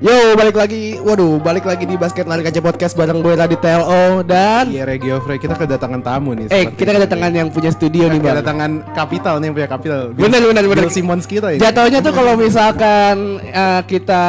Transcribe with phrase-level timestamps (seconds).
[0.00, 0.96] Yo, balik lagi.
[0.96, 5.20] Waduh, balik lagi di Basket Lari Kaca Podcast bareng gue Radit TLO dan Iya Regio
[5.20, 6.48] Frey kita kedatangan tamu nih.
[6.48, 6.96] eh kita ini.
[6.96, 8.32] kedatangan yang punya studio nih, Bang.
[8.34, 10.00] kedatangan kapital nih yang punya kapital.
[10.10, 10.64] Bener, bener.
[10.64, 11.60] Bill Simmons kita ini.
[11.60, 14.22] Jatuhnya tuh kalau misalkan eh, kita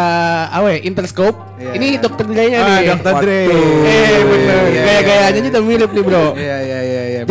[0.52, 2.00] apa ya, Interscope, Iya, ini iya.
[2.02, 2.86] dokter Dre-nya Ah, nih.
[2.92, 3.14] Dr.
[3.22, 3.42] Dre.
[3.86, 4.62] Eh, bener.
[4.76, 5.50] Gaya-gayanya iya.
[5.54, 6.26] udah mirip nih, Bro.
[6.36, 6.80] Iya iya.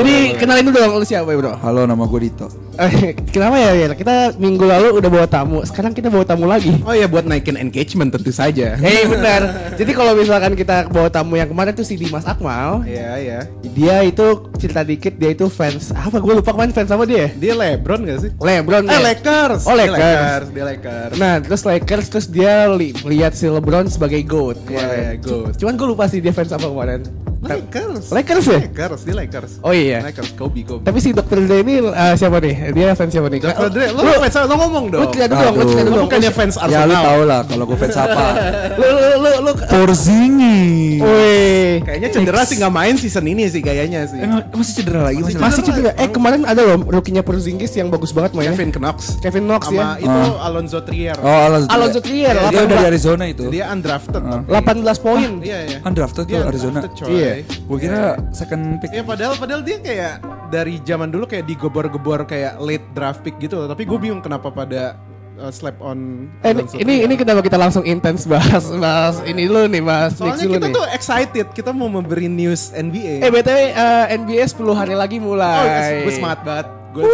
[0.00, 1.60] Jadi kenalin dulu dong lu siapa, Bro?
[1.60, 2.48] Halo, nama gue Dito.
[2.80, 3.92] Eh, Kenapa ya, ya?
[3.92, 6.72] Kita minggu lalu udah bawa tamu, sekarang kita bawa tamu lagi.
[6.80, 8.80] Oh ya buat naikin engagement tentu saja.
[8.80, 9.76] Eh benar.
[9.76, 13.40] Jadi kalau misalkan kita bawa tamu yang kemarin tuh si Dimas Akmal, Iya iya.
[13.70, 14.24] dia itu
[14.56, 17.28] cerita dikit dia itu fans apa gue lupa kemarin fans sama dia.
[17.36, 18.30] Dia LeBron gak sih?
[18.34, 18.82] LeBron.
[18.82, 19.00] Eh ya?
[19.04, 19.62] Lakers.
[19.64, 20.46] Oh, Dia Lakers.
[20.48, 21.12] Dia Lakers.
[21.14, 24.96] Nah terus Lakers terus dia li lihat si LeBron sebagai GOAT Iya, kemarin.
[24.96, 25.52] iya, GOAT.
[25.60, 27.04] Cuman gue lupa sih dia fans apa kemarin.
[27.40, 28.12] Lakers.
[28.12, 28.60] Lakers ya?
[28.60, 29.52] Lakers, dia Lakers.
[29.60, 30.04] Oh iya.
[30.04, 30.84] Lakers, Kobe, Kobe.
[30.84, 31.40] Tapi si Dr.
[31.40, 32.68] Dre ini eh, siapa nih?
[32.70, 33.40] Dia fans siapa nih?
[33.40, 33.68] Dr.
[33.70, 35.08] Dre, lo, lu, fans, lo ngomong dong.
[35.08, 37.02] cerita dulu dong, lu cerita dulu Lo bukannya fans Ya lu Arsenal.
[37.02, 38.24] tau lah kalau gue fans apa.
[38.80, 41.00] Lu lu lu, lu Porzingis.
[41.00, 41.72] Wih.
[41.80, 44.20] Kayaknya cedera sih nggak main season ini sih kayaknya sih.
[44.20, 45.40] Emang masih cedera lagi masih.
[45.40, 45.90] Masih cedera.
[45.96, 48.52] Eh kemarin ada loh rookie-nya Porzingis yang bagus banget mainnya.
[48.52, 48.98] Kevin Knox.
[49.18, 50.04] Kevin Knox sama ya.
[50.04, 51.16] itu Alonzo Trier.
[51.20, 51.68] Oh, Alonso.
[51.72, 52.84] Alonzo Trier, Dia dari.
[52.86, 53.44] Arizona itu.
[53.48, 54.20] Dia undrafted.
[54.20, 54.44] Ah.
[54.44, 55.30] tapi- 18 poin.
[55.40, 55.78] Iya iya.
[55.80, 56.80] Undrafted tuh Arizona.
[56.84, 56.92] undrafted,
[57.30, 57.44] Iya.
[57.68, 58.02] Gue kira
[58.34, 58.90] second pick.
[58.90, 60.14] Iya padahal padahal dia kayak
[60.50, 63.68] dari zaman dulu kayak digobor-gebor kayak late draft pick gitu loh.
[63.70, 64.98] Tapi gue bingung kenapa pada
[65.40, 66.28] uh, slap on.
[66.44, 70.20] Eh, ini, ini ini kenapa kita langsung intens bahas bahas ini dulu nih bahas Knicks
[70.20, 70.76] Soalnya kita nih.
[70.76, 73.24] tuh excited, kita mau memberi news NBA.
[73.24, 76.04] Eh btw eh, NBA 10 hari lagi oh, mulai.
[76.04, 76.66] gue semangat banget.
[76.90, 77.06] Gue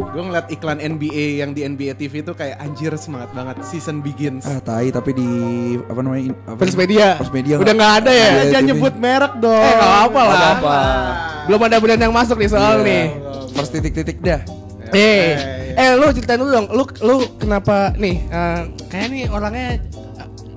[0.00, 3.56] gue ngeliat iklan NBA yang di NBA TV itu kayak anjir semangat banget.
[3.62, 4.44] Season begins.
[4.44, 5.28] Ah, tai tapi di
[5.80, 6.22] apa namanya?
[6.24, 7.18] in- Apa, First media.
[7.18, 8.30] First media Udah nggak ada ya.
[8.48, 9.58] Jangan nyebut merek dong.
[9.58, 10.34] Eh, nggak apa lah.
[10.34, 10.78] Nggak apa.
[11.44, 12.86] Belum ada brand yang masuk nih soal Iya.
[12.86, 13.04] nih.
[13.52, 14.40] First titik-titik dah.
[14.88, 15.36] Eh,
[15.76, 16.66] Eh, eh lu ceritain dulu dong.
[16.70, 18.16] Lu lu kenapa nih?
[18.24, 19.76] eh, kayak nih orangnya uh,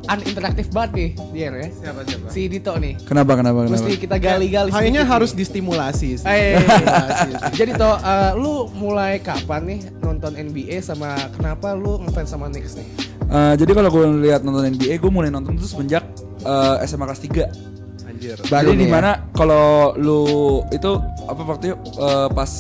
[0.08, 1.68] uninteraktif banget nih dia ya.
[1.70, 2.28] Siapa siapa?
[2.34, 2.94] Si Dito nih.
[3.06, 3.76] Kenapa kenapa kenapa?
[3.78, 6.22] Mesti kita gali-gali Kayaknya harus distimulasi.
[6.22, 6.26] sih.
[6.26, 7.34] Eh, Stimulasi sih.
[7.62, 12.76] jadi toh eh, lu mulai kapan nih nonton NBA sama kenapa lu ngefans sama Knicks
[12.80, 12.88] nih?
[13.32, 16.04] Eh, jadi kalau gue lihat nonton NBA, gue mulai nonton itu semenjak
[16.44, 18.38] eh, SMA kelas 3 Anjir.
[18.52, 18.92] Baru di ya.
[18.92, 20.22] mana kalau lu
[20.70, 22.52] itu apa waktu eh, pas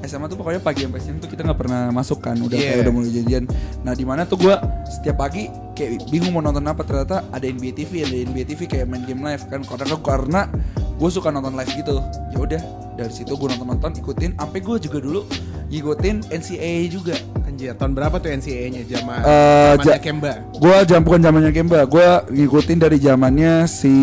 [0.00, 2.74] SMA tuh pokoknya pagi sampai siang tuh kita nggak pernah masuk kan udah Yeah.
[2.74, 3.44] kayak udah mulai janjian.
[3.82, 7.72] Nah di mana tuh gua setiap pagi kayak bingung mau nonton apa ternyata ada NBA
[7.74, 10.40] TV ada NBA TV kayak main game live kan karena karena
[10.98, 11.98] gue suka nonton live gitu.
[12.30, 12.62] Ya udah
[12.94, 14.34] dari situ gue nonton nonton ikutin.
[14.34, 15.20] Sampai gue juga dulu
[15.68, 17.14] ngikutin NCAA juga.
[17.46, 18.82] Anjir, tahun berapa tuh NCAA-nya?
[18.84, 20.32] Zaman zamannya ja- Kemba.
[20.54, 23.94] Gue jam bukan zamannya Kemba, gue ngikutin dari zamannya si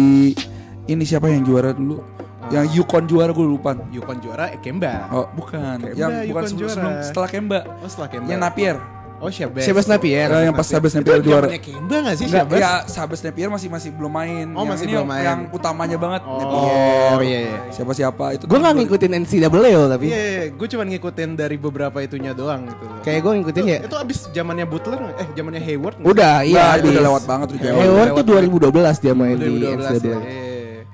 [0.85, 1.99] ini siapa yang juara dulu?
[2.47, 3.71] Yang Yukon juara gue lupa.
[3.89, 5.09] Yukon juara eh, Kemba.
[5.09, 5.77] Oh, bukan.
[5.79, 6.73] Kemba, yang bukan Yukon sebelum, juara.
[6.75, 7.59] sebelum setelah Kemba.
[7.79, 8.27] Oh, setelah Kemba.
[8.27, 8.77] Yang Napier.
[9.15, 9.63] Oh, siapa?
[9.63, 10.27] Siapa Napier?
[10.27, 11.47] Eh, yang pas Sabes Itu Napier juara.
[11.47, 12.27] zamannya Kemba gak sih?
[12.27, 12.59] Shabazz?
[12.59, 14.47] ya Sabes Napier masih masih belum main.
[14.51, 15.23] Oh, Yang masih belum main.
[15.23, 17.19] Yang utamanya banget Oh, Napier.
[17.23, 17.57] iya, iya.
[17.71, 18.43] Siapa siapa itu.
[18.43, 22.67] Gue nggak ngikutin NCAA loh tapi Iya, iya, gue cuma ngikutin dari beberapa itunya doang
[22.67, 22.83] gitu.
[22.83, 22.99] loh.
[23.01, 23.79] kayak gue ngikutin ya.
[23.87, 25.95] Itu abis zamannya Butler eh zamannya Hayward?
[26.03, 26.91] Udah, Iya, itu habis.
[26.91, 27.71] udah lewat banget jauh.
[27.73, 29.95] Hayward Lewat tuh 2012 dia main di 2012.
[29.95, 30.44] NCAA.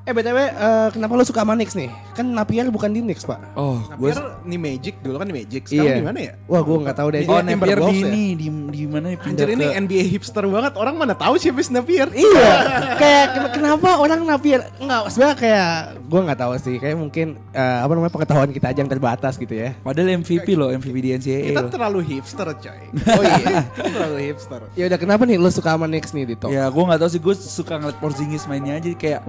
[0.01, 0.09] Iya.
[0.09, 1.93] Eh btw, eh, kenapa lu suka sama Knicks nih?
[2.11, 3.37] Kan Napier bukan di Knicks pak.
[3.53, 5.61] Oh, gue Napier nih Magic dulu kan di Magic.
[5.63, 6.33] Sekarang di mana ya?
[6.43, 7.21] Wah gue nggak tahu deh.
[7.23, 8.07] Oh, Napier di ya?
[8.09, 10.73] ini di di mana ya pindah Anjir ini ke- NBA hipster banget.
[10.73, 12.09] Orang mana tahu siapa si Napier?
[12.11, 12.49] Iya,
[12.97, 15.69] kayak ken- kenapa orang Napier enggak sebenarnya kayak
[16.01, 19.53] gue nggak tahu sih, kayak mungkin eh, apa namanya pengetahuan kita aja yang terbatas gitu
[19.53, 19.77] ya.
[19.79, 21.53] Padahal MVP loh, MVP di NCAA.
[21.53, 21.69] Kita loh.
[21.69, 22.81] terlalu hipster coy.
[23.11, 24.61] Oh iya, terlalu hipster.
[24.73, 26.49] Ya udah kenapa nih lu suka sama Knicks nih Dito?
[26.49, 29.21] Ya gue nggak tahu sih gue suka ngeliat Porzingis mainnya aja kayak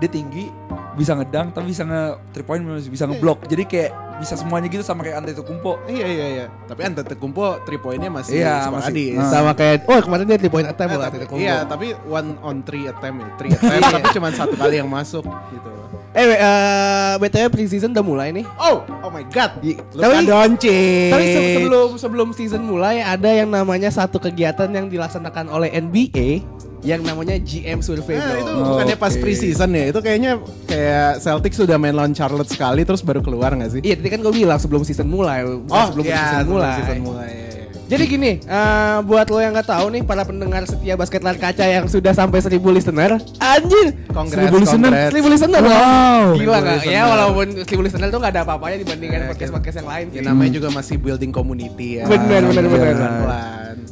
[0.00, 0.52] dia tinggi
[0.92, 5.00] bisa ngedang tapi bisa nge three point bisa ngeblok jadi kayak bisa semuanya gitu sama
[5.00, 6.46] kayak Antetokounmpo Iya iya iya.
[6.68, 9.16] Tapi Antetokounmpo 3 poinnya masih Iya, sporadis.
[9.16, 9.32] masih.
[9.32, 12.60] Sama kayak oh kemarin dia 3 point attempt Eh, loh tapi, iya, tapi one on
[12.60, 13.28] three attempt ya.
[13.34, 15.70] Three attempt tapi cuma satu kali yang masuk gitu.
[16.12, 18.44] Eh eh BTW preseason udah mulai nih.
[18.60, 19.56] Oh, oh my god.
[19.56, 21.08] Di- Luka tapi- Doncic.
[21.08, 26.44] Tapi se- sebelum sebelum season mulai ada yang namanya satu kegiatan yang dilaksanakan oleh NBA
[26.82, 28.38] yang namanya GM survey Nah, bro.
[28.38, 29.20] itu Oh, bukannya pas oke.
[29.20, 29.84] preseason ya?
[29.88, 30.32] Itu kayaknya
[30.64, 33.80] kayak Celtics sudah main lawan Charlotte sekali terus baru keluar gak sih?
[33.80, 36.74] Iya, tadi kan gue bilang sebelum season mulai, bukan sebelum iya, season sebelum mulai.
[36.74, 37.28] season mulai.
[37.28, 37.48] iya, iya.
[37.90, 41.66] Jadi gini, eh, buat lo yang nggak tahu nih para pendengar setia basket lar kaca
[41.66, 45.10] yang sudah sampai 1000 listener, anjir, Congrats, 1000 listener, congrats.
[45.12, 46.38] 1000 listener, Wow.
[46.38, 46.80] gila 1000 nggak?
[46.86, 50.06] Ya walaupun 1000 listener tuh nggak ada apa-apanya dibandingkan Ya, podcast podcast yang lain.
[50.08, 52.06] Ya namanya juga masih building community ya.
[52.06, 52.94] Bener, bener, bener.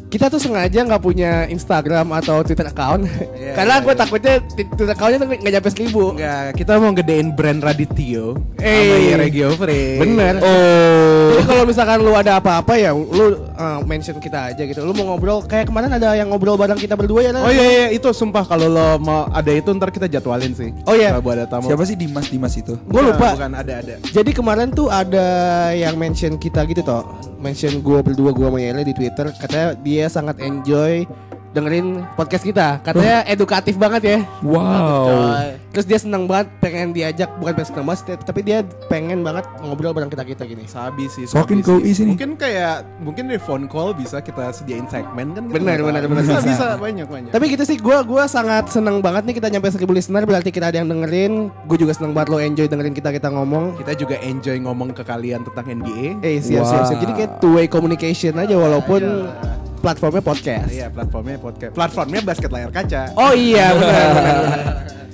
[0.08, 3.05] Kita tuh sengaja nggak punya Instagram atau Twitter account
[3.38, 4.00] Iya, karena iya, gue iya.
[4.00, 6.02] takutnya Twitter accountnya tuh nggak nyampe seribu.
[6.17, 8.25] Enggak, kita mau gedein brand Radityo
[8.58, 9.17] sama Eh.
[9.19, 9.99] Regio Free.
[10.00, 10.35] Bener.
[10.40, 11.29] Oh.
[11.35, 14.81] Jadi kalau misalkan lu ada apa-apa ya lu uh, mention kita aja gitu.
[14.82, 17.31] Lu mau ngobrol kayak kemarin ada yang ngobrol bareng kita berdua ya.
[17.38, 20.70] Oh iya iya itu sumpah kalau lo mau ada itu ntar kita jadwalin sih.
[20.88, 21.14] Oh, iya.
[21.19, 21.69] Buat ada tamu.
[21.69, 22.75] Siapa sih Dimas Dimas itu?
[22.88, 23.37] Gue lupa.
[23.37, 23.94] Bukan ada ada.
[24.08, 25.29] Jadi kemarin tuh ada
[25.75, 27.05] yang mention kita gitu toh
[27.38, 31.06] Mention gue berdua gue sama Yele di Twitter Katanya dia sangat enjoy
[31.53, 35.56] dengerin podcast kita Katanya edukatif banget ya Wow.
[35.73, 38.59] Terus dia senang banget pengen diajak Bukan pengen senang banget Tapi dia
[38.89, 41.25] pengen banget ngobrol bareng kita-kita gini Sabi sih.
[41.25, 42.15] Sabi isi nih.
[42.17, 45.49] Mungkin kayak mungkin dari phone call bisa kita sediain segmen kan?
[45.49, 46.67] kita Benar, benar, benar, Bisa, bisa.
[46.77, 47.31] banyak banyak.
[47.33, 50.69] Tapi gitu sih gue gua sangat seneng banget nih kita nyampe 1000 listener Berarti kita
[50.73, 54.56] ada yang dengerin Gue juga seneng banget lo enjoy dengerin kita-kita ngomong kita juga enjoy
[54.61, 56.21] ngomong ke kalian tentang NBA.
[56.21, 59.03] Eh siap siap siap Jadi kayak two way communication aja Walaupun
[59.78, 61.72] platformnya podcast Iya platformnya podcast.
[61.72, 63.02] Platformnya basket layar kaca.
[63.14, 64.14] Oh iya benar.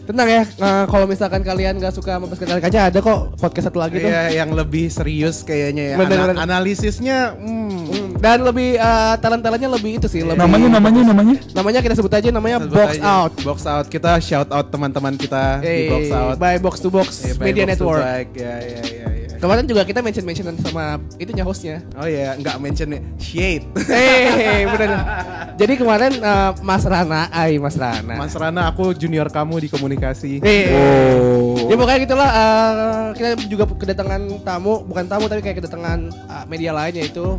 [0.05, 3.79] Tenang ya, eh, kalau misalkan kalian gak suka sama basket kaca ada kok podcast satu
[3.79, 4.05] lagi tuh.
[4.05, 5.97] Iya yang lebih serius kayaknya ya.
[5.97, 6.43] Bener, Ana- bener.
[6.45, 10.21] analisisnya hmm, Hmm, Dan lebih eh, talent-talentnya lebih itu sih.
[10.21, 11.37] Lebih, Namanya namanya namanya.
[11.53, 13.03] namanya kita sebut aja namanya sebut Box aja.
[13.03, 13.33] Out.
[13.43, 16.37] Box out kita shout out teman-teman kita di Eh, box out.
[16.37, 18.05] by Box to Box Eh, by Media Box Network.
[18.35, 19.04] Ya ya ya ya.
[19.45, 21.85] Kemarin juga kita mention-mentionan sama itunya hostnya.
[22.01, 23.05] Oh ya, nggak mention nih.
[23.21, 23.65] Shade.
[23.93, 24.97] Eh, bener.
[25.61, 28.17] Jadi kemarin eh, Mas Rana, ay Mas Rana.
[28.17, 30.41] Mas Rana, aku junior kamu di komunikasi.
[30.41, 31.69] Eh, Oh.
[31.69, 36.73] Ya pokoknya gitulah eh, kita juga kedatangan tamu, bukan tamu tapi kayak kedatangan eh, media
[36.73, 37.37] lain yaitu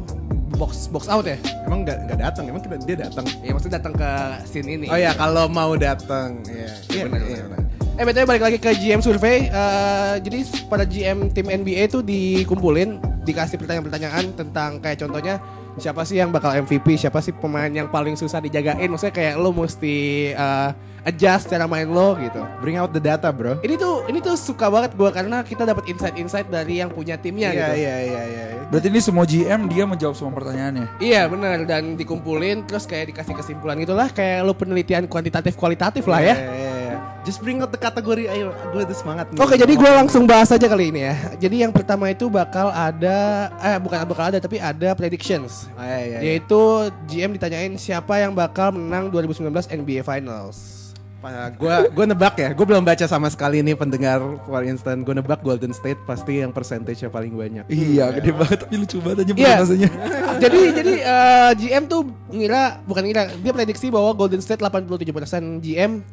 [0.62, 1.42] box box out ya.
[1.66, 3.25] Emang nggak nggak datang, emang kita dia datang.
[3.42, 4.10] Ya maksudnya datang ke
[4.46, 4.88] scene ini.
[4.94, 6.69] Oh ya, kalau mau datang, ya.
[6.94, 7.65] Iya, benar, iya, benar,
[7.96, 9.48] Eh betul balik lagi ke GM survey.
[9.48, 15.40] Eh, jadi pada GM tim NBA itu dikumpulin, dikasih pertanyaan-pertanyaan tentang kayak contohnya
[15.80, 18.92] siapa sih yang bakal MVP, siapa sih pemain yang paling susah dijagain.
[18.92, 19.96] Maksudnya kayak lo mesti
[20.36, 20.70] eh,
[21.08, 22.44] adjust cara main lo gitu.
[22.60, 23.64] Bring out the data, bro.
[23.64, 27.56] Ini tuh ini tuh suka banget gua karena kita dapat insight-insight dari yang punya timnya
[27.56, 27.74] Iya, gitu.
[27.80, 28.46] iya, iya, iya.
[28.76, 31.00] Berarti ini semua GM dia menjawab semua pertanyaannya.
[31.00, 36.20] Iya benar dan dikumpulin terus kayak dikasih kesimpulan gitulah kayak lo penelitian kuantitatif kualitatif lah
[36.20, 36.36] ya.
[36.36, 36.85] Iya, iya, iya.
[37.25, 39.42] Just bring out the kategori, ayo, gue udah semangat nih.
[39.42, 41.16] Oke, jadi gue langsung bahas aja kali ini ya.
[41.42, 45.66] Jadi yang pertama itu bakal ada, eh bukan bakal ada, tapi ada predictions.
[45.74, 46.38] Oh, iya, iya, iya.
[46.38, 46.62] Yaitu
[47.10, 50.86] GM ditanyain siapa yang bakal menang 2019 NBA Finals.
[51.57, 55.01] Gue gue nebak ya, gue belum baca sama sekali nih pendengar for instance.
[55.01, 57.66] Gue nebak Golden State pasti yang percentage-nya paling banyak.
[57.66, 59.42] Iya, gede banget tapi lucu banget aja Iya.
[59.57, 59.89] persentasenya.
[60.45, 66.06] jadi jadi eh, GM tuh ngira, bukan ngira, dia prediksi bahwa Golden State 87% GM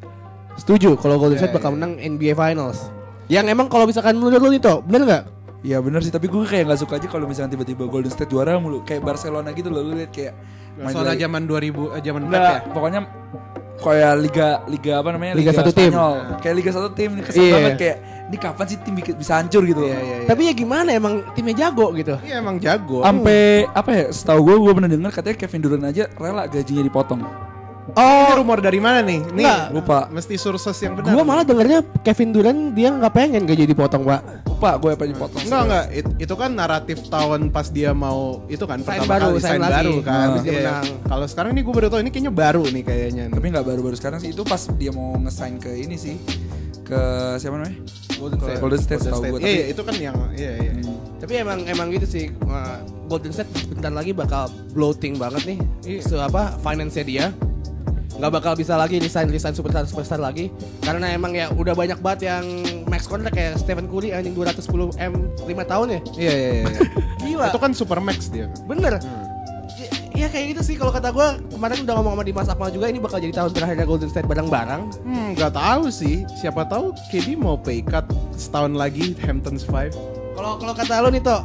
[0.57, 1.77] setuju kalau Golden State bakal iya.
[1.79, 2.89] menang NBA Finals.
[3.31, 5.25] Yang emang kalau misalkan menurut lu nih toh, bener nggak?
[5.63, 8.59] Iya benar sih, tapi gue kayak nggak suka aja kalau misalnya tiba-tiba Golden State juara
[8.59, 10.35] mulu, kayak Barcelona gitu loh, lu lihat kayak
[10.73, 12.73] Soalnya zaman 2000, eh, zaman 4 Nggak, ya.
[12.73, 13.01] pokoknya
[13.83, 15.33] kayak liga liga apa namanya?
[15.37, 15.91] Liga satu tim.
[15.91, 16.15] Spanyol.
[16.39, 17.55] Kayak liga satu tim ini kesel Iya.
[17.55, 17.97] banget kayak
[18.31, 19.83] ini kapan sih tim bi- bisa hancur gitu.
[19.85, 20.29] Iya, iya, iya.
[20.31, 22.15] Tapi ya gimana emang timnya jago gitu.
[22.25, 23.03] Iya emang jago.
[23.03, 24.05] Sampai apa ya?
[24.15, 27.21] Setahu gue gue pernah dengar katanya Kevin Durant aja rela gajinya dipotong.
[27.93, 29.21] Oh, ini rumor dari mana nih?
[29.31, 29.63] Nih, Nggak.
[29.71, 29.99] Lupa.
[30.09, 31.13] mesti sources yang benar.
[31.13, 34.49] Gua malah dengernya Kevin Durant dia nggak pengen gaji dipotong, Pak.
[34.49, 35.43] Lupa gue apa dipotong.
[35.43, 39.27] Enggak enggak, It- itu kan naratif tahun pas dia mau itu kan Sign pertama baru,
[39.27, 39.75] kali sign sign lagi.
[39.75, 40.25] baru kan.
[40.25, 40.59] Habis dia Iya.
[40.63, 40.87] menang.
[41.05, 43.25] Kalau sekarang ini gue baru tahu ini kayaknya baru nih kayaknya.
[43.27, 43.35] nih.
[43.35, 46.15] Tapi nggak baru-baru sekarang sih itu pas dia mau ngesign ke ini sih
[46.83, 47.01] ke
[47.37, 47.77] siapa namanya?
[48.17, 48.59] Golden State.
[48.59, 50.73] Golden State, setahu gua, Iya, tapi- iya, itu kan yang iya iya.
[51.19, 52.25] Tapi emang emang gitu sih
[53.05, 55.59] Golden State bentar lagi bakal bloating banget nih.
[55.85, 56.01] Iya.
[56.03, 57.25] So apa finance-nya dia
[58.13, 62.29] nggak bakal bisa lagi resign resign superstar superstar lagi karena emang ya udah banyak banget
[62.29, 62.45] yang
[62.87, 66.65] max contract kayak Stephen Curry anjing 210 m 5 tahun ya Iya iya iya.
[67.23, 68.47] gila itu kan super max dia.
[68.65, 69.01] bener
[69.73, 72.87] ya, ya kayak gitu sih kalau kata gue kemarin udah ngomong sama Dimas Akmal juga
[72.87, 76.29] ini bakal jadi tahun terakhirnya Golden State bareng-bareng Hmm, nggak tahu sih.
[76.37, 78.05] Siapa tahu KD mau pay cut
[78.35, 79.91] setahun lagi Hamptons 5.
[80.33, 81.41] Kalau kalau kata lo nih toh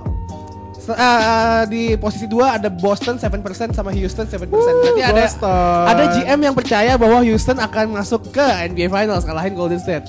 [0.95, 4.47] ah, di posisi 2 ada Boston 7% sama Houston 7%.
[4.47, 5.83] Berarti ada Boston.
[5.89, 10.07] ada GM yang percaya bahwa Houston akan masuk ke NBA Finals ngalahin Golden State.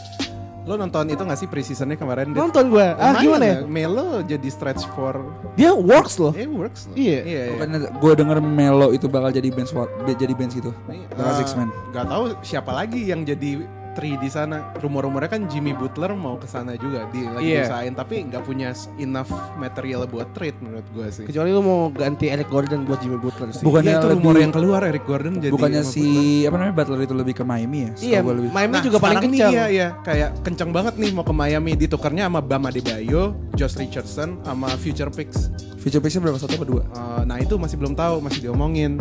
[0.69, 2.29] Lo nonton itu gak sih preseasonnya kemarin?
[2.29, 2.87] Nonton gue.
[3.01, 3.57] Ah gimana ya?
[3.65, 5.17] Melo jadi stretch for
[5.57, 6.37] Dia works loh.
[6.37, 6.95] eh works loh.
[6.95, 7.19] Iya.
[7.25, 7.89] Iya, iya.
[7.97, 9.73] Gue denger Melo itu bakal jadi bench
[10.05, 10.77] jadi bench gitu.
[11.17, 11.73] Ah, six man.
[11.97, 13.65] Gak tahu siapa lagi yang jadi
[13.99, 14.71] tri di sana.
[14.79, 17.67] Rumor-rumornya kan Jimmy Butler mau ke sana juga di lagi Iya.
[17.67, 19.27] usahain tapi nggak punya enough
[19.57, 21.25] material buat trade menurut gue sih.
[21.27, 23.67] Kecuali lu mau ganti Eric Gordon buat Jimmy Butler sih.
[23.67, 26.47] Bukannya Iya, itu lebih- rumor yang keluar Eric Gordon jadi Bukannya si Butler.
[26.47, 27.91] apa namanya Butler itu lebih ke Miami ya?
[27.99, 28.51] Iya, lebih.
[28.55, 29.51] Miami Nah, juga paling kencang.
[29.51, 34.39] Iya, iya, kayak kencang banget nih mau ke Miami ditukernya sama Bam Adebayo, Josh Richardson
[34.41, 35.51] sama Future Picks.
[35.79, 36.83] Future picksnya berapa satu apa dua?
[36.85, 38.99] Eh, nah itu masih belum tahu, masih diomongin.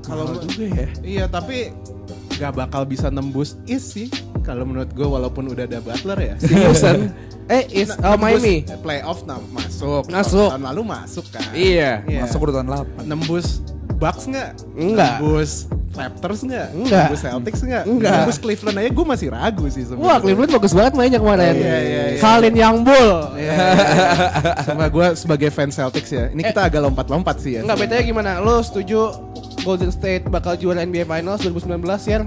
[0.00, 0.88] Kalau juga ya.
[1.02, 1.70] Iya, tapi
[2.38, 4.08] nggak bakal bisa nembus East sih.
[4.44, 6.34] Kalau menurut gue walaupun udah ada Butler ya.
[6.44, 7.08] Si Houston.
[7.48, 8.64] eh, is Nah, oh, Miami.
[8.84, 10.08] Playoff nah, masuk.
[10.12, 10.48] Masuk.
[10.52, 11.48] Tahun lalu masuk kan.
[11.56, 12.04] Iya.
[12.04, 12.28] Iya.
[12.28, 13.08] Masuk urutan 8.
[13.08, 13.64] Nembus
[13.96, 14.58] Bucks nggak?
[14.76, 15.22] Enggak.
[15.22, 16.68] Nembus Raptors nggak?
[16.74, 17.04] Enggak.
[17.06, 17.84] Nembus Celtics nggak?
[17.86, 18.14] Enggak.
[18.26, 20.10] Nembus Cleveland aja gue masih ragu sih sebenarnya.
[20.10, 21.54] Wah, Cleveland bagus banget mainnya kemarin.
[21.54, 22.20] Iya, iya, iya.
[22.20, 23.10] Kalin yang bull.
[23.38, 23.54] Iya.
[24.66, 26.24] Sama gue sebagai fan Celtics ya.
[26.34, 27.60] Ini kita agak lompat-lompat sih ya.
[27.62, 28.30] Enggak, betanya gimana?
[28.42, 29.14] Lo setuju
[29.62, 31.78] Golden State bakal juara NBA Finals 2019
[32.10, 32.26] ya?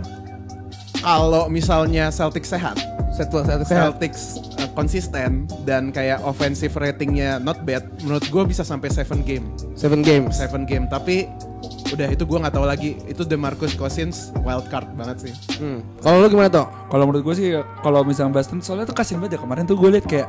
[0.97, 2.75] Kalau misalnya Celtics sehat,
[3.13, 3.83] Setelah satu sehat.
[3.95, 4.21] Celtics
[4.59, 10.01] uh, konsisten dan kayak offensive ratingnya not bad, menurut gue bisa sampai 7 game, Seven
[10.03, 10.37] games.
[10.37, 10.85] 7 game.
[10.89, 11.29] Tapi
[11.93, 12.99] udah itu gue nggak tahu lagi.
[13.07, 15.33] Itu DeMarcus Cousins wild card banget sih.
[15.59, 15.83] Hmm.
[16.03, 16.67] Kalau lo gimana toh?
[16.91, 17.47] Kalau menurut gue sih
[17.83, 20.27] kalau misalnya Boston soalnya tuh kasihan banget ya kemarin tuh gue liat kayak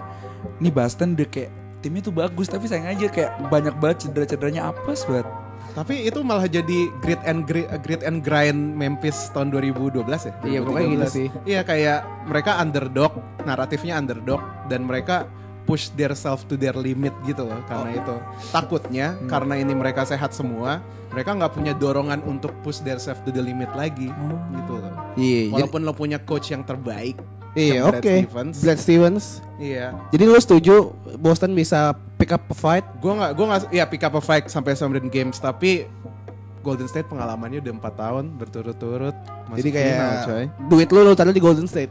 [0.62, 5.06] nih Boston udah kayak timnya tuh bagus tapi sayang aja kayak banyak banget cedera-cederanya apes
[5.06, 5.26] banget.
[5.76, 10.32] Tapi itu malah jadi grit and grit, grit and grind Memphis tahun 2012 ya.
[10.42, 11.14] Iya, pokoknya gitu 2013.
[11.14, 11.28] sih.
[11.46, 13.12] Iya kayak mereka underdog,
[13.46, 15.30] naratifnya underdog dan mereka
[15.68, 18.14] push their self to their limit gitu loh karena itu
[18.48, 23.30] takutnya karena ini mereka sehat semua mereka nggak punya dorongan untuk push their self to
[23.30, 24.08] the limit lagi
[24.50, 25.52] gitu loh Iya.
[25.52, 27.20] walaupun lo punya coach yang terbaik
[27.52, 28.04] Iya, oke.
[28.04, 28.56] Stevens.
[28.60, 29.24] Brad Stevens.
[29.58, 30.74] iya Jadi lo setuju
[31.18, 32.86] Boston bisa pick up a fight?
[32.96, 35.84] gue nggak gue nggak ya pick up a fight sampai 7 games tapi
[36.60, 39.16] Golden State pengalamannya udah empat tahun berturut-turut
[39.50, 40.44] Jadi kayak final, coy.
[40.66, 41.90] duit lo lo taruh di Golden State.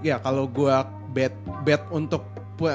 [0.00, 2.24] ya kalau gua bet bet untuk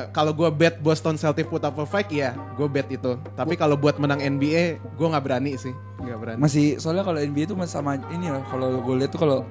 [0.10, 3.76] kalau gua bet Boston Celtics put up a fight ya gue bet itu tapi kalau
[3.76, 7.74] buat menang NBA gue nggak berani sih nggak berani Masih soalnya kalau NBA tuh masih
[7.76, 9.44] sama ini loh kalau gue lihat tuh kalau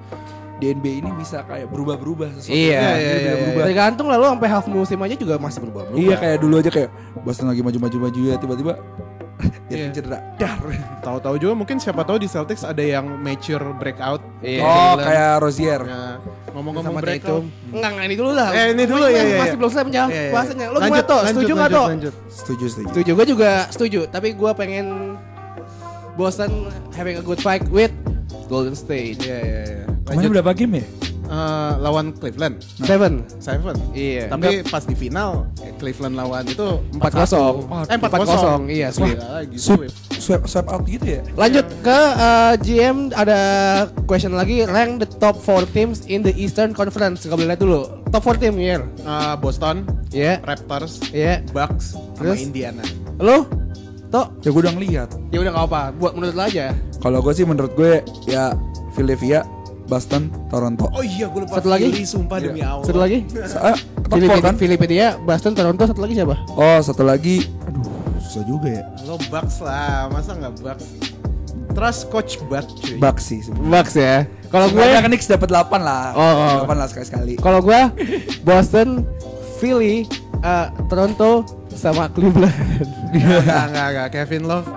[0.57, 2.53] di NBA ini bisa kayak berubah-berubah sesuatu.
[2.55, 3.63] Iya, Jadi iya, bisa iya, berubah.
[3.67, 5.99] Tergantung lah lo sampai half musim aja juga masih berubah-berubah.
[5.99, 6.89] Iya kayak dulu aja kayak
[7.25, 8.73] Boston lagi maju-maju maju ya tiba-tiba
[9.67, 9.87] dia Iya.
[9.91, 10.17] cedera.
[10.37, 10.61] Dar.
[11.01, 14.61] tahu-tahu juga mungkin siapa tahu di Celtics ada yang mature breakout Iya.
[14.61, 15.81] Oh kayak Rozier.
[15.83, 16.15] Nah,
[16.53, 17.43] ngomong-ngomong sama breakout Tatum.
[17.73, 18.49] Enggak, enggak ini dulu lah.
[18.53, 19.57] Eh, ini dulu, ya, ya, Masih ya.
[19.57, 20.31] belum selesai menjawab Iya, iya.
[20.31, 20.65] bahasanya.
[20.65, 21.21] Lo Lanjut, gimana toh?
[21.21, 22.13] lanjut, Setuju nggak lanjut.
[22.29, 22.87] Setuju setuju.
[22.93, 23.99] Setuju, gue juga setuju.
[24.07, 24.85] Tapi gue pengen
[26.13, 26.51] Boston
[26.93, 27.89] having a good fight with
[28.45, 29.17] Golden State.
[29.25, 29.85] Iya iya iya.
[30.05, 30.85] Kemarin berapa game ya?
[31.33, 33.25] Eh, lawan Cleveland Seven.
[33.41, 33.73] Seven.
[33.97, 34.29] Iya.
[34.29, 37.89] Tapi pas di final eh, Cleveland lawan itu 4-0.
[37.89, 37.89] 4-1.
[37.89, 38.69] Eh 4-0, 4-0.
[38.69, 39.17] iya, sweep.
[39.17, 39.91] lagi Sweep, sweep.
[40.13, 41.21] sweep, sweep out gitu ya?
[41.33, 43.39] Lanjut ke uh, GM ada
[44.05, 47.25] question lagi rank the top 4 teams in the Eastern Conference.
[47.25, 47.81] Gak boleh lihat dulu.
[48.13, 48.85] Top 4 team here.
[49.01, 50.37] Eh, Boston, Ya.
[50.45, 51.41] Raptors, Ya.
[51.49, 52.45] Bucks, sama Terus?
[52.45, 52.85] Indiana.
[53.17, 53.49] Lo?
[54.13, 54.29] Toh?
[54.45, 55.09] Ya gue udah ngeliat.
[55.33, 55.81] Ya udah gak apa.
[55.97, 56.69] Buat menurut lo aja.
[57.01, 58.53] Kalau gue sih menurut gue ya
[58.93, 59.41] Philadelphia,
[59.93, 60.89] Boston, Toronto.
[60.89, 61.93] Oh iya, gue lupa Satu lagi?
[61.93, 62.81] Philly, sumpah demi Allah.
[62.81, 63.29] Satu lagi?
[63.29, 64.55] Top four kan?
[64.57, 66.33] Filipina, Boston, Toronto, satu lagi siapa?
[66.57, 67.85] Oh satu lagi, aduh
[68.25, 68.83] susah juga ya.
[69.05, 70.85] Lo Bucks lah, masa nggak Bucks?
[71.77, 72.97] Trust coach Bud cuy.
[72.97, 73.45] Bucks sih.
[73.45, 73.69] sebenarnya.
[73.69, 74.15] Bucks ya.
[74.49, 76.13] Kalau gue, kan Knicks dapat 8 lah.
[76.13, 76.69] Oh, oh.
[76.69, 77.33] 8 lah sekali-sekali.
[77.41, 77.81] kalau gue,
[78.45, 79.05] Boston,
[79.57, 80.05] Philly,
[80.45, 82.53] uh, Toronto, sama Cleveland.
[83.13, 84.07] Enggak, enggak, enggak.
[84.13, 84.69] Kevin Love,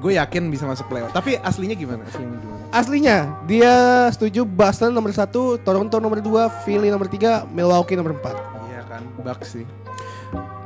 [0.00, 1.12] gue yakin bisa masuk playoff.
[1.12, 2.04] Tapi aslinya gimana?
[2.08, 2.57] Aslinya gimana?
[2.68, 3.72] Aslinya, dia
[4.12, 8.36] setuju Boston nomor satu, Toronto nomor dua, Philly nomor tiga, Milwaukee nomor empat.
[8.68, 9.64] Iya kan, Bucks sih.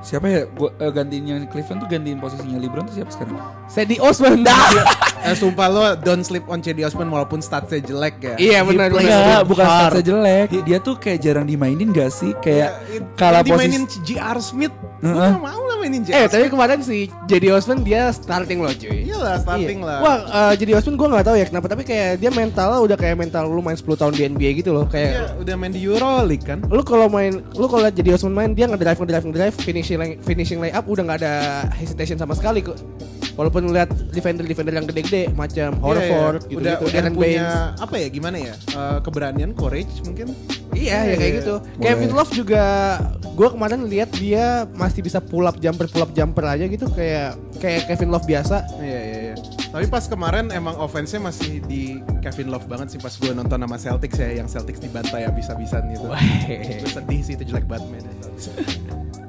[0.03, 0.43] Siapa ya?
[0.49, 3.39] Gua eh, gantiin yang Cleveland tuh gantiin posisinya LeBron tuh siapa sekarang?
[3.67, 4.43] Sadie Osman.
[5.23, 8.35] Eh sumpah lo don't sleep on Cedi Osman walaupun statsnya jelek ya.
[8.35, 9.47] Iya, benar, benar.
[9.47, 10.67] Bukan statsnya jelek.
[10.67, 12.35] Dia tuh kayak jarang dimainin gak sih?
[12.43, 14.19] Kayak Ya, kalah dimainin posisi.
[14.19, 14.75] JR Smith.
[14.99, 15.31] Gue Heeh.
[15.31, 19.07] gak mau lah mainin JR eh, tapi kemarin si Jadi Osman dia starting loh cuy.
[19.07, 19.87] Iya lah, starting Iya.
[19.87, 19.99] lah.
[20.03, 23.15] Wah, uh, jadi Osman gue nggak tahu ya kenapa, tapi kayak dia mentalnya udah kayak
[23.15, 24.91] mental lu main 10 tahun di NBA gitu loh.
[24.91, 26.59] Iya, Kayak udah main di Euroleague kan.
[26.67, 29.55] lu kalau main, lu kalau liat jadi Osman main dia ngedrive ngedrive ngedrive
[29.93, 31.35] finishing lay- finishing layup udah nggak ada
[31.73, 32.77] hesitation sama sekali kok.
[33.33, 36.53] Walaupun lihat defender defender yang gede-gede macam Horford Iya, iya.
[36.53, 37.81] gitu, udah gitu, udah Aaron punya Baines.
[37.81, 40.37] apa ya gimana ya Eh, keberanian courage mungkin
[40.71, 41.55] Iya, ya kayak gitu.
[41.57, 41.81] Boleh.
[41.81, 42.65] Kevin Love juga
[43.25, 47.33] gue kemarin lihat dia masih bisa pull up jumper pull up jumper aja gitu kayak
[47.57, 48.69] kayak Kevin Love biasa.
[48.79, 49.37] iya iya iya
[49.73, 51.83] tapi pas kemarin emang offense-nya masih di
[52.21, 56.05] Kevin Love banget sih pas gue nonton sama Celtics ya yang Celtics dibantai habis-habisan gitu
[56.05, 56.21] gue
[56.87, 58.13] sedih sih itu jelek banget mainnya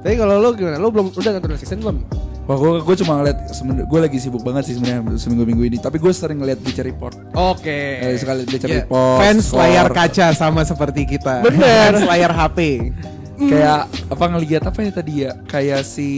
[0.04, 0.76] Tapi kalau lu gimana?
[0.76, 1.98] Lu belum udah nonton season belum?
[2.44, 3.40] Wah, gue gue cuma ngeliat
[3.88, 5.78] gue lagi sibuk banget sih sebenarnya seminggu minggu ini.
[5.80, 7.16] Tapi gue sering ngeliat Bleacher Report.
[7.34, 8.04] Oke.
[8.04, 9.18] Eh, sekali Bleacher Ya, Report.
[9.18, 9.64] fans skor.
[9.64, 11.96] layar kaca sama seperti kita Bener.
[11.96, 12.92] fans layar HP
[13.34, 15.32] Kayak apa ngeliat apa ya tadi ya?
[15.46, 16.10] Kayak si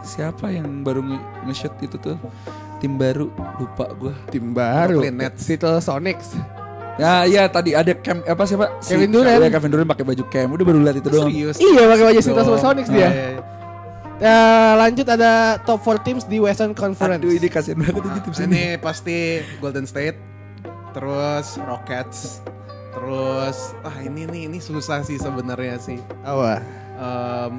[0.00, 2.16] siapa yang baru nge- nge-shoot itu tuh
[2.78, 3.26] tim baru
[3.58, 4.14] lupa gue.
[4.30, 5.02] Tim baru.
[5.02, 5.42] Brooklyn Nets.
[5.42, 6.38] Seattle Sonics.
[7.00, 8.76] Ya iya tadi ada Cam apa siapa?
[8.78, 9.40] Si- Kevin Durant.
[9.40, 10.48] Ya, Kevin Durant pakai baju Cam.
[10.50, 11.26] Udah baru lihat itu doang.
[11.26, 12.60] serius Iya pakai baju Dong.
[12.60, 13.00] Sonics Oh, dia.
[13.00, 13.40] iya, iya.
[14.20, 17.16] Eh, lanjut ada top 4 teams di Western Conference.
[17.16, 18.52] Aduh ini kasihan banget ini tim sini.
[18.52, 19.16] Ini pasti
[19.56, 20.20] Golden State,
[20.92, 22.44] terus Rockets,
[22.92, 25.96] terus ah ini nih ini susah sih sebenarnya sih.
[26.20, 26.60] Apa?
[26.92, 27.52] Em,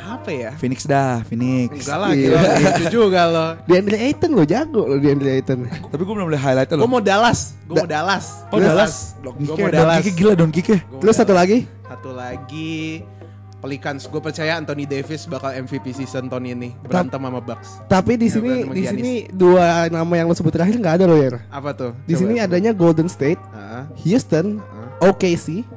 [0.00, 0.50] apa ya?
[0.56, 1.70] Phoenix dah, Phoenix.
[1.76, 2.28] Enggak lah, Iya.
[2.32, 2.40] gila,
[2.72, 3.50] itu juga loh.
[3.62, 5.58] Di Andre Ayton lo jago lo di Andre Ayton.
[5.66, 6.90] Tapi gue belum lihat highlightnya Gue loh.
[6.90, 8.26] mau Dallas, gue Da- mau Dallas.
[8.46, 8.94] Oh Dallas.
[9.18, 9.94] Gue mau Dallas.
[9.94, 10.76] Don Kike gila Don Kike.
[10.86, 11.42] Mau Terus satu Dallas.
[11.44, 11.58] lagi?
[11.84, 13.04] Satu lagi
[13.60, 17.84] Pelicans, gue percaya Anthony Davis bakal MVP season tahun ini berantem sama Bucks.
[17.86, 21.12] Tapi di Ya, sini di sini dua nama yang lo sebut terakhir nggak ada lo
[21.14, 21.44] ya.
[21.46, 21.92] Apa tuh?
[22.02, 22.20] Di Coba.
[22.24, 23.84] sini adanya Golden State, Ah.
[24.00, 25.04] Houston, Ah.
[25.04, 25.76] OKC, Oh.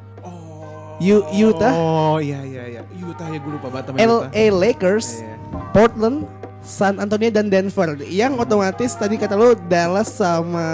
[1.00, 1.72] U- Utah.
[1.72, 2.82] Oh iya iya iya.
[3.00, 3.94] Utah ya gue lupa Utah.
[3.94, 5.36] LA Lakers, Iya.
[5.72, 6.26] Portland,
[6.60, 7.98] San Antonio dan Denver.
[8.00, 10.68] Yang otomatis tadi kata lo Dallas sama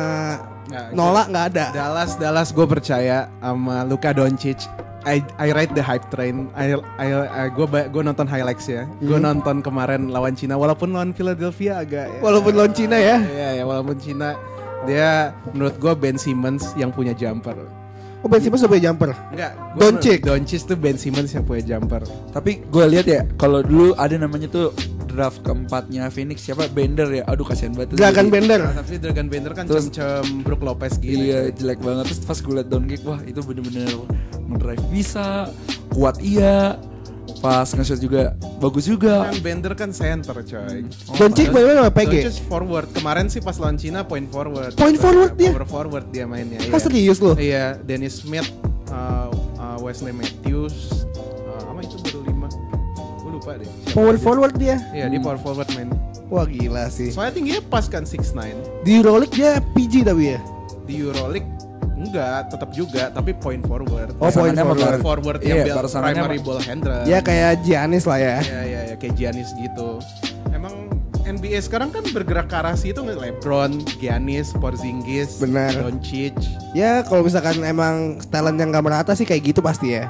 [0.65, 1.65] Nggak, Nola nggak ada.
[1.71, 4.69] Dallas Dallas gue percaya sama Luka Doncic.
[5.01, 6.51] I, I ride the hype train.
[6.53, 7.07] I, I,
[7.47, 8.83] gue gue nonton highlights ya.
[8.99, 9.25] Gue Hmm.
[9.25, 12.19] nonton kemarin lawan Cina walaupun lawan Philadelphia agak ya.
[12.19, 13.17] Walaupun lawan Cina ya.
[13.17, 14.35] Iya ya walaupun Cina
[14.83, 17.55] dia menurut gue Ben Simmons yang punya jumper.
[18.19, 19.09] Oh Ben Simmons udah punya jumper.
[19.31, 20.19] Enggak, Doncic.
[20.21, 22.03] Doncic tuh Ben Simmons yang punya jumper.
[22.29, 24.75] Tapi gue lihat ya, kalau dulu ada namanya tuh
[25.09, 27.23] draft keempatnya Phoenix siapa Bender ya.
[27.25, 27.95] Aduh kasihan banget.
[27.95, 27.97] tuh.
[27.97, 28.59] Dragon Jadi- Bender.
[28.61, 31.15] Nah, tapi Dragon Bender kan Terus- cem-cem Brook Lopez gitu.
[31.15, 33.87] Iya jelek banget terus pas gue liat down kick wah itu bener-bener
[34.45, 35.47] ngedrive bisa
[35.89, 36.75] kuat iya
[37.39, 40.83] pas nge-shot juga bagus juga Kan Bender kan center coy.
[41.15, 42.13] Doncic main sama PG.
[42.27, 42.87] Doncic forward.
[42.91, 44.75] Kemarin sih pas lawan Cina point forward.
[44.75, 45.55] Point forward dia?
[45.55, 46.59] Power forward dia mainnya.
[46.69, 47.39] Ah serius lo?
[47.39, 48.47] Iya, Dennis Smith,
[48.91, 52.47] uh, uh, Wesley Matthews, uh, apa itu baru lima?
[53.23, 53.67] Gue lupa deh.
[53.67, 54.23] siapa Power aja.
[54.23, 54.75] forward dia.
[54.91, 55.89] Iya, dia power forward main.
[56.27, 57.09] Wah gila sih.
[57.09, 58.83] Soalnya tingginya pas kan 6'9.
[58.85, 60.39] Di Euroleague dia PG tapi ya.
[60.85, 61.47] Di Euroleague
[61.99, 64.15] enggak, tetap juga, tapi point forward.
[64.17, 64.79] Oh, point forward.
[64.79, 67.03] Point forward yang pasangannya primary ball handler.
[67.03, 68.37] Ya kayak Giannis lah ya.
[68.39, 69.99] Iya, iya, ya, kayak Giannis gitu.
[70.55, 70.89] Emang
[71.29, 75.75] NBA sekarang kan bergerak ke arah situ LeBron, Giannis, Porzingis, Benar.
[75.77, 76.33] Doncic,
[76.73, 80.09] Ya kalau misalkan emang talent yang gak merata sih kayak gitu pasti ya.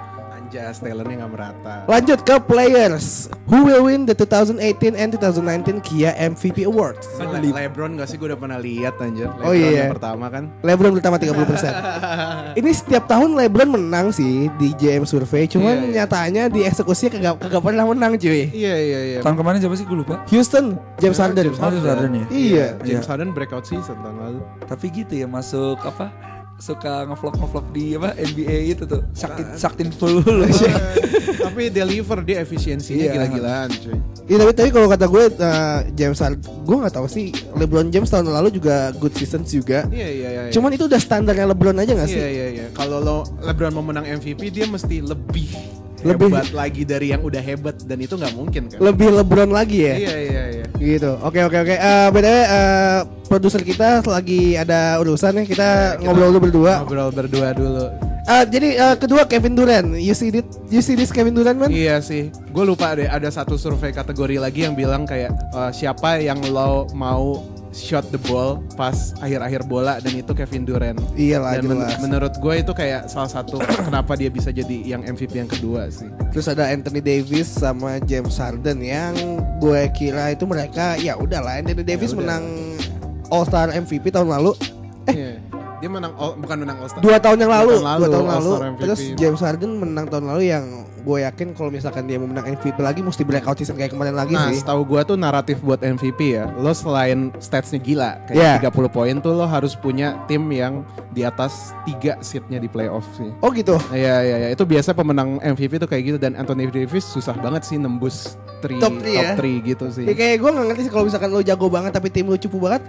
[0.50, 1.76] Anjas, talentnya nggak merata.
[1.86, 4.58] Lanjut ke players who will win the 2018
[4.92, 7.06] and 2019 Kia MVP Awards.
[7.16, 9.30] Le- Lebron gak sih gue udah pernah lihat anjir.
[9.30, 9.86] Lebron Oh, iya.
[9.86, 10.50] yang pertama kan.
[10.60, 11.70] LeBron pertama 30%.
[12.60, 15.94] Ini setiap tahun LeBron menang sih di JM Survey, cuman Iya, iya.
[16.02, 18.50] nyatanya di eksekusinya kagak kagak pernah menang cuy.
[18.50, 19.20] Iya iya iya.
[19.22, 20.66] tahun kemarin siapa sih gue lupa Houston,
[20.98, 21.46] James Harden.
[21.46, 22.66] James Oh, James Harden ya Iya.
[22.82, 24.40] James Harden breakout season tahun lalu.
[24.66, 26.10] tapi gitu ya masuk apa
[26.60, 30.20] suka ngevlog ngevlog di apa NBA itu tuh sakit saktin full
[31.50, 33.14] Tapi deliver dia efisiensinya Iya.
[33.16, 33.96] gila-gilaan cuy.
[34.30, 38.12] Iya tapi tapi kalau kata gue uh, James Harden, gue nggak tahu sih LeBron James
[38.12, 39.88] tahun lalu juga good season juga.
[39.90, 40.42] Iya iya iya.
[40.52, 42.20] Cuman itu udah standarnya LeBron aja gak sih?
[42.20, 42.66] Iya iya iya.
[42.76, 46.30] Kalau lo LeBron mau menang MVP dia mesti lebih Lebih.
[46.32, 48.80] hebat lagi dari yang udah hebat dan itu nggak mungkin kan.
[48.80, 49.96] Lebih LeBron lagi ya.
[49.96, 50.66] Iya iya iya.
[50.80, 51.12] Gitu.
[51.20, 51.76] Oke oke oke.
[51.76, 55.46] Eh btw eh, produser kita lagi ada urusan nih.
[55.50, 56.74] Kita Kita ngobrol dulu berdua.
[56.84, 57.86] Ngobrol berdua dulu.
[58.30, 59.98] Eh, jadi eh, kedua Kevin Durant.
[59.98, 61.74] You see this, you see this Kevin Durant man?
[61.74, 66.22] Iya sih, gue lupa deh ada satu survei kategori lagi yang bilang kayak eh, siapa
[66.22, 70.98] yang lo mau shot the ball pas akhir-akhir bola dan itu Kevin Durant.
[71.14, 72.00] Iyalah Dan men- jelas.
[72.00, 76.10] menurut gue itu kayak salah satu kenapa dia bisa jadi yang MVP yang kedua sih.
[76.30, 79.14] Terus ada Anthony Davis sama James Harden yang
[79.58, 82.20] gue kira itu mereka ya udahlah Anthony Davis udah.
[82.20, 82.44] menang
[83.30, 84.58] All Star MVP tahun lalu.
[85.80, 87.00] Dia menang all- bukan menang All Star.
[87.00, 88.52] Dua tahun yang Dua lalu, tahun lalu, dua tahun lalu.
[88.78, 90.66] Terus James Harden menang tahun lalu yang
[91.00, 94.36] gue yakin kalau misalkan dia mau menang MVP lagi mesti breakout season kayak kemarin lagi
[94.36, 94.60] Nah, sih.
[94.60, 96.52] setahu gua tuh naratif buat MVP ya.
[96.54, 98.60] Lo selain statsnya gila, Yeah.
[98.60, 103.08] kayak 30 poin tuh lo harus punya tim yang di atas 3 seatnya di playoff
[103.16, 103.32] sih.
[103.40, 103.80] Oh gitu.
[103.90, 107.64] Iya iya iya itu biasa pemenang MVP tuh kayak gitu dan Anthony Davis susah banget
[107.64, 109.40] sih nembus three, Top three ya?
[109.40, 110.04] three gitu sih.
[110.04, 112.60] Ya, kayak gue gak ngerti sih kalau misalkan lo jago banget tapi tim lo cupu
[112.60, 112.84] banget.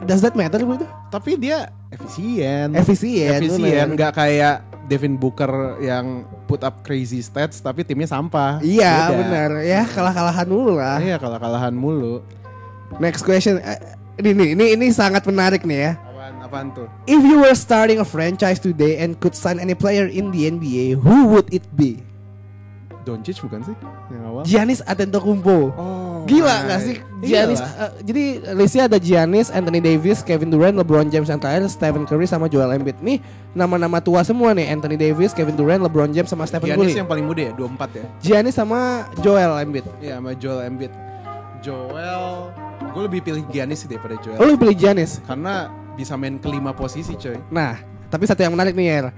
[0.00, 0.88] Does that matter bro itu?
[1.08, 2.72] Tapi dia efisien.
[2.72, 3.36] Efisien.
[3.36, 8.58] Efisien nggak kayak Devin Booker yang put up crazy stats tapi timnya sampah.
[8.58, 10.98] Iya benar ya kalah-kalahan dulu lah.
[10.98, 12.24] Iya kalah-kalahan mulu.
[12.98, 13.60] Next question.
[13.60, 13.78] Eh,
[14.20, 15.92] Ini ini ini sangat menarik nih ya.
[15.96, 16.84] Apaan apaan tuh?
[17.08, 21.00] If you were starting a franchise today and could sign any player in the NBA,
[21.00, 22.04] who would it be?
[23.00, 23.72] Doncic bukan sih
[24.12, 24.42] yang awal?
[24.44, 25.72] Giannis Antetokounmpo.
[25.72, 26.68] Oh, Gila my.
[26.68, 27.60] gak sih Giannis?
[27.60, 27.84] Iyalah.
[27.84, 28.24] eh, jadi
[28.56, 32.72] listnya ada Giannis, Anthony Davis, Kevin Durant, LeBron James yang terakhir, Stephen Curry sama Joel
[32.72, 32.96] Embiid.
[32.98, 33.20] Nih
[33.52, 34.72] nama-nama tua semua nih.
[34.72, 37.00] Anthony Davis, Kevin Durant, LeBron James sama Stephen Giannis Curry.
[37.00, 38.04] yang paling muda ya 24 ya.
[38.18, 39.84] Giannis sama Joel Embiid.
[40.00, 40.92] Iya sama Joel Embiid.
[41.60, 42.24] Joel,
[42.90, 44.40] gue lebih pilih Giannis sih daripada Joel.
[44.40, 45.20] Oh lu pilih Giannis?
[45.28, 47.36] Karena bisa main kelima posisi coy.
[47.52, 47.76] Nah,
[48.08, 49.12] tapi satu yang menarik nih ya.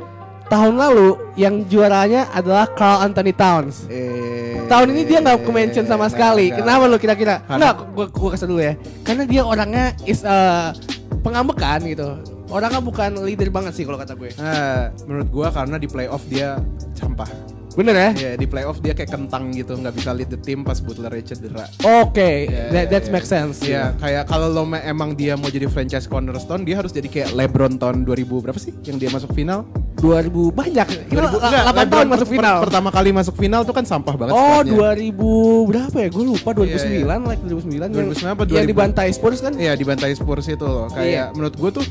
[0.52, 3.88] Tahun lalu yang juaranya adalah Carl Anthony Towns.
[3.88, 6.52] Eh, Tahun ini dia nggak mention sama sekali.
[6.52, 6.60] nggak.
[6.60, 7.40] Kenapa lu kira-kira?
[7.48, 8.76] Enggak, gua gua kasih dulu ya.
[9.00, 10.76] Karena dia orangnya is uh,
[11.24, 12.20] pengambekan gitu.
[12.52, 14.28] Orangnya bukan leader banget sih kalau kata gue.
[14.36, 16.60] Nah, menurut gua karena di playoff dia
[16.92, 17.28] sampah.
[17.72, 18.10] Bener ya?
[18.12, 21.64] Ya di playoff dia kayak kentang gitu, nggak bisa lead the team pas Butler cedera.
[22.02, 23.10] Oke, Ya, that, that ya.
[23.10, 23.56] makes sense.
[23.62, 27.76] Iya, kayak kalau lo emang dia mau jadi franchise cornerstone, dia harus jadi kayak LeBron
[27.76, 29.64] tahun 2000 berapa sih yang dia masuk final?
[29.94, 30.86] 2000 banyak.
[31.06, 32.56] Kita 2000 la- enggak, 8 tahun masuk per- final.
[32.60, 34.72] pertama kali masuk final tuh kan sampah banget Oh, squadnya.
[34.98, 35.22] 2000
[35.64, 36.08] berapa ya?
[36.10, 38.66] Gue lupa 2009 Iya, like 2009 yang, 2009 apa yang 2000?
[38.68, 39.52] dibantai Spurs kan?
[39.54, 40.86] Iya dibantai Spurs itu loh.
[40.88, 41.24] Kayak Iya.
[41.32, 41.86] menurut gue tuh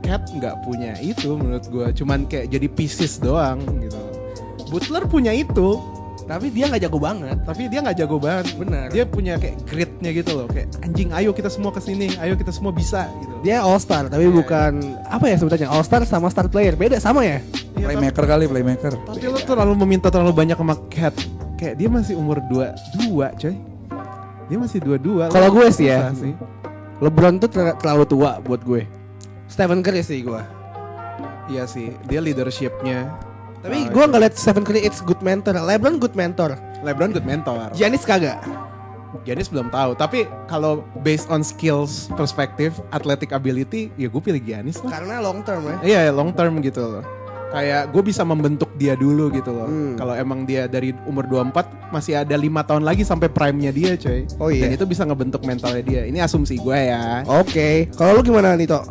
[0.00, 1.86] Cat nggak punya itu menurut gue.
[1.92, 4.00] Cuman kayak jadi pieces doang gitu.
[4.68, 5.80] Butler punya itu,
[6.24, 7.40] Tapi dia nggak jago banget.
[7.40, 8.52] tapi dia nggak jago banget.
[8.54, 8.92] Benar.
[8.92, 10.44] Dia punya kayak gritnya gitu loh.
[10.44, 13.32] Kayak anjing, ayo kita semua ke sini, ayo kita semua bisa gitu.
[13.40, 14.72] Dia all star tapi Iya, bukan
[15.08, 17.40] apa ya sebutannya all star sama star player beda sama ya?
[17.74, 18.92] Iya, Playmaker kali, playmaker.
[18.98, 21.16] Tapi lo terlalu meminta terlalu banyak sama Cat.
[21.56, 23.56] Kayak dia masih umur 22 coy.
[24.46, 25.28] Dia masih 22.
[25.28, 26.12] Kalau Lo gue sih ya.
[26.12, 26.36] sih.
[26.98, 28.84] LeBron tuh ter- terlalu tua buat gue.
[29.46, 30.42] Stephen Curry sih gue.
[31.48, 33.08] Iya sih, dia leadershipnya.
[33.68, 35.52] Tapi Ah, gue nggak liat Stephen Curry it's good mentor.
[35.52, 36.56] LeBron good mentor.
[36.80, 37.68] LeBron good mentor.
[37.76, 38.40] Giannis kagak.
[39.28, 44.80] Giannis belum tahu, tapi kalau based on skills perspektif, athletic ability, ya gue pilih Giannis
[44.80, 45.00] lah.
[45.00, 45.76] Karena long term ya.
[45.84, 47.04] Iya, long term gitu loh.
[47.48, 49.64] Kayak gue bisa membentuk dia dulu gitu loh.
[49.64, 49.96] Hmm.
[49.96, 54.28] Kalau emang dia dari umur 24 masih ada lima tahun lagi sampai prime-nya dia, coy.
[54.36, 54.68] Oh iya.
[54.68, 56.02] Dan itu bisa ngebentuk mentalnya dia.
[56.04, 57.24] Ini asumsi gue ya.
[57.24, 58.84] Oke, kalau lu gimana Nito?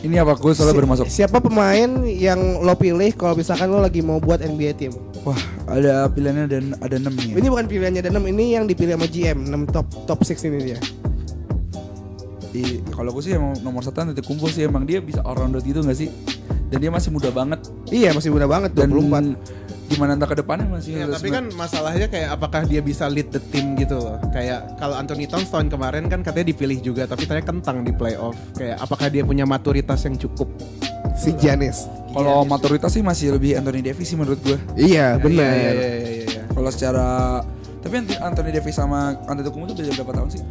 [0.00, 1.06] Ini apa gue masuk.
[1.06, 4.92] Si- Siapa pemain yang lo pilih kalau misalkan lo lagi mau buat NBA team?
[5.22, 5.36] Wah,
[5.68, 7.36] ada pilihannya dan ada 6 nih.
[7.36, 10.78] Ini bukan pilihannya dan ini yang dipilih sama GM 6 top top 6 ini dia.
[12.50, 15.62] Di, kalau gue sih emang nomor satu nanti kumpul sih emang dia bisa all rounder
[15.62, 16.10] gitu gak sih?
[16.70, 19.34] Dan dia masih muda banget Iya masih muda banget dan 24.
[19.90, 23.42] gimana entah ke depannya masih Ya, tapi kan masalahnya kayak apakah dia bisa lead the
[23.50, 24.22] team gitu loh.
[24.30, 28.38] Kayak kalau Anthony Towns tahun kemarin kan katanya dipilih juga tapi ternyata kentang di playoff.
[28.54, 30.46] Kayak apakah dia punya maturitas yang cukup?
[31.12, 31.90] Si Giannis.
[32.10, 34.54] kalau maturitas sih masih lebih Anthony Davis sih menurut gue.
[34.74, 35.50] Iya Iya, benar.
[35.52, 36.42] iya, iya, iya, iya.
[36.48, 37.06] Kalau secara
[37.80, 40.42] tapi Anthony- Anthony Davis sama Antetokounmpo tuh beda berapa tahun sih?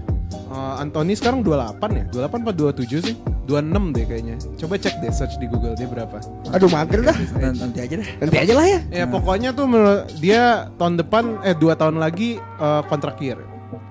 [0.50, 2.04] Eh, Anthony sekarang 28 ya?
[2.12, 3.16] 28 apa 27 sih?
[3.50, 4.36] 26 deh kayaknya.
[4.62, 6.22] Coba cek deh search di Google dia berapa.
[6.54, 7.18] Aduh mager dah.
[7.42, 8.10] Nanti, aja deh.
[8.22, 8.80] Nanti aja lah ya.
[8.94, 13.42] Ya pokoknya tuh menurut dia tahun depan eh 2 tahun lagi eh, kontrak year.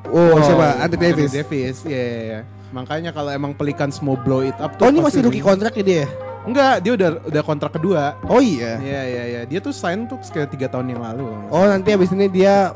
[0.09, 0.81] Oh, siapa?
[0.81, 1.31] Anthony Davis.
[1.35, 1.77] Davis.
[1.85, 2.41] Iya iya iya.
[2.73, 5.85] Makanya kalau emang Pelicans mau blow it up tuh Oh ini masih rookie kontrak ya
[5.85, 6.05] dia?
[6.49, 8.17] Enggak, dia udah udah kontrak kedua.
[8.25, 8.81] Oh iya.
[8.81, 9.41] Iya iya iya.
[9.45, 11.29] Dia tuh sign tuh sekitar tiga tahun yang lalu.
[11.53, 12.73] Oh nanti abis ini dia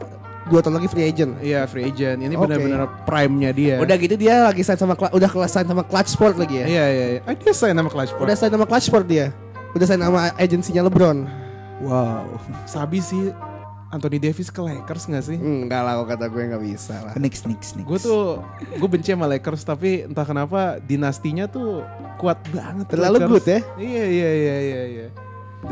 [0.52, 1.32] dua tahun lagi free agent.
[1.40, 2.20] Iya free agent.
[2.20, 2.44] Ini Oke.
[2.44, 3.76] benar-benar prime-nya dia.
[3.80, 6.66] Udah gitu dia lagi sign sama udah kelas sign sama Clutch Sport lagi ya.
[6.68, 7.20] Iya iya iya.
[7.24, 8.28] Ah, dia sign sama Clutch Sport.
[8.28, 9.26] Udah sign sama Clutch Sport dia.
[9.72, 11.24] Udah sign sama agensinya LeBron.
[11.82, 12.28] Wow.
[12.68, 13.32] Sabi sih
[13.92, 15.36] Anthony Davis ke Lakers gak sih?
[15.36, 17.12] Enggak lah, kalau kata gue nggak bisa lah.
[17.20, 17.84] Nix nix nix.
[17.84, 21.84] Gue tuh gue benci sama Lakers tapi entah kenapa dinastinya tuh
[22.16, 22.88] kuat banget.
[22.88, 23.32] Terlalu Lakers.
[23.32, 23.60] good ya?
[23.76, 25.06] Iya iya iya iya iya.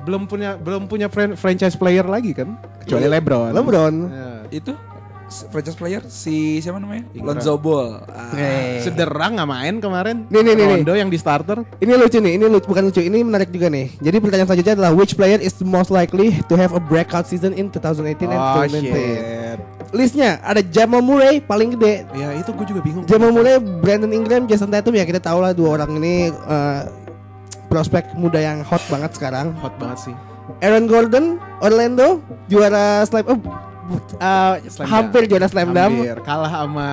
[0.01, 2.55] Belum punya belum punya fran- franchise player lagi kan?
[2.81, 3.51] Kecuali LeBron.
[3.51, 3.95] LeBron.
[4.07, 4.31] Ya.
[4.49, 4.73] Itu
[5.47, 7.07] franchise player si siapa namanya?
[7.11, 7.35] Ingram.
[7.35, 8.03] Lonzo Ball.
[8.05, 8.35] Ah.
[8.35, 8.83] Eh.
[8.83, 10.27] Cedera nggak main kemarin.
[10.27, 10.77] Nih, nih, nih, nih.
[10.83, 11.63] Rondo yang di starter.
[11.77, 13.95] Ini lucu nih, ini lucu, bukan lucu, ini menarik juga nih.
[13.97, 17.51] Jadi pertanyaan selanjutnya adalah which player is the most likely to have a breakout season
[17.53, 18.91] in 2018 and Oh 2019?
[18.91, 19.59] shit.
[19.91, 22.07] Listnya ada Jamal Murray paling gede.
[22.11, 23.03] Ya itu gue juga bingung.
[23.07, 26.81] Jamal Murray, Brandon Ingram, Jason Tatum ya kita tahu lah dua orang ini eh,
[27.71, 29.55] prospek muda yang hot banget sekarang.
[29.63, 30.15] Hot banget sih.
[30.59, 32.19] Aaron Gordon, Orlando,
[32.51, 33.39] juara slam, oh,
[34.19, 35.95] uh, Slam hampir juara slam dunk.
[36.27, 36.89] Kalah sama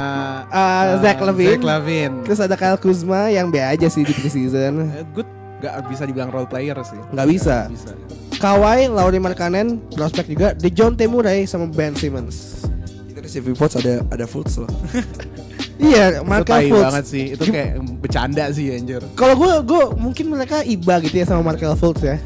[0.47, 1.57] Uh, uh, Zach Levine.
[1.57, 2.15] Zach Levine.
[2.23, 4.85] Terus ada Kyle Kuzma yang B aja sih di preseason.
[4.93, 7.01] Eh, good gak bisa dibilang role player sih.
[7.09, 7.57] Nggak bisa.
[7.65, 7.91] Nggak bisa.
[8.37, 10.53] Kawhi, Lauri Markkanen, prospek juga.
[10.53, 12.61] DeJounte Murray sama Ben Simmons.
[13.09, 14.69] Itu di CV Pots ada ada Fultz loh.
[15.77, 16.83] Iya, Itu Markel tai Fultz.
[16.83, 17.25] banget sih.
[17.31, 19.01] Itu kayak bercanda sih anjir.
[19.13, 22.17] Kalau gue, gue mungkin mereka iba gitu ya sama Markel Fultz ya.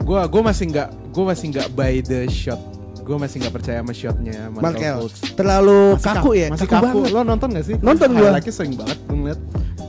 [0.00, 2.56] Gua gua masih nggak gua masih nggak buy the shot.
[3.00, 5.18] Gua masih nggak percaya sama shotnya Markel Markel Fultz.
[5.32, 6.84] terlalu Masih kaku ya, Masih kaku, kaku.
[7.00, 7.12] banget.
[7.12, 7.76] Lo nonton gak sih?
[7.78, 8.28] Nonton gua.
[8.28, 9.40] Highlightnya sering banget gue ngeliat.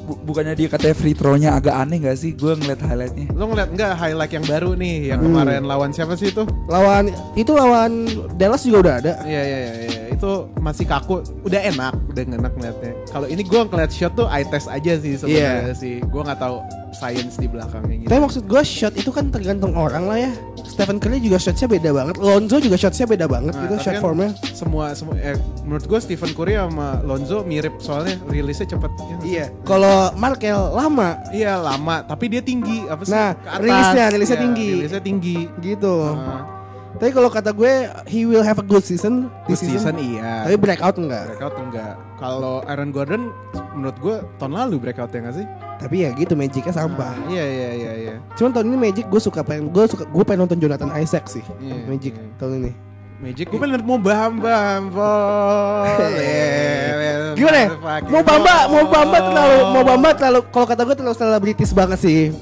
[0.09, 2.31] Bu- bukannya dia katanya free throw-nya agak aneh gak sih?
[2.33, 3.27] Gue ngeliat highlightnya.
[3.29, 5.27] Lo ngeliat nggak highlight yang baru nih yang Hmm.
[5.31, 6.43] kemarin lawan siapa sih itu?
[6.65, 7.91] Lawan itu lawan
[8.33, 9.13] Dallas juga udah ada.
[9.23, 9.98] Iya iya iya iya.
[10.19, 12.91] Itu tuh masih kaku, udah enak, udah enak ngeliatnya.
[13.07, 15.73] Kalau ini gue ngeliat shot tuh eye test aja sih sebenarnya Iya.
[15.73, 16.03] sih.
[16.03, 16.59] Gue nggak tahu
[16.91, 18.09] science di belakangnya gitu.
[18.09, 20.31] Tapi maksud gue shot itu kan tergantung orang lah ya.
[20.59, 22.15] Stephen Curry juga shotnya beda banget.
[22.19, 24.29] Lonzo juga shotnya beda banget Nah, gitu shot kan formnya.
[24.51, 28.91] Semua semua eh, menurut gue Stephen Curry sama Lonzo mirip soalnya rilisnya cepet.
[28.91, 29.27] Ya sih?
[29.29, 29.45] Iya.
[29.63, 33.15] Kalau Markel lama Iya lama, tapi dia tinggi apa sih?
[33.15, 34.69] Nah, rilisnya- rilisnya Iya, tinggi.
[34.75, 35.37] Rilisnya tinggi.
[35.61, 35.95] gitu.
[36.03, 36.58] Nah,
[36.99, 40.19] Tapi kalau kata gue he will have a good season good this season, season.
[40.19, 40.43] iya.
[40.43, 41.31] Tapi breakout enggak.
[41.31, 41.95] breakout enggak.
[42.19, 43.31] Kalau Aaron Gordon
[43.71, 45.47] menurut gue tahun lalu breakout ya nggak sih?
[45.79, 47.15] Tapi ya gitu magicnya sampah.
[47.15, 48.15] Nah, iya iya iya iya.
[48.35, 51.43] Cuman tahun ini Magic gue suka pengen gue suka gue pengen nonton Jonathan Isaac sih.
[51.63, 52.35] Iya, Magic iya.
[52.35, 52.71] tahun ini.
[53.23, 54.35] Magic gue pengen mau baham
[54.91, 56.19] boleh.
[57.39, 57.59] Gimana?
[57.63, 57.67] ya?
[58.11, 62.35] Mau Bamba, mau Bamba terlalu mau Bamba terlalu kalau kata gue terlalu selebritis banget sih.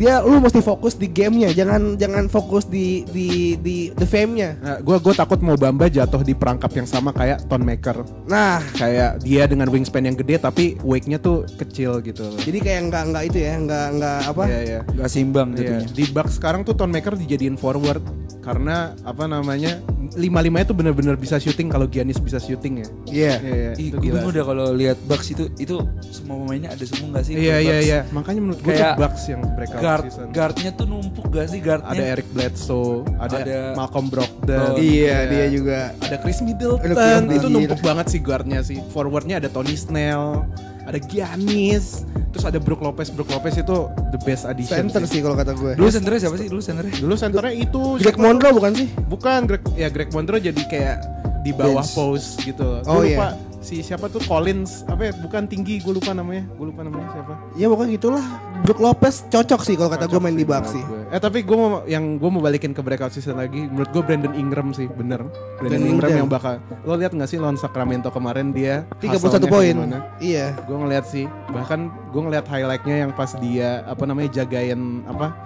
[0.00, 4.56] Dia lu mesti fokus di gamenya, jangan jangan fokus di di di the fame-nya.
[4.56, 8.00] Nah, gue gue takut mau Bamba jatuh di perangkap yang sama kayak Ton Maker.
[8.24, 12.32] Nah, Kayak dia dengan wingspan yang gede tapi wake-nya tuh kecil gitu.
[12.40, 14.42] jadi kayak nggak nggak itu ya, nggak nggak apa?
[14.48, 14.80] Iya iya.
[14.88, 15.86] Gak simbang Iya, jadinya.
[15.92, 18.00] di Bucks sekarang tuh Ton Maker dijadiin forward
[18.40, 19.84] karena apa namanya
[20.18, 22.88] lima limanya tuh bener-bener bisa shooting kalau Giannis bisa shooting ya.
[23.06, 23.34] Iya.
[23.38, 24.14] Iya, iya, itu gue gila.
[24.18, 27.34] bingung udah kalau lihat Bucks itu itu semua pemainnya ada semua gak sih?
[27.38, 27.98] Iya iya iya.
[28.10, 30.26] Makanya menurut gue tuh Bucks yang breakout Guard season.
[30.34, 31.94] guardnya tuh numpuk gak sih guardnya?
[31.94, 34.74] Ada Eric Bledsoe, ada, Ada- Malcolm Brogdon.
[34.74, 35.94] Oh, Iya, dia juga.
[36.02, 36.82] Ada Chris Middleton.
[36.82, 37.50] Ada Chris itu Middleton.
[37.54, 38.78] numpuk banget sih guardnya sih.
[38.90, 40.42] Forwardnya ada Tony Snell,
[40.90, 43.08] ada Giannis, terus ada Brook Lopez.
[43.08, 43.76] Brook Lopez itu
[44.10, 44.90] the best addition.
[44.90, 45.78] Center sih kalau kata gue.
[45.78, 46.48] Dulu senternya siapa sih?
[46.50, 46.94] Dulu senternya?
[46.98, 48.26] Dulu senternya itu Greg siapa?
[48.26, 48.88] Monroe bukan sih?
[49.06, 50.96] Bukan Greg ya Greg Monroe jadi kayak
[51.40, 51.96] di bawah Bench.
[51.96, 52.84] post gitu.
[52.84, 53.32] Oh, Gua iya.
[53.60, 55.12] Si siapa tuh Collins apa ya?
[55.20, 56.48] Bukan tinggi, gue lupa namanya.
[56.56, 57.32] Gue lupa namanya siapa.
[57.54, 58.24] Ya pokoknya gitulah.
[58.64, 60.82] Brook Lopez cocok sih kalau kata gue main di Bucks sih.
[60.82, 61.12] gue.
[61.12, 63.68] Eh tapi gue mau yang gue mau balikin ke breakout season lagi.
[63.68, 65.20] Menurut gue Brandon Ingram sih bener.
[65.60, 66.20] Brandon Brandon Ingram Ingram.
[66.24, 66.54] yang bakal.
[66.88, 69.76] Lo lihat nggak sih lawan Sacramento kemarin dia 31 hustle-nya poin.
[70.18, 70.56] Iya.
[70.64, 71.28] Gue ngeliat sih.
[71.52, 75.36] Bahkan gue ngeliat highlightnya yang pas dia apa namanya jagain apa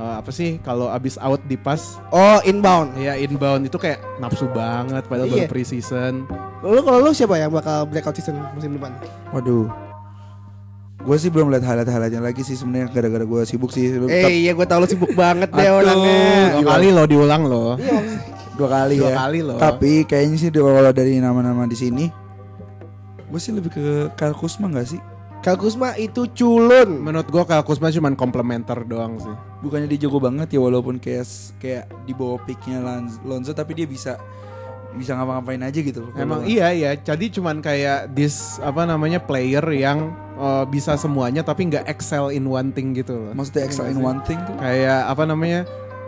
[0.00, 2.96] eh, apa sih kalau abis out di pas Oh, inbound.
[2.96, 5.44] ya inbound itu kayak nafsu banget padahal Iya.
[5.44, 6.24] baru preseason.
[6.60, 8.96] Lalu kalau lu siapa yang bakal breakout season musim depan?
[9.30, 9.68] Waduh.
[11.00, 13.88] Gue sih belum lihat highlight-highlightnya lagi sih sebenarnya gara-gara gue sibuk sih.
[14.04, 16.60] Eh iya gue tau lu sibuk banget deh orangnya.
[16.60, 17.76] Dua kali lo diulang lo.
[18.52, 19.16] dua kali Dua ya.
[19.18, 19.56] kali loh.
[19.56, 22.12] Tapi kayaknya sih kalau dari nama-nama di sini,
[23.24, 25.00] gue sih lebih ke Kyle Kuzma gak sih?
[25.40, 27.00] Kal Kuzma itu culun.
[27.00, 29.32] Menurut gue Kyle Kuzma cuma komplementer doang sih.
[29.60, 33.84] Bukannya dia jago banget ya walaupun kayak kayak di bawah picknya Lon- Lonzo tapi dia
[33.84, 34.16] bisa
[34.90, 36.02] bisa ngapa-ngapain aja gitu.
[36.02, 36.10] loh.
[36.14, 41.68] Emang iya iya, jadi cuman kayak this apa namanya player yang uh, bisa semuanya tapi
[41.68, 43.30] nggak excel in one thing gitu loh.
[43.30, 44.06] Maksudnya excel Iya in sih?
[44.06, 44.56] one thing tuh.
[44.56, 45.60] Kayak apa namanya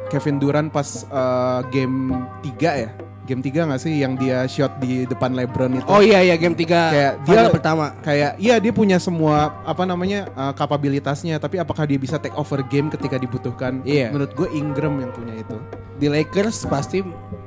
[0.08, 2.10] Kevin Durant pas uh, game
[2.42, 2.90] 3 ya,
[3.24, 5.86] game 3 nggak sih yang dia shot di depan LeBron itu?
[5.86, 7.94] Oh iya iya game 3 Kayak dia pertama.
[8.02, 12.60] Kayak iya dia punya semua apa namanya uh, kapabilitasnya, tapi apakah dia bisa take over
[12.66, 13.80] game ketika dibutuhkan?
[13.86, 14.10] Iya.
[14.10, 15.56] Menurut gue Ingram yang punya itu.
[15.96, 17.06] Di Lakers pasti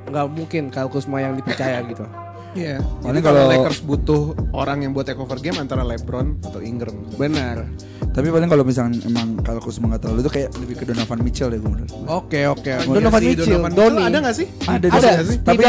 [0.09, 2.07] nggak mungkin Kal Kuzma yang dipercaya gitu.
[2.55, 2.79] Iya.
[3.03, 6.95] Jadi kalau kalau- Lakers butuh orang yang buat take over game antara LeBron atau Ingram.
[7.15, 7.67] Benar.
[8.15, 11.51] Tapi paling kalau misalnya emang Kyle Kuzma gak terlalu itu kayak lebih ke Donovan Mitchell
[11.51, 11.91] deh gue menurut.
[11.91, 12.07] gue.
[12.07, 12.71] Oke oke.
[12.87, 14.03] Donovan iya sih, Mitchell, Donovan Donny.
[14.07, 14.47] Ada gak sih?
[14.63, 15.39] Ada, Ada, nggak sih?
[15.43, 15.63] tapi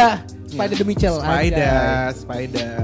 [0.46, 2.14] Spider the Mitchell Spider, ada.
[2.14, 2.76] Spider.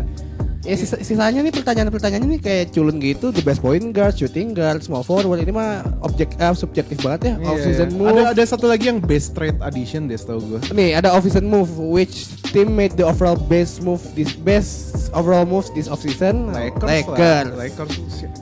[0.63, 4.79] Ya sisa- sisanya nih pertanyaan-pertanyaannya nih kayak culun gitu, the best point guard, shooting guard,
[4.79, 7.35] small forward ini mah objek eh, subjektif banget ya.
[7.39, 7.99] Iya, off season iya.
[7.99, 8.11] move.
[8.15, 10.61] Ada ada satu lagi yang best trade addition deh setahu gue.
[10.71, 15.43] Nih ada off season move which team made the overall best move this best overall
[15.43, 16.53] move this off season?
[16.53, 17.49] Lakers, Lakers.
[17.49, 17.59] lah.
[17.59, 17.93] Lakers.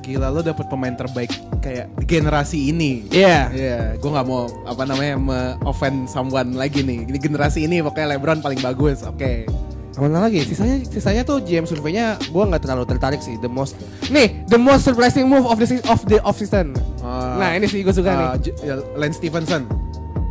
[0.01, 3.07] Gila lo dapet pemain terbaik kayak di generasi ini.
[3.09, 3.39] Iya.
[3.51, 7.07] Iya, gue nggak mau apa namanya me-offend someone lagi nih.
[7.07, 9.01] Di generasi ini pokoknya LeBron paling bagus.
[9.03, 9.47] Oke.
[9.95, 10.41] Mana lagi?
[10.41, 13.37] Sisanya sisanya tuh GM surveinya gua nggak terlalu tertarik sih.
[13.37, 13.77] The most
[14.09, 16.73] nih the most surprising move of the of the off season.
[17.05, 18.27] Uh, nah ini sih gue suka nih.
[18.27, 19.69] uh, J- ya, Lance Stevenson.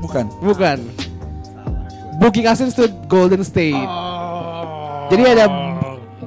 [0.01, 0.25] Bukan.
[0.41, 0.79] Bukan.
[2.19, 3.73] Boogie Cousins to Golden State.
[3.73, 5.07] Oh.
[5.07, 5.45] Jadi ada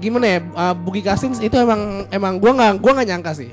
[0.01, 0.39] gimana ya?
[0.57, 3.53] Uh, Boogie Cousins itu emang emang gua nggak gua nggak nyangka sih.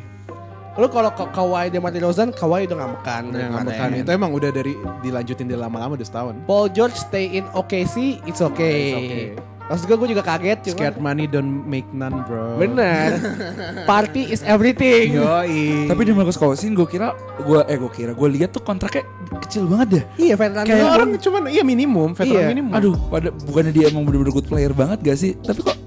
[0.79, 3.67] Lu kalau Ka- Kawhi DeMar DeRozan, Kawhi udah nggak kemarin.
[3.67, 4.71] makan itu emang udah dari
[5.03, 6.39] dilanjutin dari lama-lama udah setahun.
[6.47, 8.79] Paul George stay in OKC, it's okay.
[8.79, 9.25] It's okay.
[9.69, 12.57] Maksud gue, gue juga kaget cuma Scared money don't make none, bro.
[12.57, 13.21] Bener
[13.89, 15.85] Party is everything Yoi.
[15.85, 19.05] Tapi di Marcus Cousins gue kira gue eh gue kira gue lihat tuh kontraknya
[19.39, 20.03] kecil banget deh.
[20.19, 20.93] Iya veteran kayak doang.
[20.95, 22.49] orang cuman iya minimum, veteran Iya.
[22.49, 22.73] minimum.
[22.73, 25.37] Aduh, pada bukannya dia emang bener-bener good player banget gak sih?
[25.37, 25.77] Tapi kok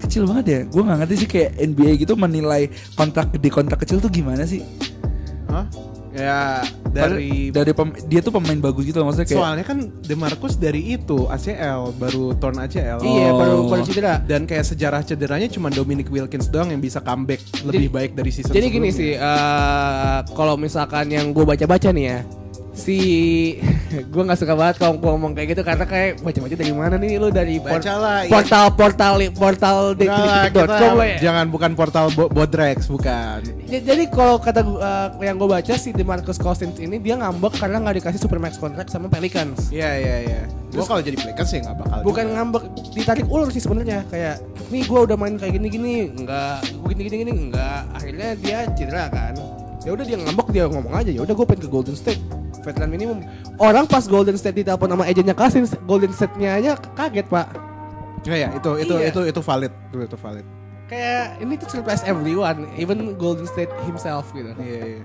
[0.00, 0.60] kecil banget ya?
[0.66, 4.66] Gue nggak ngerti sih kayak NBA gitu menilai kontrak gede kontrak kecil tuh gimana sih?
[5.46, 5.62] Hah?
[6.18, 10.56] Ya Dari dari dari pem- dia tuh pemain bagus gitu maksudnya kayak soalnya kan Demarcus
[10.56, 12.98] dari itu ACL baru turn ACL.
[12.98, 13.38] Iya, Oh.
[13.38, 14.18] baru baru cedera.
[14.18, 18.30] Dan kayak sejarah cederanya cuma Dominic Wilkins doang yang bisa comeback lebih Jadi- baik dari
[18.30, 18.98] season Jadi gini sebelumnya.
[18.98, 22.18] sih, eh, kalau misalkan yang gue baca-baca nih ya,
[22.72, 22.98] si
[24.12, 27.28] gue nggak suka banget kalau ngomong kayak gitu karena kayak baca-baca dari mana nih lu
[27.28, 28.30] dari por- Bacalah, iya.
[28.30, 31.18] portal portal portal Enggak lah, ya.
[31.20, 33.40] jangan bukan portal Bo- Bodrex bukan.
[33.64, 37.80] J- Jadi kalau kata eh, yang gue baca si Demarcus Cousins ini dia ngambek karena
[37.80, 39.68] nggak dikasih supermax contract sama Pelicans.
[39.68, 40.42] Iya iya iya.
[40.68, 41.98] Gua kalau jadi Lakers sih nggak bakal.
[42.04, 42.34] Bukan juga.
[42.34, 44.36] ngambek, ditarik ulur sih sebenarnya kayak
[44.68, 47.88] nih gue udah main kayak gini-gini, enggak, gue gini-gini enggak.
[47.92, 49.32] Akhirnya dia cedera kan.
[49.80, 52.20] Ya udah dia ngambek dia ngomong aja ya udah gue pengen ke Golden State.
[52.60, 53.18] Veteran minimum.
[53.56, 57.46] Orang pas Golden State ditelepon sama agennya Cousins, Golden State-nya aja kaget pak.
[58.22, 59.08] Iya iya, itu itu Iya.
[59.08, 59.72] itu itu valid.
[59.88, 60.46] Itu itu valid.
[60.88, 64.50] Kayak ini tuh surprise everyone, even Golden State himself gitu.
[64.56, 65.02] Iya iya.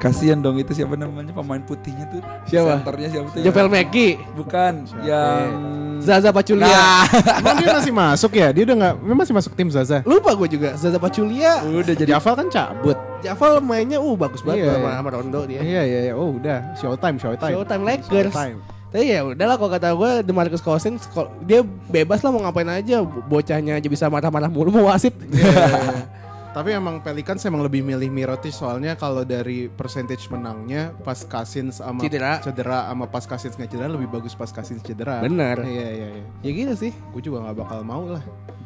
[0.00, 2.80] kasihan dong itu siapa namanya pemain putihnya tuh Siapa?
[2.80, 5.04] senternya siapa tuh Javel McGee, bukan Siapa?
[5.04, 5.52] yang
[6.00, 6.66] Zaza Pachulia.
[6.66, 7.04] Nah.
[7.36, 8.48] Emang dia masih masuk ya?
[8.50, 8.94] Dia udah nggak?
[8.98, 10.00] Dia masih masuk tim Zaza.
[10.02, 11.60] Lupa gue juga Zaza Pachulia.
[11.62, 12.96] udah jadi Jafal kan cabut.
[13.20, 14.96] Javal mainnya uh bagus banget Iya, sama, iya.
[14.96, 15.60] sama Rondo dia.
[15.60, 16.12] Iya iya iya.
[16.12, 16.72] Oh udah.
[16.74, 17.52] Showtime showtime.
[17.52, 18.32] Showtime Lakers.
[18.32, 18.58] Showtime.
[18.90, 22.98] Tapi ya udahlah kalau kata gue Demarcus Cousins kok- dia bebas lah mau ngapain aja
[23.00, 25.14] Bo- bocahnya aja bisa marah-marah mulu mau wasit.
[26.50, 32.02] Tapi emang Pelicans emang lebih milih Mirotic soalnya kalau dari percentage menangnya pas Cousins sama
[32.02, 32.42] Cedera.
[32.42, 35.22] cedera sama pas Cousins nggak cedera lebih bagus pas Cousins cedera.
[35.22, 35.62] Bener.
[35.62, 36.24] Iya iya iya.
[36.42, 36.92] ya gitu sih.
[37.14, 38.24] Gue juga nggak bakal mau lah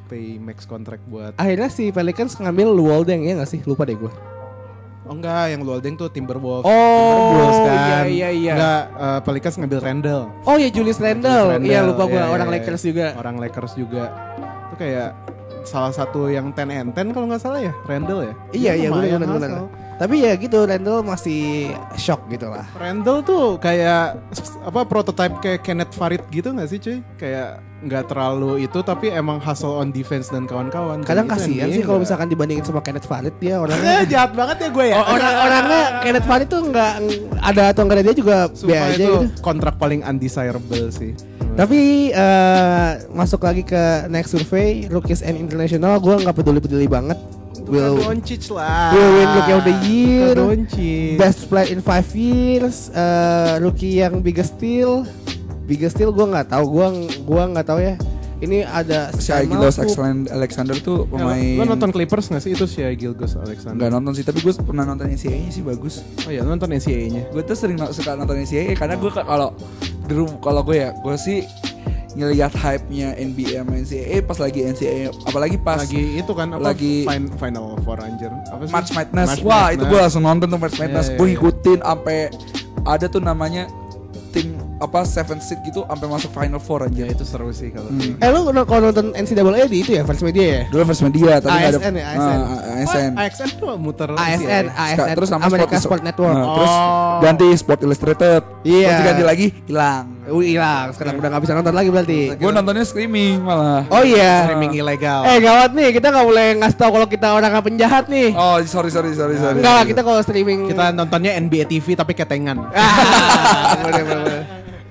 [0.08, 3.60] pay max contract buat Akhirnya si Pelicans ngambil Luoldeng ya gak sih?
[3.68, 4.12] Lupa deh gue.
[5.04, 6.64] Oh enggak, yang Luoldeng tuh Timberwolves.
[6.64, 7.76] Oh, Timberwolves kan.
[7.76, 8.52] iya, iya, iya.
[8.56, 10.22] Enggak, eh, Pelicans ngambil Randall.
[10.48, 10.96] Oh ya Julius.
[10.96, 12.88] Randle, Iya lupa gue iya, orang iya, Lakers iya.
[12.88, 13.06] juga.
[13.20, 14.04] Orang Lakers juga.
[14.72, 15.10] Itu kayak
[15.64, 18.34] salah satu yang 10 and 10 kalau nggak salah ya, Randall ya.
[18.52, 19.40] Iya iya benar benar.
[19.40, 19.68] hustle.
[19.94, 22.66] Tapi ya gitu Randle masih shock gitu lah.
[22.74, 24.18] Randall tuh kayak
[24.66, 26.98] apa prototype kayak Kenneth Farid gitu nggak sih cuy?
[27.14, 31.06] Kayak nggak terlalu itu tapi emang hustle on defense dan kawan-kawan.
[31.06, 32.10] Kadang gitu kasihan sih kalau nggak.
[32.10, 34.96] misalkan dibandingin sama Kenneth Farid dia orangnya jahat banget ya gue ya.
[34.98, 36.92] Orang orangnya Kenneth Farid tuh nggak
[37.38, 39.42] ada atau enggak ada dia juga Sumpah aja itu gitu.
[39.46, 41.14] kontrak paling undesirable sih.
[41.54, 47.18] Tapi eh, masuk lagi ke next survey Rookies and International gue nggak peduli-peduli banget.
[47.64, 48.92] Will Doncic lah.
[48.92, 50.34] will win Rookie of the Year.
[50.34, 51.16] Doncic.
[51.16, 55.06] Best player in five years, eh, rookie yang biggest steal,
[55.64, 56.86] biggest steal gue nggak tahu, gue
[57.22, 57.94] gua nggak tahu ya.
[58.34, 60.28] Ini ada Agilos Malfoy.
[60.28, 62.52] Alexander tuh Ya, pemain Lo nonton Clippers gak sih?
[62.52, 63.78] Itu si Gilgos Alexander.
[63.78, 67.30] nggak nonton sih tapi gue pernah nonton NCAA sih bagus Oh iya, nonton NCAA-nya.
[67.30, 69.54] gue tuh sering suka nonton NCAA karena gue kalau
[70.04, 71.44] dulu kalau gue ya gue sih
[72.14, 76.62] ngelihat hype-nya NBA sama NCAA pas lagi NCAA apalagi pas Lagi itu kan apa?
[76.64, 78.30] lagi- fin- final four anjir.
[78.46, 78.70] Apa sih?
[78.70, 79.28] March Madness.
[79.28, 80.02] March Wah, itu gue Madness.
[80.06, 81.06] langsung nonton tuh March Madness.
[81.06, 82.18] Iya, gue iya, ngikutin sampai
[82.84, 83.62] ada tuh namanya
[84.84, 87.16] apa seven seed gitu sampai masuk final four Ya aja.
[87.16, 87.88] itu seru sih kalau.
[87.88, 88.20] Hmm.
[88.20, 90.60] Eh lu kalau nonton NCAA di itu ya First Media ya?
[90.68, 92.20] Dulu first media tapi nggak ada ASN ya, ASN.
[92.20, 93.10] Ah, ASN.
[93.10, 94.84] Oh, AXN tuh muter ASN, NCAA.
[94.94, 96.36] ASN, terus sama America Sport- Sport Network.
[96.36, 97.16] Nah, terus Oh.
[97.18, 98.42] ganti Sport Illustrated.
[98.62, 98.88] Iya.
[98.90, 100.04] Terus ganti lagi hilang.
[100.24, 102.20] Uh, hilang, sekarang udah nggak bisa nonton lagi berarti.
[102.34, 103.84] Gue nontonnya streaming malah.
[103.88, 104.48] Oh iya.
[104.48, 105.20] Streaming ilegal.
[105.24, 108.32] Eh gawat nih, kita nggak boleh ngasih tahu kalau kita orang penjahat nih.
[108.32, 109.60] Oh, sorry sorry sorry sorry.
[109.60, 112.56] Enggak lah, kita kalau streaming Kita nontonnya NBA TV tapi ketengan.
[112.72, 114.40] Ah, bener, bener.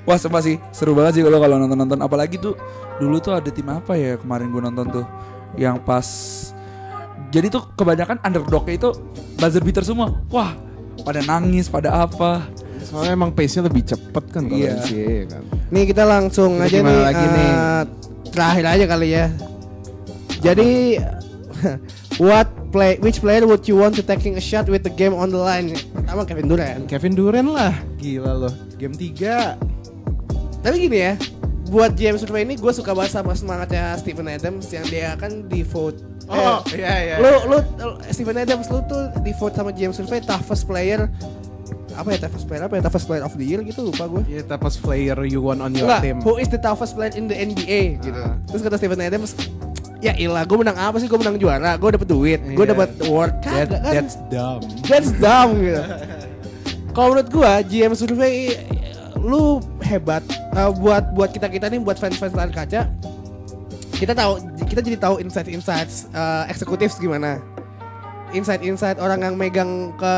[0.04, 2.60] Wah sumpah sih seru banget sih kalau kalau nonton nonton apalagi tuh
[2.98, 5.06] dulu tuh ada tim apa ya kemarin gue nonton tuh
[5.56, 6.04] yang pas
[7.30, 8.90] jadi tuh kebanyakan underdognya itu
[9.36, 10.52] buzzer beater semua wah
[11.02, 12.44] pada nangis pada apa
[12.84, 14.76] Soalnya emang pace-nya lebih cepet kan kalau Iya.
[14.76, 15.44] NCAA kan.
[15.72, 17.48] Nih kita langsung Jadi aja nih, lagi nih?
[17.50, 17.84] eh,
[18.28, 19.26] terakhir aja kali ya.
[20.44, 20.70] Jadi
[22.20, 25.32] what play which player would you want to taking a shot with the game on
[25.32, 25.72] the line?
[25.96, 26.84] Pertama Kevin Durant.
[26.86, 27.72] Kevin Durant lah.
[27.98, 28.54] Gila loh.
[28.76, 29.56] Game 3.
[30.64, 31.14] Tapi gini ya,
[31.68, 35.62] buat James Survey ini gue suka banget sama semangatnya Stephen Adams yang dia kan di
[35.62, 36.00] vote.
[36.26, 37.16] Oh, eh, iya iya.
[37.20, 37.58] lu lu
[38.08, 41.12] Stephen Adams lu tuh di vote sama James Survey toughest player
[41.94, 44.24] apa ya toughest player apa ya toughest player of the year gitu lupa gue.
[44.32, 46.18] Ya tapos player you want on your Enggak, team.
[46.24, 48.18] who is the toughest player in the NBA gitu.
[48.18, 48.40] Ah.
[48.48, 49.36] Terus kata Stephen Adams,
[50.00, 51.06] ya ilah gue menang apa sih?
[51.06, 52.72] Gue menang juara, gue dapet duit, gue Iya.
[52.72, 53.34] dapet award.
[53.44, 53.94] That, kan?
[53.94, 54.62] that's dumb.
[54.88, 55.84] That's dumb gitu.
[56.96, 58.54] Kalau menurut gua GM survei
[59.24, 60.22] lu hebat
[60.54, 62.86] Uh, buat buat kita kita nih buat fans fans layar kaca
[63.98, 64.38] kita tahu
[64.70, 67.42] kita jadi tahu insight insights uh, eksekutif gimana.
[68.38, 70.14] Insight insight orang yang megang ke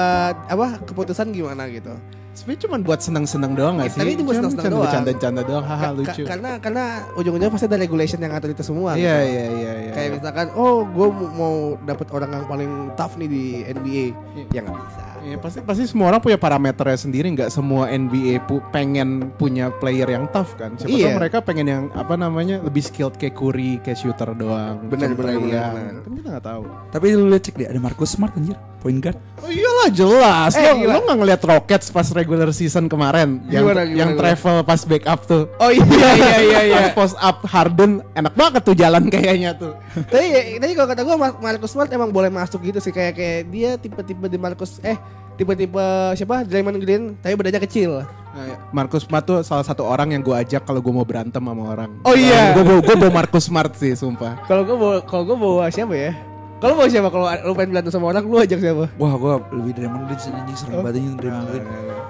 [0.52, 1.96] apa keputusan gimana gitu
[2.36, 3.98] Sebenernya cuma buat senang-senang doang gak sih?
[3.98, 4.84] Tapi itu buat Cuma senang-senang doang.
[4.84, 6.24] Bercanda-canda doang, haha lucu.
[6.24, 9.32] karena karena ujung-ujungnya pasti ada regulation yang ngatur itu semua Iya gitu.
[9.32, 9.92] iya iya iya.
[9.92, 14.46] kayak misalkan oh gue mau dapat orang yang paling tough nih di NBA Iya.
[14.52, 18.62] ya nggak bisa Iya pasti pasti semua orang punya parameternya sendiri nggak semua NBA pu-
[18.70, 21.08] pengen punya player yang tough kan siapa Iya.
[21.08, 25.18] tahu mereka pengen yang apa namanya lebih skilled kayak Curry kayak shooter doang Bener, bener,
[25.18, 25.74] Clay bener, Young.
[25.74, 25.94] bener.
[25.98, 28.54] kan kita nggak tahu Tapi lu lihat cek deh ada Marcus Smart anjir,
[28.86, 29.18] point guard.
[29.42, 30.94] oh iyalah jelas Eh, lo gila.
[30.94, 34.22] lo nggak ngeliat Rockets pas regular season kemarin yang Gimana, gimana, yang gimana?
[34.22, 35.82] travel pas backup tuh Oh iya
[36.14, 36.78] iya iya iya.
[36.78, 39.74] pas post up Harden enak banget tuh jalan kayaknya tuh
[40.14, 43.70] tapi tapi kalau kata gue Marcus Smart emang boleh masuk gitu sih kayak kayak dia
[43.76, 45.02] tipe-tipe di Marcus eh
[45.34, 45.82] tipe-tipe
[46.14, 48.06] siapa Draymond Green tapi badannya kecil.
[48.32, 51.64] Nah, Marcus Smart tuh salah satu orang yang gue ajak kalau gue mau berantem sama
[51.66, 51.92] orang.
[52.04, 52.52] Oh iya.
[52.52, 54.44] gue bawa gue bawa Marcus Smart sih, sumpah.
[54.44, 56.12] Kalau gue bawa kalau gue bawa siapa ya?
[56.56, 58.86] Kalau bawa siapa kalau lu pengen berantem sama orang lu ajak siapa?
[58.96, 61.66] Wah, gua lebih Draymond Green sih anjing serem banget anjing Draymond Green.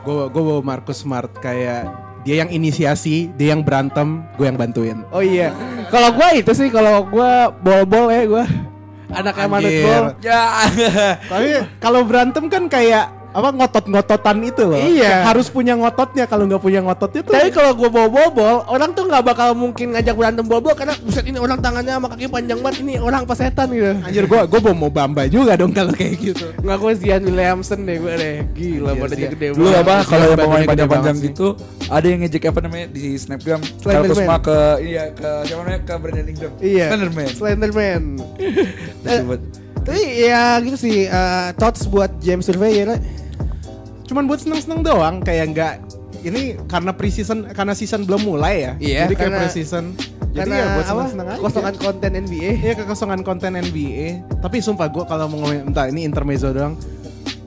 [0.06, 1.90] Gue gue bawa Marcus Smart kayak
[2.22, 5.02] dia yang inisiasi, dia yang berantem, gue yang bantuin.
[5.10, 5.50] Oh iya.
[5.90, 7.32] Kalau gue itu sih kalau gue
[7.66, 8.46] bol-bol ya gue
[9.14, 9.86] anaknya manut Anjir.
[9.86, 10.06] bol.
[10.22, 10.42] Ya.
[11.26, 11.50] Tapi
[11.82, 14.80] kalau berantem kan kayak apa ngotot-ngototan itu loh.
[14.80, 15.28] Iya.
[15.28, 16.24] Harus punya ngototnya.
[16.24, 17.36] Kalau nggak punya ngototnya tuh.
[17.36, 21.28] Tapi kalau gue bawa bol-bol, orang tuh nggak bakal mungkin ngajak berantem bol-bol karena buset
[21.28, 23.92] ini orang tangannya sama kaki panjang banget ini orang apa setan gitu.
[24.00, 26.48] Anjir gue gue bawa mau Bamba juga dong kalau kayak gitu.
[26.64, 28.36] Nggak gue Zian Williamson deh gue deh.
[28.56, 29.84] Gila Iya, badannya gede Dulu banget.
[29.84, 31.48] apa kalau yang pemain panjang-panjang gitu
[31.86, 34.08] ada yang ngejek apa namanya di snapgram Slenderman.
[34.08, 36.52] Karpus Mark ke iya ke siapa namanya ke Brandon Ingram.
[36.58, 36.86] Iya.
[36.88, 37.28] Slenderman.
[37.30, 38.04] Slenderman.
[39.06, 39.22] Eh.
[39.86, 41.06] Tapi ya gitu sih.
[41.06, 42.98] eh, thoughts buat James Surveyor.
[44.06, 45.74] Cuman buat seneng-seneng doang kayak nggak
[46.26, 48.72] ini karena preseason karena season belum mulai ya.
[48.82, 49.86] Iya, Jadi kayak preseason.
[50.36, 51.40] Jadi ya buat seneng-seneng aja.
[51.40, 52.52] Kosongan konten NBA.
[52.60, 54.26] Iya kekosongan konten NBA.
[54.42, 56.76] Tapi sumpah gue kalau mau ngomongin entah ini intermezzo doang.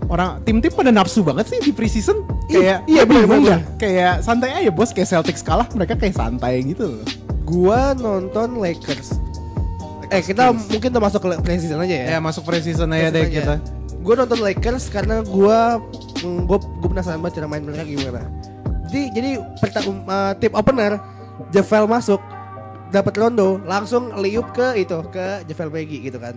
[0.08, 2.24] Orang tim-tim pada nafsu banget sih di preseason.
[2.48, 3.60] Kayak iya, bingung bener-bener.
[3.60, 3.60] dah.
[3.76, 7.04] Kayak santai aja bos kayak Celtics kalah mereka kayak santai gitu loh.
[7.44, 9.20] Gua nonton Lakers.
[10.08, 10.72] Eh kita Kings.
[10.72, 12.06] mungkin udah masuk ke preseason aja ya.
[12.16, 13.60] Ya masuk preseason aja deh kita.
[13.98, 15.58] Gue nonton Lakers karena gue
[16.22, 18.22] gue gue penasaran banget cara main mereka gimana.
[18.88, 19.30] Jadi jadi
[19.60, 20.96] perta- um, uh, tip opener
[21.52, 22.20] Javel masuk
[22.88, 26.32] dapat Rondo langsung liup ke itu ke Javel Maggie gitu kan.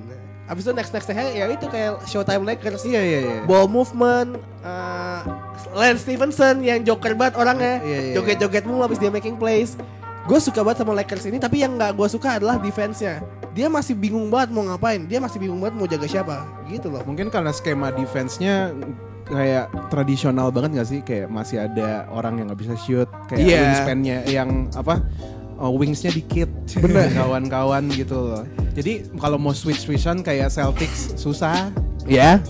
[0.51, 2.83] Abis itu next nextnya ya itu kayak Showtime Lakers.
[2.83, 3.37] Iya iya iya.
[3.47, 4.35] Ball movement,
[4.67, 5.23] uh,
[5.71, 9.79] Lance Stevenson yang joker banget orangnya, Iya, iya, joget-joget mulu abis dia making plays.
[10.27, 13.23] Gue suka banget sama Lakers ini, tapi yang nggak gue suka adalah defense-nya.
[13.51, 17.03] Dia masih bingung banget mau ngapain, dia masih bingung banget mau jaga siapa, gitu loh.
[17.03, 18.71] Mungkin karena skema defense-nya
[19.27, 20.99] kayak tradisional banget gak sih?
[21.03, 23.59] Kayak masih ada orang yang nggak bisa shoot, kayak Iya.
[23.67, 25.03] wingspan-nya yang apa?
[25.61, 26.49] uh, wingsnya dikit,
[26.81, 28.43] bener kawan-kawan gitu loh.
[28.73, 31.69] Jadi kalau mau switch switchan kayak Celtics susah.
[32.09, 32.41] Ya.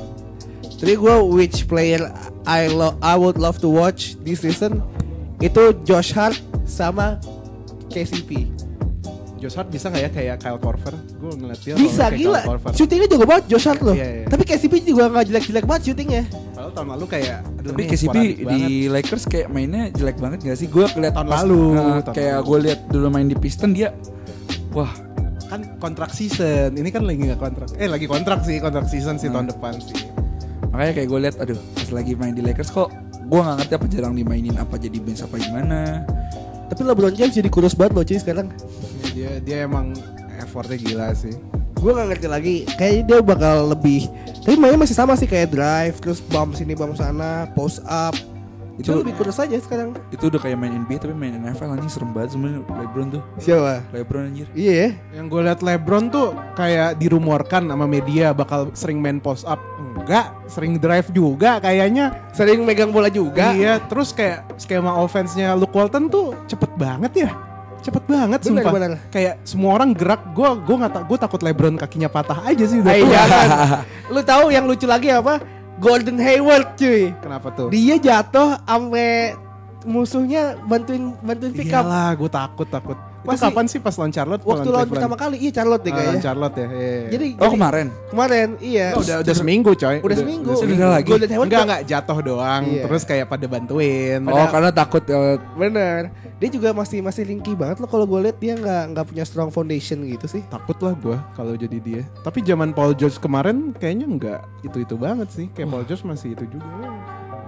[0.80, 2.02] Jadi gue which player
[2.48, 4.82] I lo I would love to watch this season
[5.44, 7.20] itu Josh Hart sama
[7.92, 8.50] KCP.
[9.42, 10.94] Josh Hart bisa nggak ya kayak Kyle Korver?
[11.18, 12.42] Gue ngeliat dia Bisa kayak gila.
[12.72, 13.96] Shootingnya juga banget Josh Hart loh.
[13.98, 14.26] Iya, iya.
[14.30, 16.24] Tapi KCP juga nggak jelek-jelek banget shootingnya.
[16.30, 18.70] Padahal tahun lalu kayak aduh Tapi nih KCP di banget.
[18.94, 20.68] Lakers kayak mainnya jelek banget gak sih?
[20.70, 23.90] Gue keliat Tahun pas- lalu, nah, tahun kayak gue liat dulu main di Piston dia,
[24.70, 24.94] wah
[25.50, 26.78] kan kontrak season.
[26.78, 27.68] Ini kan lagi nggak kontrak.
[27.76, 30.06] Eh lagi kontrak sih, kontrak season sih tahun depan sih.
[30.72, 32.88] makanya kayak gue liat, aduh pas lagi main di Lakers kok
[33.22, 36.06] gue nggak ngerti apa jarang dimainin apa jadi bench apa gimana.
[36.70, 38.48] Tapi LeBron James jadi kurus banget loh cuy sekarang.
[39.12, 39.92] Ya, dia dia emang
[40.40, 41.36] effortnya gila sih.
[41.82, 42.56] Gue gak ngerti lagi.
[42.78, 44.06] Kayaknya dia bakal lebih.
[44.46, 48.14] Tapi mainnya masih sama sih kayak drive, terus bump sini bump sana, post up.
[48.80, 49.94] Itu Itu- lebih kurus aja sekarang.
[50.14, 53.22] Itu udah kayak main NBA tapi main NFL anjing serem banget sebenarnya LeBron tuh.
[53.38, 53.84] Siapa?
[53.94, 54.48] LeBron anjir.
[54.56, 54.90] Iya ya.
[55.20, 59.60] Yang gue liat LeBron tuh kayak dirumorkan sama media bakal sering main post up.
[60.02, 62.16] Enggak, sering drive juga kayaknya.
[62.34, 63.54] Sering megang bola juga.
[63.54, 67.51] Iya, terus kayak skema offense-nya Luke Walton tuh cepet banget ya.
[67.82, 68.72] Cepet banget Bener, sumpah.
[68.72, 68.92] bener.
[69.10, 72.78] Kayak semua orang gerak, gue gue nggak tak gue takut LeBron kakinya patah aja sih
[72.78, 73.10] udah tua.
[73.10, 73.48] jangan.
[74.14, 75.42] Lu tahu yang lucu lagi apa?
[75.82, 77.10] Golden Hayward cuy.
[77.18, 77.74] Kenapa tuh?
[77.74, 79.34] Dia jatuh sampai
[79.82, 81.90] musuhnya bantuin bantuin pick up.
[81.90, 82.98] Iyalah, gue takut takut.
[83.22, 84.42] Itu Masih- kapan sih pas lawan Charlotte?
[84.42, 86.22] Waktu lawan pertama kali, iya Charlotte deh Ah, kayaknya.
[86.22, 86.68] Charlotte ya.
[86.68, 87.02] iya, iya.
[87.08, 87.88] Jadi Oh jadi- kemarin.
[88.10, 88.88] kemarin iya.
[88.92, 89.98] Oh, udah udah seminggu coy.
[90.02, 90.52] Udah seminggu.
[90.58, 91.06] seminggu lagi.
[91.08, 92.84] Golden Hayward Enggak tuh- enggak jatuh doang, Iya.
[92.84, 94.20] terus kayak pada bantuin.
[94.26, 96.02] Oh karena takut eh, Bener.
[96.42, 99.48] Dia juga masih masih ringkih banget loh kalau gue lihat dia nggak nggak punya strong
[99.48, 100.42] foundation gitu sih.
[100.50, 102.02] Takut lah gue kalau jadi dia.
[102.20, 105.46] Tapi zaman Paul George kemarin kayaknya enggak itu-itu banget sih.
[105.52, 106.66] Kayak Paul George masih itu juga.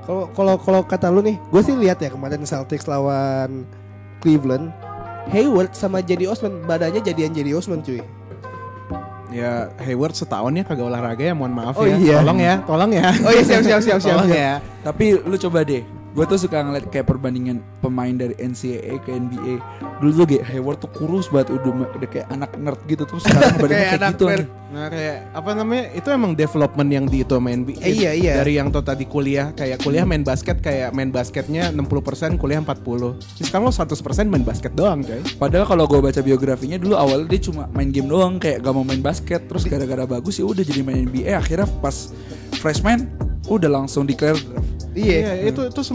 [0.04, 3.66] Kalau kalau kalau kata lu nih, gue sih lihat ya kemarin Celtics lawan
[4.20, 4.70] Cleveland,
[5.32, 8.02] Hayward sama Jadi Osman badannya jadian Jadi Osman cuy.
[9.34, 11.98] Ya Hayward setahun ya kagak olahraga ya mohon maaf Oh ya.
[11.98, 12.22] iya.
[12.22, 13.10] Tolong ya, tolong ya.
[13.26, 14.18] Oh iya siap siap siap siap.
[14.26, 14.30] siap.
[14.30, 14.54] ya.
[14.86, 15.82] Tapi lu coba deh
[16.14, 19.58] gue tuh suka ngeliat kayak perbandingan pemain dari NCAA ke NBA
[19.98, 23.04] dulu tuh kayak Hayward tuh kurus banget udah udah kayak anak nerd gitu.
[23.10, 24.48] Terus sekarang badannya Kayak kayak gitu nerd.
[24.74, 28.34] Nah kayak apa namanya itu emang development yang di itu main NBA Eh, iya, iya.
[28.42, 32.74] dari yang tuh tadi kuliah kayak kuliah main basket kayak main basketnya 60% kuliah 40
[33.18, 35.22] Terus sekarang lo 100% main basket doang coy.
[35.42, 38.86] Padahal kalau gue baca biografinya dulu awalnya dia cuma main game doang kayak gak mau
[38.86, 39.46] main basket.
[39.50, 42.14] Terus gara-gara bagus ya udah jadi main NBA akhirnya pas
[42.62, 43.10] freshman
[43.50, 44.73] udah langsung declare draft.
[44.96, 45.48] Yeah.
[45.48, 45.92] isso Entonces,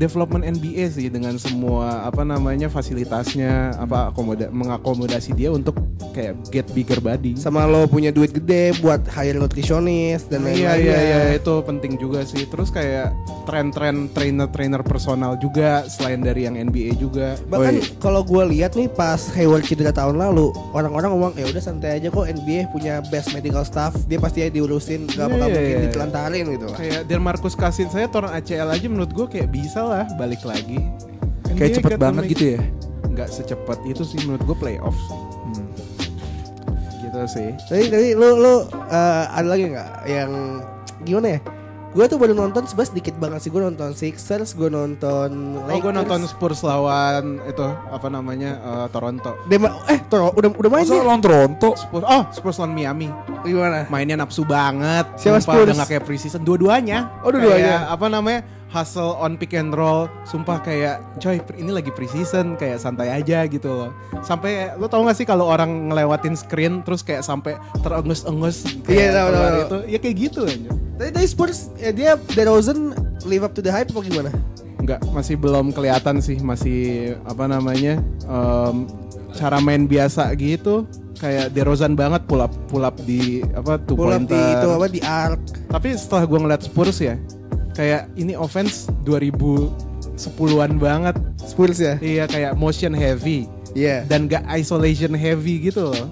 [0.00, 5.76] development NBA sih dengan semua apa namanya fasilitasnya apa akomoda mengakomodasi dia untuk
[6.16, 7.36] kayak get bigger body.
[7.36, 10.64] Sama lo punya duit gede buat hire nutritionist dan lain-lain.
[10.64, 12.48] Iya iya iya itu penting juga sih.
[12.48, 13.12] Terus kayak
[13.44, 17.36] tren-tren trainer-trainer personal juga selain dari yang NBA juga.
[17.50, 22.00] Bahkan kalau gue lihat nih pas Hayward cedera tahun lalu, orang-orang ngomong ya udah santai
[22.00, 25.76] aja kok NBA punya best medical staff, dia pasti diurusin gak Iya, bakal iya, mungkin
[25.76, 25.86] iya.
[25.86, 26.78] ditelantarin gitu lah.
[26.80, 30.78] Kayak Marcus Cousins saya turun ACL aja menurut gue kayak bisa lah balik lagi.
[31.50, 32.60] Kayak NBA cepet gotta banget make- gitu ya.
[33.10, 35.18] Nggak secepat itu sih menurut gue playoff sih.
[35.18, 35.66] Hmm.
[37.00, 37.48] Gitu sih.
[37.64, 38.54] Tapi tapi lu lu
[38.86, 40.30] eh, ada lagi nggak yang
[41.02, 41.40] gimana ya?
[41.90, 45.74] Gue tuh baru nonton sebenarnya sedikit banget sih gue nonton Sixers, gue nonton Oh gue
[45.74, 45.90] Lakers.
[45.92, 49.34] nonton Spurs lawan itu apa namanya eh, Toronto.
[49.44, 51.02] Dema, eh Toro, udah udah main Masa dia?
[51.02, 51.74] lawan Toronto?
[51.74, 53.10] Spurs, oh Spurs lawan Miami.
[53.42, 53.90] Gimana?
[53.90, 55.02] Mainnya nafsu banget.
[55.18, 55.66] Siapa Spurs?
[55.66, 56.40] Udah gak kayak preseason.
[56.40, 57.10] Dua-duanya.
[57.20, 57.82] Oh, dua-duanya.
[57.82, 58.40] Kayak, apa namanya?
[58.70, 60.06] Hustle on pick and roll.
[60.22, 62.54] Sumpah kayak coy ini lagi preseason.
[62.54, 63.90] Kayak santai aja gitu loh.
[64.22, 68.62] Sampai lo tau gak sih kalau orang ngelewatin screen terus kayak sampai terengus-engus.
[68.86, 69.60] Iya, kayak tahu, keluar tahu, tahu.
[69.60, 69.78] itu.
[69.90, 70.70] Ya kayak gitu aja.
[71.00, 72.92] Tadi tadi Spurs eh, dia DeRozan
[73.24, 74.30] live up to the hype apa gimana?
[74.80, 78.88] Enggak, masih belum kelihatan sih, masih apa namanya em,
[79.36, 80.88] cara main biasa gitu,
[81.20, 84.86] kayak DeRozan banget pull up pull up di apa two Pull up di itu apa
[84.88, 85.40] di arc.
[85.68, 87.20] Tapi setelah gua ngeliat Spurs ya,
[87.74, 91.16] kayak ini offense 2010-an banget.
[91.40, 91.96] Spurs ya?
[91.98, 94.02] Iya kayak motion heavy Iya.
[94.10, 96.10] dan gak isolation heavy gitu loh.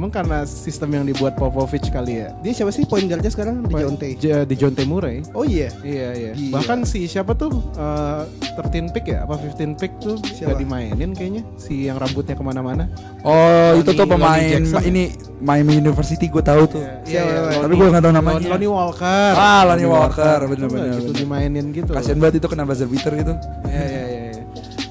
[0.00, 2.32] Emang karena sistem yang dibuat Popovich kali ya.
[2.40, 3.60] Dia siapa sih point guardnya sekarang?
[3.60, 4.08] Di Jonte.
[4.16, 5.20] J- di Jonte Murray.
[5.30, 5.68] Oh iya.
[5.84, 6.32] Iya iya.
[6.32, 6.56] Gila.
[6.56, 8.24] Bahkan si siapa tuh eh,
[8.56, 10.56] 13 pick ya apa 15 pick tuh Siapa?
[10.56, 12.88] gak dimainin kayaknya si yang rambutnya ke mana-mana.
[13.20, 14.72] Oh itu tuh Lonnie- pemain Lonnie Jackson.
[14.72, 15.02] ma- ini
[15.38, 16.84] Miami University gue tahu tuh.
[17.04, 17.60] Iya, Siapa?
[17.60, 18.40] Tapi gue gak tahu namanya.
[18.40, 19.32] Lon- Lonnie Walker.
[19.36, 21.20] Ah, Lonnie Walker, bener-bener, gitu bener.
[21.20, 21.92] dimainin gitu.
[21.92, 23.34] Kasian banget itu kena buzzer beater gitu.
[23.66, 24.00] Iya iya.
[24.06, 24.09] iya.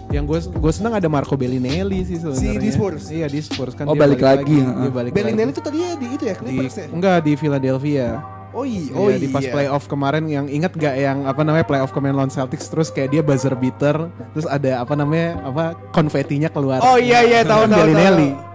[0.10, 2.58] Yang gue gue senang ada Marco Bellinelli sih sebenarnya.
[2.58, 3.04] di Spurs?
[3.08, 3.86] Iya di Spurs kan.
[3.86, 4.90] Oh, dia balik lagi, Dia heeh.
[4.90, 5.54] balik Bellinelli lagi.
[5.54, 6.86] itu tadinya di itu ya di Clippers ya?
[6.90, 8.08] enggak di Philadelphia.
[8.50, 8.82] Oh iya.
[8.82, 9.54] Iya, Oh di pas iya.
[9.54, 13.22] playoff kemarin yang inget gak yang apa namanya playoff kemarin lawan Celtics terus kayak dia
[13.22, 16.82] buzzer beater terus ada apa namanya apa konfetinya keluar.
[16.82, 17.80] Oh iya iya tahu Kan tahu.
[17.86, 18.30] Bellinelli.
[18.34, 18.49] tahu.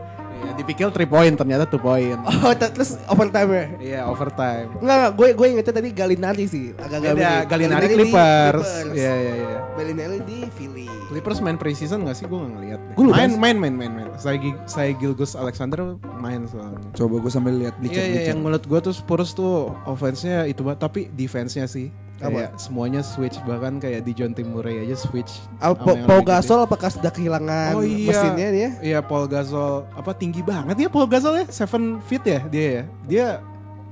[0.54, 2.20] Iya, dipikir 3 point ternyata 2 point.
[2.44, 3.64] Oh t- terus overtime ya?
[3.80, 4.70] Iya, overtime.
[4.78, 7.32] Enggak, enggak, gue gue ingetnya tadi Galinari sih, agak-agak Beda.
[7.44, 8.68] Galinari Clippers.
[8.92, 9.58] Iya, iya, iya.
[9.74, 10.86] Bellinelli di Philly.
[11.10, 12.24] Clippers main preseason gak sih?
[12.24, 12.80] Gue gak ngeliat.
[12.80, 12.94] deh.
[12.94, 14.08] Gua lupa Main, main, main, main, main.
[14.14, 16.78] Saya, saya Gilgus Alexander main soalnya.
[16.94, 20.62] Coba gue sambil lihat Iya, dikit iya, yang menurut gue tuh Spurs tuh offense-nya itu
[20.62, 21.90] banget, tapi defense-nya sih.
[22.26, 25.44] Kayak semuanya switch, bahkan kayak di John Murray aja switch.
[25.56, 26.06] Ah, sama Po- gede.
[26.26, 28.08] Gasol apakah sudah kehilangan Oh iya.
[28.08, 28.68] mesinnya dia?
[28.80, 32.82] Iya Paul Gasol apa tinggi banget ya Paul Gasol ya 7 feet ya dia ya.
[33.04, 33.26] Dia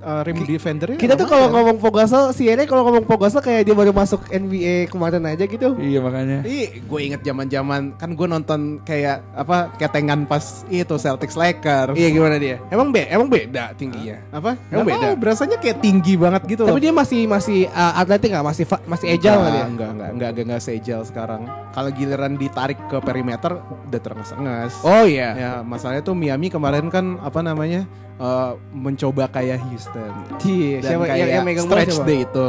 [0.03, 0.99] uh, rim defendernya.
[0.99, 1.55] Kita tuh kalau lumayan.
[1.55, 5.23] ngomong Pau Gasol, si Ere kalau ngomong Pau Gasol kayak dia baru masuk NBA kemarin
[5.25, 5.79] aja gitu.
[5.79, 6.43] Iya makanya.
[6.45, 11.95] Ih, gue inget zaman-zaman kan gue nonton kayak apa ketengan pas itu Celtics Lakers.
[11.95, 12.59] Iya gimana dia?
[12.69, 14.19] Emang be emang beda tingginya.
[14.35, 14.59] Apa?
[14.69, 15.07] Emang Nggak beda?
[15.07, 16.83] tahu, berasanya kayak tinggi banget gitu Tapi loh.
[16.83, 18.45] dia masih masih uh, atletik nggak?
[18.45, 19.65] Masih masih agile nggak dia?
[19.65, 21.43] Enggak, enggak, enggak, enggak, enggak, enggak seagile sekarang.
[21.73, 23.53] Kalau giliran ditarik ke perimeter
[23.89, 24.73] udah terenges-enges.
[24.83, 25.31] Oh iya.
[25.33, 27.87] Ya, masalahnya tuh Miami kemarin kan apa namanya?
[28.17, 30.13] Eh, mencoba kayak Houston.
[30.43, 32.09] Iya, Dan siapa kayak yang, yang megang stretch siapa?
[32.09, 32.47] day itu.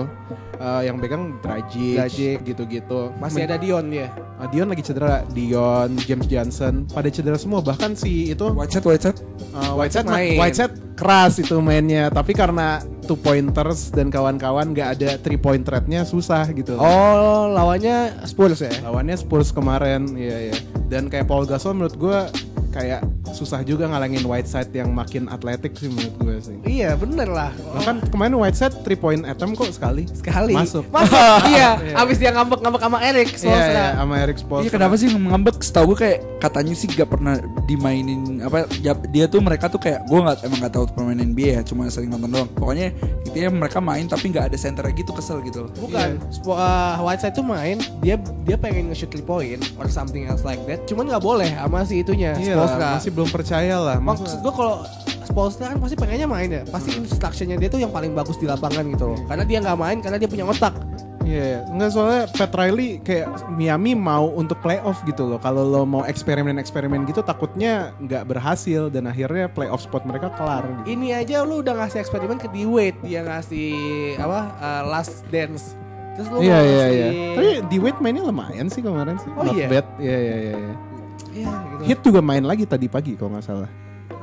[0.53, 2.37] Eh, yang pegang Dragic, Dragic.
[2.47, 3.11] gitu-gitu.
[3.19, 4.07] Masih ada Dion dia.
[4.39, 7.59] Ah, Dion lagi cedera, Dion, James Johnson, pada cedera semua.
[7.59, 9.17] Bahkan si itu Whiteside, Whiteside.
[9.51, 10.39] uh, Whiteside, main.
[10.39, 16.07] Whiteside keras itu mainnya, tapi karena two pointers dan kawan-kawan nggak ada three point threatnya
[16.07, 16.79] susah gitu.
[16.79, 18.71] Oh, lawannya Spurs ya?
[18.87, 20.55] Lawannya Spurs kemarin, iya iya.
[20.87, 22.17] Dan kayak Paul Gasol menurut gue
[22.71, 23.03] kayak
[23.33, 26.55] susah juga ngalangin Whiteside yang makin atletik sih menurut gue sih.
[26.63, 27.51] Iya, bener lah.
[27.73, 30.05] Bahkan kemarin Whiteside three point attempt kok sekali.
[30.07, 30.53] Sekali.
[30.53, 30.85] Masuk.
[30.87, 31.17] Masuk.
[31.53, 33.73] iya, abis dia ngambek-ngambek sama Eric Iya, Spoelstra.
[33.73, 34.65] iya, sama Eric Spoelstra.
[34.65, 35.55] Iya kenapa sih ngambek?
[35.59, 40.03] Setahu gue kayak katanya sih gak pernah dimainin apa ya, dia tuh mereka tuh kayak
[40.03, 42.49] gue nggak emang nggak tahu pemain NBA ya cuma sering nonton doang.
[42.53, 45.71] Pokoknya intinya mereka main tapi nggak ada center gitu kesel gitu loh.
[45.73, 50.43] Bukan, Spo- uh, Whiteside tuh main, dia dia pengen nge-shoot 3 point or something else
[50.43, 50.83] like that.
[50.85, 52.89] Cuman nggak boleh sama si itunya, Iya Spoelstra.
[52.99, 53.97] masih belum percaya lah.
[53.97, 54.75] Maksud Masa- gue kalau
[55.23, 56.61] Spoelstra kan pasti pengennya main ya.
[56.65, 59.19] Pasti instructionnya dia tuh yang paling bagus di lapangan gitu loh.
[59.23, 60.75] Karena dia nggak main karena dia punya otak.
[61.23, 65.39] Iya, enggak soalnya Pat Riley kayak Miami mau untuk playoff gitu loh.
[65.39, 70.99] Kalau lo mau eksperimen-eksperimen gitu takutnya nggak berhasil dan akhirnya playoff spot mereka kelar gitu.
[70.99, 73.71] Ini aja lu udah ngasih eksperimen ke D-Wade dia ngasih
[74.19, 75.79] apa uh, last dance.
[76.13, 77.09] Terus Iya mau iya ngasih- iya.
[77.63, 79.31] Tapi Wade mainnya lumayan sih kemarin sih.
[79.31, 79.67] Oh, Not iya?
[79.71, 79.85] bad.
[79.97, 80.55] Iya iya iya.
[81.33, 81.49] Iya.
[81.49, 81.83] Gitu.
[81.83, 83.69] Hit juga main lagi tadi pagi kalau nggak salah.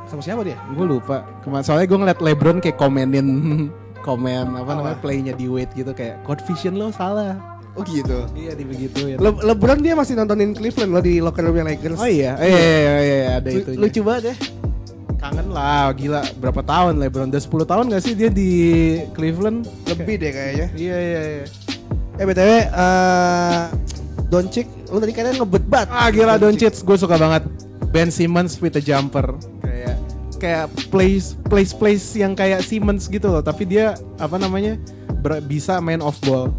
[0.06, 0.58] Sama siapa dia?
[0.72, 1.22] Gue lupa.
[1.42, 3.26] Kemarin soalnya gue ngeliat LeBron kayak komenin
[4.06, 5.02] komen apa namanya Apa?
[5.04, 7.36] playnya di Wade gitu kayak code vision lo salah.
[7.78, 8.26] Oh gitu.
[8.34, 9.16] Iya di begitu ya.
[9.20, 12.02] Le- LeBron dia masih nontonin Cleveland loh di locker roomnya Lakers.
[12.02, 13.70] Oh iya, iya iya iya, iya, iya, ada itu.
[13.78, 14.34] Lucu banget ya.
[15.20, 16.24] Kangen lah, gila.
[16.40, 17.28] Berapa tahun LeBron?
[17.30, 18.50] Udah 10 tahun gak sih dia di
[19.12, 19.68] Cleveland?
[19.86, 20.66] Lebih deh kayaknya.
[20.74, 21.44] Iya iya iya.
[22.20, 23.72] Eh btw, uh,
[24.28, 25.88] Doncic, lu tadi katanya ngebet banget.
[25.88, 27.48] Ah gila Doncic, gue suka banget.
[27.88, 29.32] Ben Simmons with a jumper.
[29.64, 29.96] Kayak
[30.36, 34.76] kayak place place place yang kayak Simmons gitu loh, tapi dia apa namanya?
[35.24, 36.52] ber- bisa main off ball.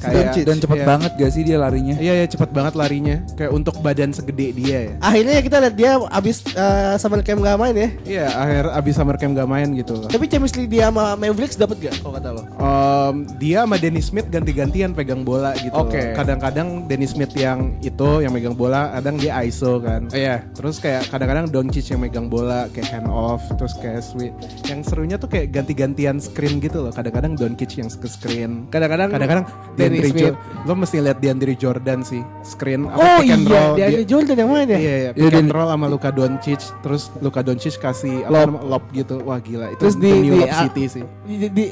[0.00, 0.44] Doncic.
[0.44, 0.86] Dan cepet iya.
[0.86, 1.94] banget gak sih dia larinya?
[1.96, 3.16] Iya ya cepet banget larinya.
[3.34, 4.94] Kayak untuk badan segede dia ya.
[5.00, 7.88] Akhirnya kita lihat dia abis uh, summer camp gak main ya.
[8.04, 9.96] Iya akhir abis summer camp gak main gitu.
[10.06, 12.42] Tapi Champions League dia sama Mavericks dapat gak kalau kata lo?
[12.60, 15.74] Um, dia sama Dennis Smith ganti-gantian pegang bola gitu.
[15.74, 16.12] Oke.
[16.14, 20.08] Kadang-kadang Dennis Smith yang itu yang megang bola, kadang dia ISO kan.
[20.12, 20.44] Iya.
[20.54, 24.32] Terus kayak kadang-kadang Doncic yang megang bola kayak hand off, terus kayak sweet.
[24.68, 26.92] Yang serunya tuh kayak ganti-gantian screen gitu loh.
[26.92, 28.68] Kadang-kadang Doncic yang ke screen.
[28.68, 29.46] Kadang-kadang Kadang-kadang
[29.88, 30.24] DeAndre Smith.
[30.26, 33.74] Jo- lo mesti lihat DeAndre Jordan sih screen apa, Oh pick and iya, roll.
[33.74, 34.74] dia ada Jordan yang main ya.
[34.74, 38.46] Iya, iya, Iya, pick and roll sama Luka Doncic, terus Luka Doncic kasih apa Lob.
[38.48, 39.14] namanya, lob gitu.
[39.22, 41.04] Wah gila, itu Terus di- new di- lob ah, city sih.
[41.22, 41.64] Di, di, di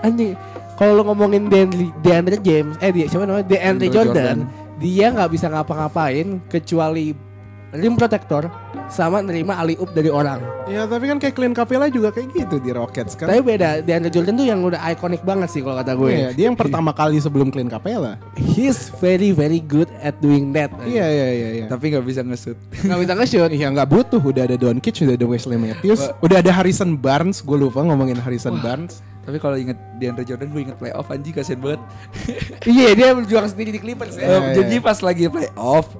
[0.00, 0.32] anjing
[0.74, 4.78] kalau lo ngomongin DeAndre, DeAndre James, eh dia siapa namanya DeAndre DeAndre Jordan, Jordan.
[4.78, 7.10] dia nggak bisa ngapa-ngapain kecuali
[7.72, 8.48] rim protector
[8.88, 10.40] sama nerima alley oop dari orang.
[10.64, 13.28] Ya tapi kan kayak Clint Capella juga kayak gitu di Rockets kan.
[13.28, 16.08] Tapi beda, DeAndre Jordan tuh yang udah ikonik banget sih kalau kata gue.
[16.08, 18.16] Iya, dia yang pertama kali sebelum Clint Capella.
[18.36, 20.72] He's very very good at doing that.
[20.84, 21.66] Iya iya iya iya.
[21.68, 22.56] Tapi gak bisa nge-shoot.
[22.84, 23.50] Nggak bisa nge-shoot.
[23.52, 27.56] Iya nggak butuh, udah ada Doncic, udah ada Wesley Matthews, udah ada Harrison Barnes, gue
[27.60, 29.04] lupa ngomongin Harrison Barnes.
[29.28, 31.80] Tapi kalau inget DeAndre Jordan gue inget playoff anjing kasihan banget.
[32.64, 34.24] Iya dia berjuang sendiri di Clippers ya.
[34.24, 34.64] Iya.
[34.64, 35.92] Jadi pas lagi playoff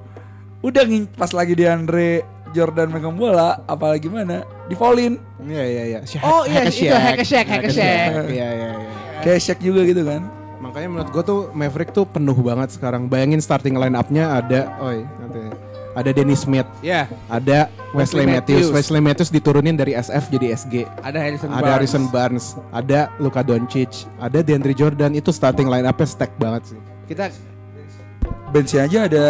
[0.58, 5.98] udah ngin pas lagi DeAndre Jordan megang bola apalagi mana di foulin Iya iya iya.
[6.26, 6.98] Oh, iya, itu Shaq.
[6.98, 8.10] Hack a Shaq, Hack a Shaq.
[8.26, 8.90] Iya iya iya.
[9.22, 10.26] kayak Shaq juga gitu kan.
[10.58, 13.06] Makanya menurut gue tuh Maverick tuh penuh banget sekarang.
[13.06, 15.38] Bayangin starting line up-nya ada, oi, nanti
[15.94, 18.66] ada Dennis Smith, Ya, ada Wesley, Wesley Matthews.
[18.66, 18.74] Matthews.
[18.74, 20.74] Wesley Matthews diturunin dari SF jadi SG.
[21.00, 21.70] ada Harrison Ada Barnes.
[21.74, 25.14] Harrison Barnes, ada Luka Doncic, ada DeAndre Jordan.
[25.14, 26.80] Itu starting line up-nya stack banget sih.
[27.06, 27.30] Kita
[28.48, 29.24] Benchnya aja ada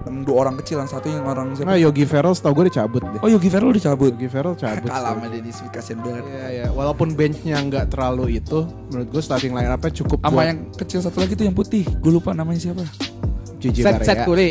[0.00, 1.76] dua orang kecil yang satu yang orang Nah, siapa?
[1.76, 3.20] Yogi Ferrell tau gue dicabut deh.
[3.20, 4.12] Oh Yogi Ferrell udah cabut.
[4.16, 4.88] Yogi Ferrell cabut.
[4.88, 6.24] Kalah sama Dennis Smith kasihan banget.
[6.24, 10.46] Iya iya, walaupun benchnya nggak terlalu itu, menurut gue starting line up-nya cukup Sama buat
[10.48, 11.84] yang kecil satu lagi tuh yang putih.
[11.84, 12.84] Gue lupa namanya siapa.
[13.60, 14.06] JJ set Barea.
[14.08, 14.50] set Curry.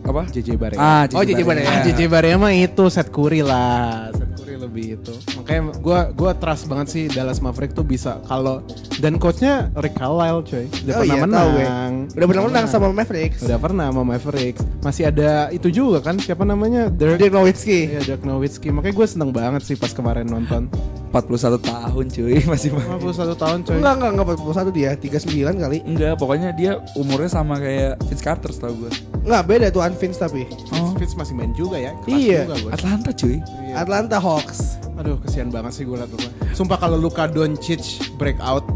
[0.00, 0.22] Apa?
[0.28, 0.78] JJ Barea.
[0.78, 1.64] Ah, Oh, JJ Barea.
[1.64, 4.12] Ah, JJ Barea mah itu set Curry lah.
[4.12, 5.12] Set Curry lebih itu.
[5.40, 8.60] Makanya gua gua trust banget sih Dallas Maverick tuh bisa kalau
[8.96, 10.64] dan coachnya Rick Carlisle coy.
[10.84, 11.48] Udah Oh pernah iya, tahu menang.
[11.48, 11.66] gue.
[12.12, 13.40] Udah pernah menang sama Mavericks.
[13.42, 14.60] Udah pernah sama Mavericks.
[14.80, 16.88] Masih ada itu juga kan siapa namanya?
[16.88, 17.16] Dirk.
[17.16, 17.80] Dirk Nowitzki.
[17.90, 18.68] Iya, Dirk Nowitzki.
[18.68, 20.68] Makanya gue seneng banget sih pas kemarin nonton.
[21.10, 22.86] 41 tahun cuy masih main.
[23.02, 23.76] 51 tahun coy.
[23.82, 25.78] Enggak, enggak, enggak 41 dia, 39 kali.
[25.82, 28.90] Enggak, pokoknya dia umurnya sama kayak Vince Carter setahu gue.
[29.26, 30.46] Enggak, beda tuh Unfinch tapi.
[30.70, 31.90] Oh, Fitz masih main juga ya.
[32.06, 32.40] Kelas Iya.
[32.46, 32.70] juga.
[32.70, 33.36] Atlanta cuy.
[33.42, 33.74] Iya.
[33.74, 34.78] Atlanta Hawks.
[35.00, 36.28] Aduh kesian banget sih gue liat Luka.
[36.52, 37.80] Sumpah kalau Luka Doncic
[38.20, 38.68] breakout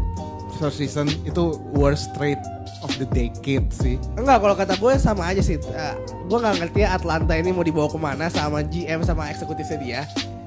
[0.57, 2.41] first season itu worst trade
[2.81, 4.01] of the decade sih.
[4.17, 5.61] Enggak, kalau kata gue sama aja sih.
[5.61, 5.93] Uh,
[6.25, 10.01] gue nggak ngerti ya Atlanta ini mau dibawa ke mana sama GM sama eksekutifnya dia.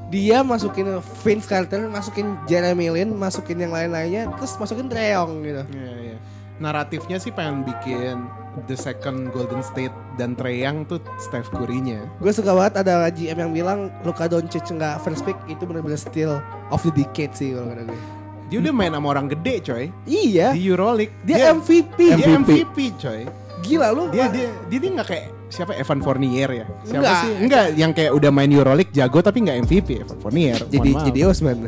[0.09, 5.63] Dia masukin Vince Carter, masukin Jeremy Lin, masukin yang lain-lainnya, terus masukin Treyong gitu.
[5.69, 6.17] Iya iya.
[6.59, 8.25] Naratifnya sih pengen bikin
[8.67, 12.03] the second Golden State dan Trae Young tuh Steph Curry-nya.
[12.19, 16.43] Gue suka banget ada GM yang bilang Luka Doncic nggak first pick itu benar-benar steal
[16.69, 18.01] of the decade sih kalau kata gue.
[18.49, 19.85] Dia udah main sama orang gede coy.
[20.09, 21.13] Iya, Di Euroleague.
[21.21, 21.99] dia, MVP.
[22.17, 22.51] Dia MVP.
[22.65, 23.21] MVP coy.
[23.61, 24.09] Gila lu.
[24.09, 26.67] Dia dia dia, dia nggak kayak siapa Evan Fournier ya?
[26.81, 27.21] Siapa Enggak.
[27.21, 27.33] sih?
[27.45, 30.59] Enggak, yang kayak udah main Euroleague jago tapi nggak MVP Evan Fournier.
[30.65, 31.05] Jadi maaf.
[31.13, 31.59] jadi Osman.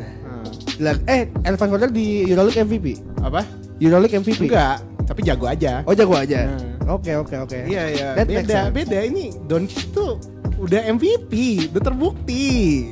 [0.81, 2.87] Lah, eh, Elvan Gordon di Euroleague MVP.
[3.21, 3.45] apa?
[3.77, 4.49] Euroleague MVP.
[4.49, 5.85] Enggak, tapi jago aja.
[5.85, 6.49] Oh jago aja.
[6.49, 6.80] Hmm.
[6.89, 7.59] Oke oke oke.
[7.69, 8.09] Iya iya.
[8.17, 10.17] That Beda beda ini Doncic tuh
[10.61, 11.33] udah MVP,
[11.73, 12.45] udah terbukti.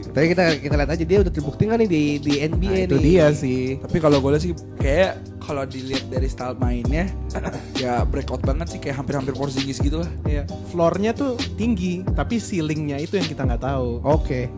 [0.09, 2.97] Tapi kita kita lihat aja dia udah terbukti nggak nih di di NBA Nah, itu
[2.97, 3.05] nih.
[3.05, 3.62] dia sih.
[3.76, 7.09] Tapi kalau gue sih kayak kalau dilihat dari style mainnya
[7.84, 10.11] ya breakout banget sih kayak hampir-hampir Porzingis gitu lah.
[10.24, 10.49] Iya.
[10.72, 14.01] Floornya tuh tinggi, tapi ceilingnya itu yang kita nggak tahu.
[14.01, 14.49] Oke.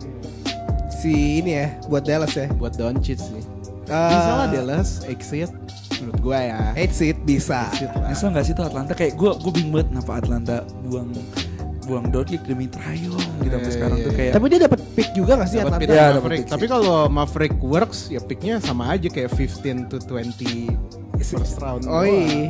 [1.03, 2.47] Si ini ya buat Dallas ya.
[2.55, 3.43] Buat Doncic sih.
[3.91, 5.53] Bisa lah Dallas exist
[5.99, 6.59] menurut gue ya.
[6.89, 7.67] Seed bisa.
[7.69, 8.07] Exist lah.
[8.07, 11.11] Nyesel gak sih tuh Atlanta kayak gue gue bingung banget kenapa Atlanta buang
[11.81, 14.19] buang Doncic demi Trayon gitu sampai Iya, sekarang iya, tuh iya.
[14.21, 15.81] kayak Tapi dia dapat pick juga gak sih Dapat Atlanta?
[15.81, 16.39] pick Ya, Maverick.
[16.39, 20.71] pick Tapi kalau Maverick works ya picknya sama aja kayak 15 to 20
[21.21, 21.85] first round.
[21.85, 22.49] Oh iya.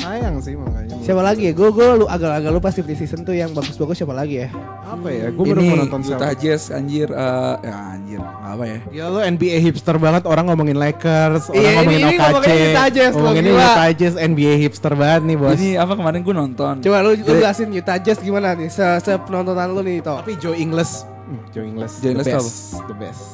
[0.00, 0.96] Sayang sih makanya.
[1.04, 1.52] Siapa lagi ya?
[1.52, 4.48] Gue gue lu agak-agak lupa sih season tuh yang bagus-bagus siapa lagi ya?
[4.90, 5.26] Apa ya?
[5.30, 6.34] Gue baru ini mau nonton Utah.
[6.34, 11.46] Jazz anjir eh, ya anjir apa ya Ya lo NBA hipster banget orang ngomongin Lakers,
[11.46, 13.44] orang Iya, ngomongin ini- ini OKC, ngomongin Utah Jazz, lo ngomongin.
[13.52, 15.54] Utah Jazz, NBA hipster banget nih bos.
[15.54, 18.68] ini apa kemarin gue nonton Coba lu, lu jelasin Utah Jazz gimana nih?
[18.68, 20.18] Se, se penontonan lu nih toh.
[20.18, 22.50] Tapi Joe Ingles, hmm, Joe Ingles, Joe Ingles the best,
[22.84, 23.24] the best.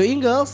[0.00, 0.50] Joe Ingles.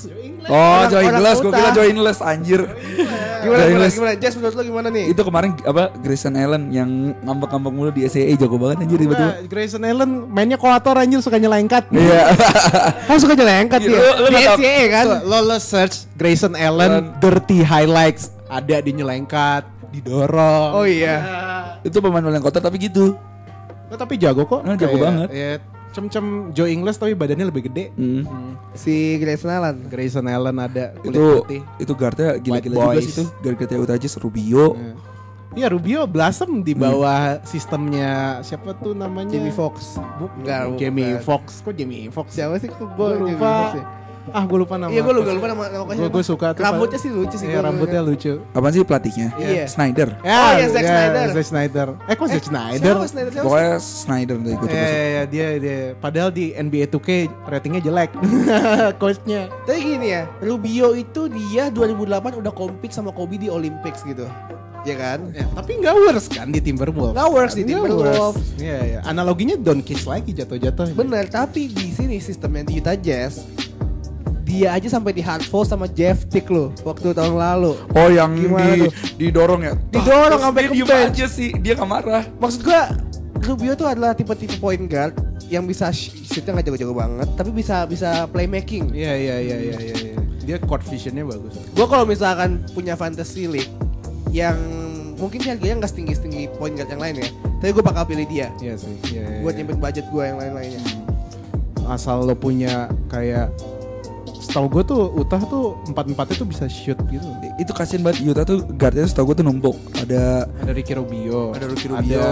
[0.47, 3.07] oh orang less gue kira join less anjir Gimana,
[3.38, 3.94] Joe gimana, Ingles.
[3.94, 4.12] gimana?
[4.16, 5.05] Jazz menurut lu gimana nih?
[5.07, 6.90] itu kemarin apa Grayson Allen yang
[7.20, 11.36] ngambek-ngambek mulu di SAA jago banget anjir tiba-tiba Nah, Grayson Allen mainnya koator anjir suka
[11.36, 11.86] nyelengkat.
[11.90, 12.34] iya
[13.09, 13.97] Kan suka jelengkat Iya, dia.
[13.97, 14.36] lu- lu Di.
[14.42, 15.07] NCAA kan?
[15.22, 20.70] Lo lo search Grayson Allen dirty highlights ada di nyelengkat, didorong.
[20.72, 21.16] Oh iya.
[21.82, 23.14] itu pemain paling kotor tapi gitu
[23.86, 24.66] Oh, tapi jago kok.
[24.66, 25.28] Nah, jago Kayak, banget.
[25.30, 25.51] Ya,
[25.97, 27.88] cem-cem Joe Ingles tapi badannya lebih gede.
[27.97, 28.28] Hmm.
[28.76, 29.88] Si Grayson Allen.
[29.88, 31.61] Grayson Allen ada kulit itu putih.
[31.80, 34.76] itu guardnya gila-gila juga sih tuh guard-guardnya Utah Jazz Rubio
[35.57, 39.32] Iya Rubio blossom di bawah sistemnya siapa tuh namanya?
[39.32, 39.97] Jamie Foxx.
[40.20, 40.44] Bukan.
[40.44, 40.80] Enggak, bukan.
[40.84, 41.64] Jamie Fox.
[41.64, 42.26] Kok Jamie Fox?
[42.36, 43.72] Siapa sih kok gue Gue lupa.
[44.29, 44.89] Ah gue lupa nama.
[44.89, 46.62] Iya gue lupa lupa nama nama Gue gue suka tuh.
[46.62, 47.47] Rambutnya sih lucu sih.
[47.47, 48.43] Iya rambutnya lucu.
[48.51, 49.64] apaan sih pelatihnya Iya.
[49.66, 51.27] Snyder Ya, Oh, iya, Zack Snyder.
[51.33, 51.89] Zack Snyder.
[52.05, 52.95] Eh kok Zack Snyder?
[52.95, 53.31] Siapa Snyder?
[53.31, 53.45] Siapa?
[53.45, 57.09] pokoknya Snyder tuh ikut Iya, iya, iya, dia dia padahal di NBA 2K
[57.45, 58.11] ratingnya jelek
[59.01, 59.49] coachnya.
[59.62, 64.27] Tapi gini ya, Rubio itu dia 2008 udah compete sama Kobe di Olympics gitu.
[64.83, 65.18] Ya kan?
[65.31, 67.11] Ya, tapi nggak works kan di Timberwolves.
[67.12, 68.39] Nggak works di Timberwolves.
[68.57, 68.99] Iya, iya.
[69.03, 70.95] Analoginya Don Kiss lagi jatuh-jatuh.
[70.95, 73.43] Bener, tapi di sini sistemnya di Utah Jazz
[74.47, 77.74] dia aja sampai di hard foul sama Jeff Tick loh waktu tahun lalu.
[77.90, 78.92] oh yang Gimana di, tuh?
[79.18, 81.11] didorong ya Didorong sampai ke bench.
[81.12, 82.94] aja sih dia nggak marah Maksud gua
[83.36, 85.12] Rubio tuh adalah tipe-tipe point guard
[85.47, 88.90] yang bisa sh- shootnya nggak jago-jago banget, tapi bisa bisa playmaking.
[88.90, 89.94] Iya, iya, iya, iya, iya.
[89.94, 90.14] iya.
[90.42, 91.55] Dia court visionnya bagus.
[91.70, 93.70] Gue kalau misalkan punya fantasy league
[94.30, 94.59] yang
[95.14, 98.26] mungkin sih harganya nggak setinggi setinggi point guard yang lain ya, tapi gue bakal pilih
[98.26, 98.94] dia Iya sih.
[99.07, 99.59] Iya, iya, buat iya.
[99.61, 100.82] nyimpen budget gue yang lain-lainnya.
[101.86, 103.53] Asal lo punya kayak
[104.39, 107.26] setahu gue tuh Utah tuh empat empatnya tuh bisa shoot gitu.
[107.57, 111.64] itu kasian banget Utah tuh guardnya setahu gue tuh numpuk ada Ada Ricky Rubio, ada
[111.64, 112.30] Ricky Rubio ada,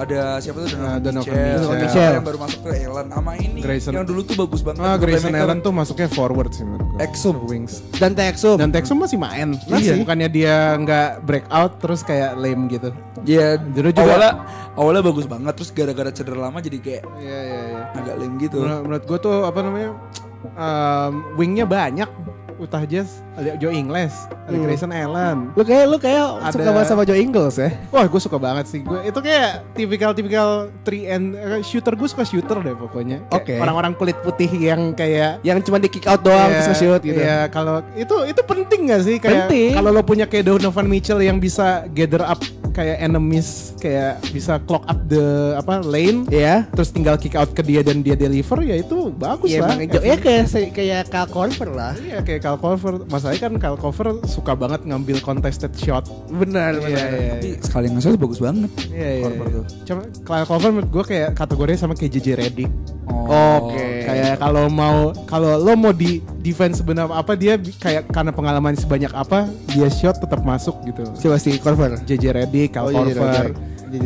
[0.00, 1.78] ada, siapa tuh Nah, Donovan Donovan Mitchell, Mitchell.
[1.80, 2.14] Mitchell.
[2.14, 3.92] yang baru masuk tuh Allen sama ini Grayson.
[3.92, 5.32] yang dulu tuh bagus banget ah, Grayson.
[5.32, 6.98] Allen tuh masuknya forward sih menurut gue.
[7.00, 7.36] Exum.
[7.44, 7.82] wings.
[7.94, 8.56] Dan Texum.
[8.56, 9.58] Dan Texum masih main.
[9.66, 9.98] Masih.
[9.98, 12.88] Bukannya dia nggak break out terus kayak lame gitu.
[13.24, 14.32] Iya, Dulu juga- awalnya
[14.74, 17.82] awalnya bagus banget terus gara-gara cedera lama jadi kayak Iya iya iya.
[17.94, 18.58] agak lame gitu.
[18.58, 19.90] Menurut, menurut gue tuh apa namanya?
[20.52, 22.08] Um, wingnya banyak.
[22.54, 24.14] Utah Jazz ada Joe Ingles,
[24.46, 24.62] ada Hmm.
[24.62, 25.50] Grayson Allen.
[25.52, 27.74] Lu kayak lu kayak Ada- suka banget sama Joe Ingles ya?
[27.90, 28.78] Wah, gue suka banget sih.
[28.78, 30.48] Gue itu kayak tipikal-tipikal
[30.86, 31.98] three and eh, shooter.
[31.98, 33.26] Gue suka shooter deh pokoknya.
[33.28, 33.58] Oke.
[33.58, 37.20] Orang-orang kulit putih yang kayak Yang cuma di kick out doang Iya, terus nge-shoot gitu.
[37.20, 39.70] Iya, kalau itu itu penting gak sih kayak Penting.
[39.74, 42.38] kalau lo punya kayak Donovan Mitchell yang bisa gather up
[42.74, 46.66] kayak enemies kayak bisa clock up the apa lane Iya.
[46.74, 49.78] terus tinggal kick out ke dia dan dia deliver ya itu bagus Iya lah.
[49.78, 50.44] emang ya kayak
[50.74, 51.92] kayak Kyle Korver lah.
[51.96, 53.06] Iya kayak Kyle Korver.
[53.06, 56.04] Masalahnya kan Kyle Korver suka banget ngambil contested shot.
[56.26, 57.08] Benar, Iya, benar.
[57.14, 57.58] iya, Tapi iya.
[57.62, 58.70] sekali nge bagus banget.
[58.90, 59.54] Iya, iya, Korver iya.
[59.54, 59.64] tuh.
[59.86, 62.70] Cuma Kyle Korver menurut gue kayak kategorinya sama kayak JJ Redick.
[63.24, 64.04] Oh, Oke.
[64.04, 69.12] Kayak kalau mau kalau lo mau di defense sebenarnya apa dia kayak karena pengalaman sebanyak
[69.12, 71.04] apa dia shot tetap masuk gitu.
[71.16, 72.00] Siapa sih Korver?
[72.04, 72.24] JJ
[72.66, 73.46] Oh, JJ Korver,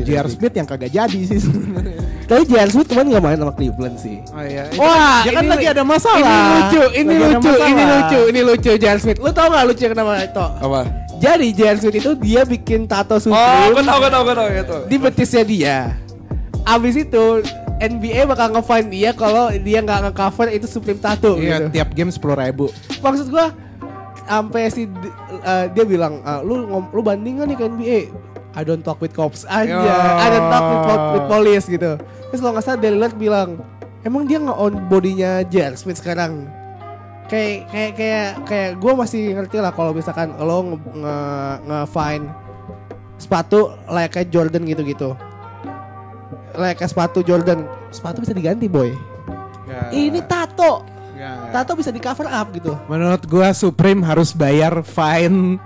[0.05, 0.27] J.R.
[0.29, 1.97] Smith yang kagak jadi sih sebenarnya.
[2.29, 2.69] Tapi J.R.
[2.69, 4.21] Smith kemarin gak main sama Cleveland sih.
[4.29, 4.69] Oh iya.
[4.75, 6.29] Wah, dia kan ini- lagi ada masalah.
[6.29, 8.99] Ini lucu, ini Lagi lucu, ini lucu, ini lucu J.R.
[8.99, 9.19] Smith.
[9.19, 10.45] Lu tau gak lucu kenapa itu?
[10.61, 10.81] Apa?
[11.17, 11.77] Jadi J.R.
[11.79, 14.77] Smith itu dia bikin tato Oh, Supreme gue tau, gue tau, gue tau gitu.
[14.87, 15.77] di betisnya dia.
[16.63, 17.41] Abis itu
[17.79, 21.67] NBA bakal nge-find dia kalau dia nggak nge-cover itu Supreme tattoo Iya, gitu.
[21.73, 22.69] tiap game sepuluh ribu.
[22.99, 23.55] Maksud gua
[24.23, 28.01] sampai si uh, dia bilang "Ah, lu lu bandingin nih ke NBA.
[28.57, 29.69] I don't talk with cops aja.
[29.69, 29.93] Yo.
[29.93, 30.85] I don't talk with,
[31.15, 32.01] with police gitu.
[32.33, 33.61] Terus kalau nggak salah Lillard bilang,
[34.05, 35.77] emang dia nggak on bodinya J.R.
[35.77, 36.49] Smith sekarang.
[37.29, 41.17] Kayak kayak kayak kayak gue masih ngerti lah kalau misalkan lo nge, nge,
[41.69, 42.25] nge-find
[43.21, 45.13] sepatu layaknya Jordan gitu-gitu.
[46.57, 48.97] Layaknya sepatu Jordan, sepatu bisa diganti boy.
[49.93, 50.89] Ini tato,
[51.53, 52.73] tato bisa di cover up gitu.
[52.89, 55.61] Menurut gua Supreme harus bayar fine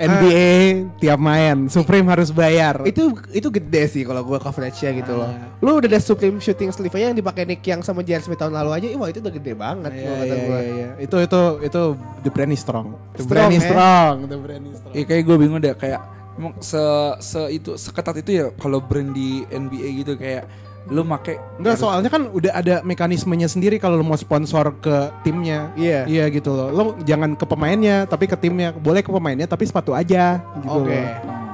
[0.00, 0.48] NBA
[0.96, 2.80] tiap main, Supreme harus bayar.
[2.82, 5.28] itu itu gede sih kalau gua coverage-nya gitu loh.
[5.28, 5.52] Ah.
[5.60, 8.24] Lu udah ada Supreme shooting sleeve yang dipakai Nick yang sama J.R.
[8.24, 10.58] Smith tahun lalu aja, wah itu udah gede banget Iya, kata iya, gua.
[10.58, 10.88] iya, iya.
[10.98, 11.82] Itu itu itu
[12.22, 12.96] the brand is strong.
[13.12, 13.68] The Strong, brand is eh.
[13.68, 14.14] strong.
[14.24, 14.92] The brand is strong.
[14.96, 16.00] Ya kayak gue bingung deh kayak
[16.40, 16.80] emang se
[17.20, 20.48] se itu seketat itu ya kalau brand di NBA gitu kayak
[20.90, 25.70] lu make Enggak, soalnya kan udah ada mekanismenya sendiri kalau lo mau sponsor ke timnya.
[25.78, 26.04] Iya.
[26.04, 26.68] Iya gitu loh.
[26.74, 28.74] Lo jangan ke pemainnya, tapi ke timnya.
[28.74, 30.42] Boleh ke pemainnya, tapi sepatu aja.
[30.58, 30.90] Gitu Oke.
[30.90, 31.06] loh.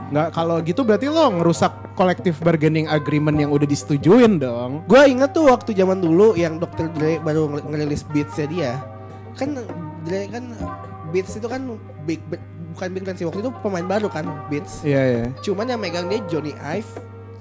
[0.07, 4.87] Nggak kalau gitu berarti lo ngerusak collective bargaining agreement yang udah disetujuin dong.
[4.87, 6.89] Gua inget tuh waktu zaman dulu yang Dr.
[6.95, 8.72] Dre baru ngerilis Beats-nya dia.
[9.34, 9.59] Kan
[10.07, 10.55] Dre kan
[11.11, 11.76] Beats itu kan
[12.07, 14.80] big big- bukan big band sih waktu itu pemain baru kan Beats.
[14.80, 15.24] Iya iya.
[15.43, 16.87] Cuman yang megang dia Johnny Ive,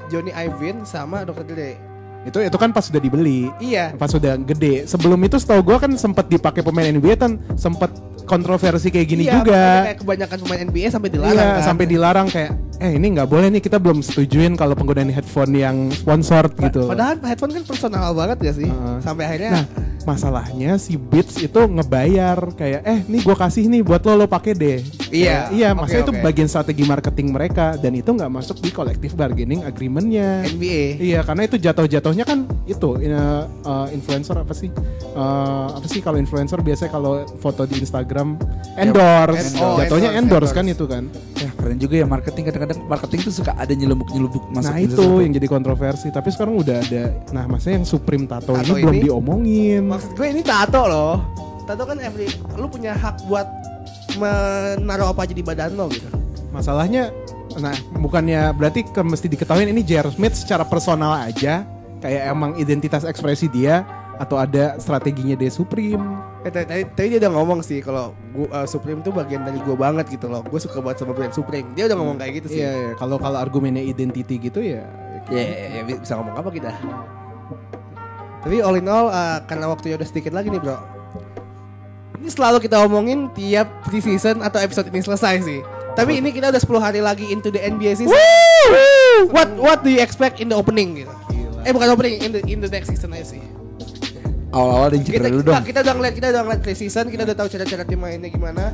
[0.07, 1.45] Johnny Iovine sama Dr.
[1.45, 1.71] Dre.
[2.23, 3.53] Itu itu kan pas sudah dibeli.
[3.59, 3.93] Iya.
[3.93, 4.85] Pas sudah gede.
[4.85, 7.93] Sebelum itu setahu gua kan sempat dipakai pemain NBA kan sempat
[8.25, 9.61] kontroversi kayak gini Iya, juga.
[9.85, 11.61] Kayak kebanyakan pemain NBA sampai dilarang Iya, kan.
[11.63, 15.93] sampai dilarang kayak eh ini nggak boleh nih kita belum setujuin kalau penggunaan headphone yang
[15.93, 16.89] sponsored Pa- gitu.
[16.89, 18.67] Padahal headphone kan personal banget gak sih?
[18.67, 18.97] Heeh.
[18.99, 19.65] Sampai akhirnya Nah,
[20.05, 24.53] masalahnya si Beats itu ngebayar kayak eh nih gua kasih nih buat lo lo pakai
[24.53, 24.79] deh.
[25.09, 26.21] Iya, Kayak, iya, oke, maksudnya itu oke.
[26.23, 30.45] bagian strategi marketing mereka dan itu nggak masuk di collective bargaining agreementnya.
[30.45, 31.01] NBA.
[31.01, 34.69] Iya, karena itu jatuh-jatuhnya kan itu in- uh, influencer apa sih?
[35.15, 38.37] Uh, apa sih kalau influencer biasanya kalau foto di Instagram
[38.77, 39.55] endorse.
[39.57, 40.75] Oh, jatuhnya endorse, endorse, kan endorse.
[40.77, 41.03] itu kan.
[41.65, 45.23] Keren juga ya marketing kadang-kadang marketing tuh suka ada nyelubuk-nyelubuk masuk nah itu sesuatu.
[45.25, 46.07] yang jadi kontroversi.
[46.13, 47.03] Tapi sekarang udah ada.
[47.33, 49.03] Nah, maksudnya yang Supreme Tato, Tato ini, belum ini?
[49.09, 49.81] diomongin.
[49.89, 51.17] Maksud gue ini tato loh.
[51.65, 53.49] Tato kan every lu punya hak buat
[54.21, 56.05] menaruh apa aja di badan lo gitu.
[56.53, 57.09] Masalahnya,
[57.57, 60.13] nah bukannya berarti ke, mesti diketahui ini J.R.
[60.13, 61.67] Smith secara personal aja,
[61.99, 63.83] kayak emang identitas ekspresi dia
[64.21, 66.34] atau ada strateginya dia Supreme.
[66.45, 69.57] Eh, tadi, tadi, tadi dia udah ngomong sih kalau gua, uh, Supreme tuh bagian dari
[69.57, 70.45] gue banget gitu loh.
[70.45, 71.73] Gue suka banget sama brand Supreme.
[71.73, 72.61] Dia udah ngomong kayak gitu sih.
[72.61, 72.91] Iya, iya.
[73.01, 74.85] kalau kalau argumennya identity gitu ya.
[75.33, 76.69] Iya, iya, iya, bisa ngomong apa kita?
[78.45, 80.77] Tapi all in all, uh, karena waktunya udah sedikit lagi nih bro.
[82.21, 85.65] Ini selalu kita omongin tiap season atau episode ini selesai sih.
[85.97, 88.13] Tapi ini kita udah 10 hari lagi into the NBA season.
[89.33, 91.13] What what do you expect in the opening gitu?
[91.65, 93.41] Eh bukan opening, in the in the next season aja sih.
[94.55, 97.21] Awal-awal yang Kita, cedera dulu kita, dong kita udah ngeliat kita udah ngeliat pre-season, kita
[97.27, 98.71] udah tahu cara-cara tim mainnya gimana.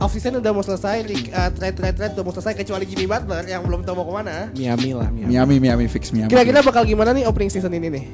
[0.00, 3.44] Off season udah mau selesai, uh, trade trade trade udah mau selesai kecuali Jimmy Butler
[3.44, 4.36] yang belum tahu mau ke mana.
[4.56, 5.28] Miami lah, Miami.
[5.36, 8.04] Miami Miami fix Miami Kira-kira bakal gimana nih opening season ini nih?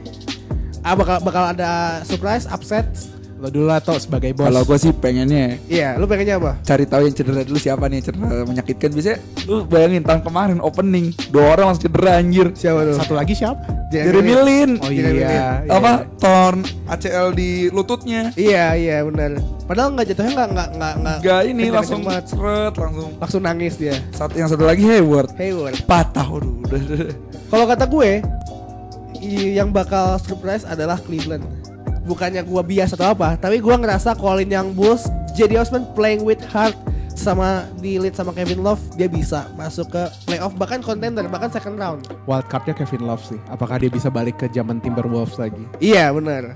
[0.82, 2.90] Ah bakal bakal ada surprise, upset.
[3.36, 4.48] Lo dulu atau sebagai bos.
[4.48, 6.56] kalau gue sih pengennya Iya, lu pengennya apa?
[6.62, 10.58] cari tahu yang cedera dulu siapa nih yang cedera menyakitkan biasanya lu bayangin tahun kemarin
[10.58, 12.96] opening dua orang langsung cedera anjir Siapa tuh?
[12.96, 13.60] Satu lagi siapa?
[13.86, 15.28] Jeremy Lin Oh Jeremy Lin.
[15.28, 15.48] iya.
[15.60, 15.70] iya.
[15.70, 19.36] apa torn ACL di lututnya Iya, iya benar.
[19.62, 21.18] Padahal nggak jatuhnya nggak nggak nggak nggak.
[21.20, 24.00] Gak ini langsung seret langsung langsung nangis dia.
[24.10, 25.76] satu yang satu lagi Hayward Hayward.
[25.84, 26.82] patah udah.
[27.46, 28.10] Kalau kata gue,
[29.52, 31.44] yang bakal surprise adalah Cleveland.
[32.06, 35.58] Bukannya gue bias atau apa, tapi gue ngerasa Colin yang Bulls, J.D.
[35.58, 36.78] Osman playing with heart
[37.12, 41.74] sama di lead sama Kevin Love, dia bisa masuk ke playoff bahkan contender bahkan second
[41.74, 42.06] round.
[42.24, 43.40] Wildcardnya Kevin Love sih.
[43.48, 45.64] Apakah dia bisa balik ke zaman Timberwolves lagi?
[45.78, 46.54] Iya benar.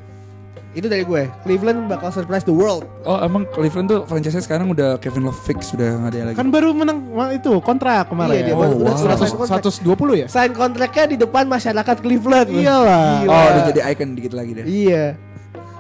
[0.70, 1.26] Itu dari gue.
[1.42, 2.86] Cleveland bakal surprise the world.
[3.02, 6.54] oh emang Cleveland tuh franchise sekarang udah Kevin Love fix sudah nggak ada lagi Kan
[6.54, 8.38] baru menang wah, itu kontrak kemarin.
[8.38, 9.02] Iya, dia oh, baru- udah- wow.
[9.02, 9.64] udah sign kontrak.
[9.66, 10.26] 120 ya?
[10.30, 12.48] Sign kontraknya di depan masyarakat Cleveland.
[12.54, 13.06] Iyalah.
[13.18, 13.32] Gila.
[13.34, 15.04] oh udah jadi icon dikit lagi deh Iya.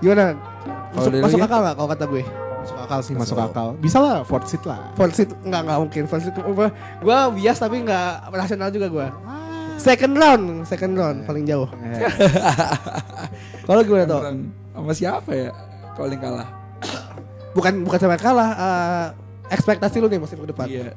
[0.00, 0.34] Gimana?
[0.90, 1.46] Kalau Masuk, masuk ya?
[1.46, 2.22] akal nggak kalau kata gue?
[2.60, 3.66] Masuk akal sih, masuk akal.
[3.76, 4.90] Bisa lah fourth seat lah.
[4.92, 6.02] First seat nggak nggak mungkin.
[6.04, 9.06] First seat gue gue bias tapi nggak rasional juga gue.
[9.76, 11.64] Second round, second round paling jauh.
[11.72, 12.04] Eh,
[13.66, 14.20] Kalau gimana tuh?
[14.70, 15.50] Sama siapa ya
[15.90, 16.48] kalau yang kalah
[17.50, 18.50] Bukan bukan sampai kalah.
[18.52, 19.06] eh,
[19.50, 20.66] ekspektasi lu nih musim ke depan.
[20.66, 20.94] iya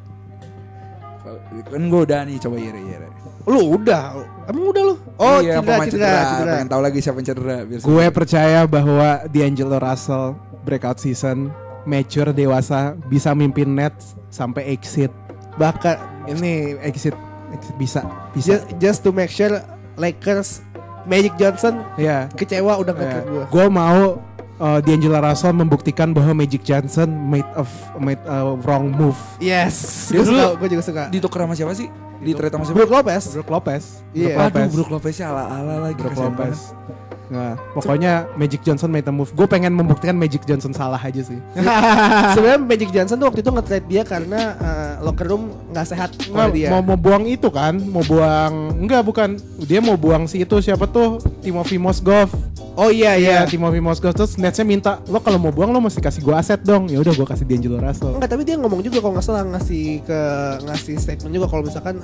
[1.63, 3.07] kan gue udah nih coba Ire Ire
[3.43, 4.03] Lu udah,
[4.47, 4.95] emang udah lu?
[5.19, 6.51] Oh iya, cedera, pemain cedera, cedera.
[6.55, 11.51] pengen tahu lagi siapa yang cedera biar gue percaya bahwa D'Angelo Russell breakout season
[11.83, 15.11] mature dewasa bisa mimpin Nets sampai exit.
[15.53, 17.11] Bahkan Ini exit,
[17.51, 18.47] exit bisa, bisa.
[18.55, 19.59] just, just to make sure
[19.99, 20.63] Lakers
[21.03, 22.31] Magic Johnson Ya.
[22.31, 23.43] kecewa udah nggak ke gue.
[23.51, 24.23] Gue mau
[24.57, 29.17] uh, D'Angelo Russell membuktikan bahwa Magic Johnson made of made a wrong move.
[29.37, 31.03] Yes, Dia gue dulu suka, gue juga suka.
[31.07, 31.87] ditukar sama siapa sih
[32.19, 33.23] di trade sama siapa Brook Lopez.
[33.33, 33.83] Brook Lopez.
[34.11, 34.27] Iya.
[34.29, 34.69] Brook Aduh Lopez.
[34.71, 36.57] Brook Lopez ala ala lagi Brook Lopez.
[36.71, 37.02] banget.
[37.31, 39.31] Nah, pokoknya Magic Johnson made a move.
[39.31, 41.39] Gue pengen membuktikan Magic Johnson salah aja sih.
[42.35, 46.51] Sebenarnya Magic Johnson tuh waktu itu nge-trade dia karena eh, locker room nggak sehat oleh
[46.51, 46.69] dia.
[46.69, 49.29] mau mau buang itu kan, mau buang enggak bukan
[49.63, 52.31] dia mau buang si itu siapa tuh Timothy Mozgov.
[52.73, 53.45] Oh iya Iya, iya.
[53.45, 56.89] Timothy Mozgov terus Netsnya minta lo kalau mau buang lo mesti kasih gue aset dong.
[56.89, 58.17] Ya udah gue kasih D'Angelo Russell.
[58.17, 60.19] Enggak, tapi dia ngomong juga kalau nggak salah ngasih ke
[60.65, 62.01] ngasih statement juga kalau misalkan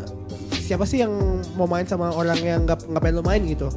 [0.62, 1.12] siapa sih yang
[1.58, 3.68] mau main sama orang yang nggak nggak pengen lo main gitu.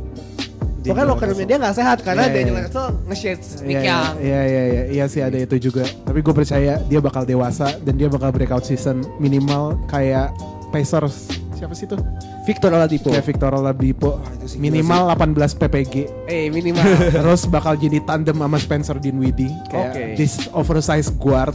[0.85, 2.35] Pokoknya locker roomnya dia nggak sehat karena Iya, iya.
[2.35, 4.15] Daniel Russell nge-shades Nick Iya, Young.
[4.19, 5.87] iya, iya, iya, iya sih ada itu juga.
[5.87, 10.35] Tapi gue percaya dia bakal dewasa dan dia bakal breakout season minimal kayak
[10.71, 11.29] Pacers.
[11.53, 12.01] Siapa sih tuh?
[12.43, 13.13] Victor Oladipo.
[13.13, 14.19] Kayak Victor Oladipo.
[14.43, 15.95] Sih Minimal 18 PPG.
[16.27, 16.83] Eh minimal.
[17.15, 20.05] Terus bakal jadi tandem sama Spencer Dinwiddie kayak Oke.
[20.19, 21.55] this oversized guard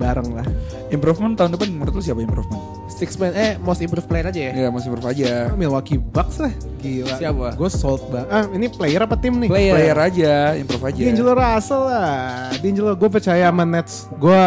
[0.00, 0.46] bareng lah.
[0.88, 2.60] Improvement tahun depan menurut lu siapa improvement?
[2.88, 4.52] Six man eh most improved player aja ya.
[4.56, 5.52] Ya masih improve aja.
[5.52, 7.16] Milwaukee Bucks lah, gila.
[7.20, 7.46] Siapa?
[7.54, 8.28] Gue sold banget.
[8.32, 9.48] Ah, ini player apa tim nih?
[9.52, 9.74] Player.
[9.76, 11.02] Player aja, improve aja.
[11.04, 12.50] D'Angelo Russell lah.
[12.56, 14.08] D'Angelo gue percaya sama Nets.
[14.16, 14.40] Gue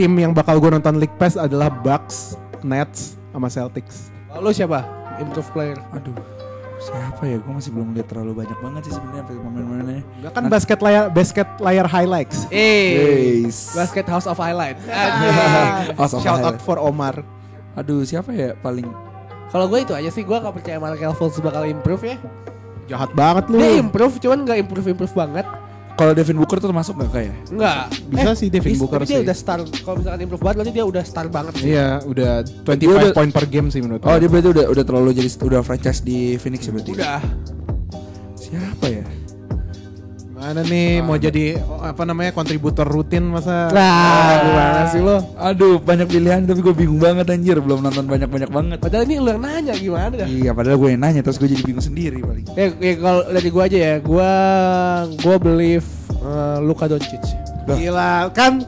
[0.00, 2.34] tim yang bakal gue nonton League Pass adalah Bucks,
[2.64, 4.10] Nets, sama Celtics.
[4.36, 4.84] Lo siapa?
[5.16, 5.78] Improved player.
[5.96, 6.12] Aduh,
[6.86, 7.36] siapa ya?
[7.42, 10.02] Gue masih belum lihat terlalu banyak banget sih sebenarnya pemain-pemainnya.
[10.22, 12.46] Gak kan basket layar basket layar highlights.
[12.54, 13.42] Eh.
[13.74, 14.78] Basket House of Highlight.
[16.00, 16.62] House of Shout out Highlight.
[16.62, 17.26] for Omar.
[17.74, 18.88] Aduh, siapa ya paling
[19.46, 22.16] Kalau gue itu aja sih, gue gak percaya Markel Fultz bakal improve ya.
[22.86, 23.58] Jahat banget lu.
[23.62, 25.46] Dia improve, cuman gak improve-improve banget.
[25.96, 27.34] Kalau Devin Booker tuh termasuk gak kayak?
[27.48, 27.88] Enggak.
[28.06, 29.24] Bisa sih Devin bis- Booker tapi dia sih.
[29.24, 29.58] udah star.
[29.64, 31.66] Kalau misalkan improve banget, berarti dia udah star banget sih.
[31.68, 34.84] Iya, udah 25 Dia udah- point per game sih menurut Oh, dia berarti udah udah
[34.84, 36.90] terlalu jadi udah franchise di Phoenix ya berarti.
[36.92, 37.20] Udah.
[38.36, 39.05] Siapa ya?
[40.46, 43.66] Mana nih mau jadi apa namanya kontributor rutin masa?
[43.74, 45.18] Nah, gimana sih lo?
[45.34, 48.78] Aduh, banyak pilihan tapi gue bingung banget anjir, belum nonton banyak-banyak banget.
[48.78, 50.28] Padahal ini lo yang nanya gimana dah.
[50.30, 52.46] Iya, padahal gue yang nanya terus gue jadi bingung sendiri paling.
[52.54, 54.32] Ya, ya kalau dari gue aja ya, gue
[55.18, 55.88] gue believe
[56.22, 57.26] uh, Luka Doncic.
[57.66, 58.62] Gila kan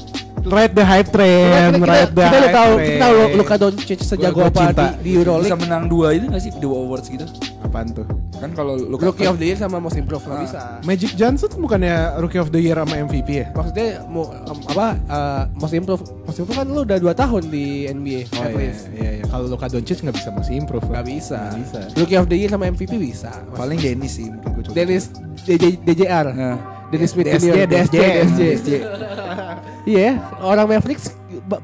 [0.45, 2.87] ride the hype train, kita, ride the kita udah hype tahu, train.
[2.89, 4.85] kita tahu Luka Doncic sejago gua apa cinta.
[4.95, 5.49] di, di Euroleague.
[5.49, 7.27] Bisa menang dua itu gak sih dua awards gitu?
[7.61, 8.07] Apaan tuh?
[8.35, 10.45] Kan kalau lu Rookie of the Year sama Most Improved nggak Ah.
[10.45, 10.61] bisa.
[10.83, 13.47] Magic Johnson bukannya Rookie of the Year sama MVP ya?
[13.51, 17.67] Maksudnya mau um, apa uh, Most Improved Most Improved kan lu udah 2 tahun di
[17.89, 18.83] NBA Oh at iya, least.
[18.95, 19.25] iya, iya.
[19.27, 20.87] Kalau Luka Doncic nggak bisa masih improve.
[20.87, 21.39] Nggak bisa.
[21.41, 21.81] Nggak bisa.
[21.95, 23.31] Rookie of the Year sama MVP bisa.
[23.53, 24.63] paling Dennis sih gue.
[24.71, 25.11] Dennis
[25.43, 26.27] DJ, DJR.
[26.31, 26.57] Nah,
[26.89, 27.67] Dennis Smith DSJ.
[27.67, 27.97] DSJ.
[28.33, 28.71] DSJ.
[29.89, 30.13] Iya, ya,
[30.45, 31.17] orang Mavericks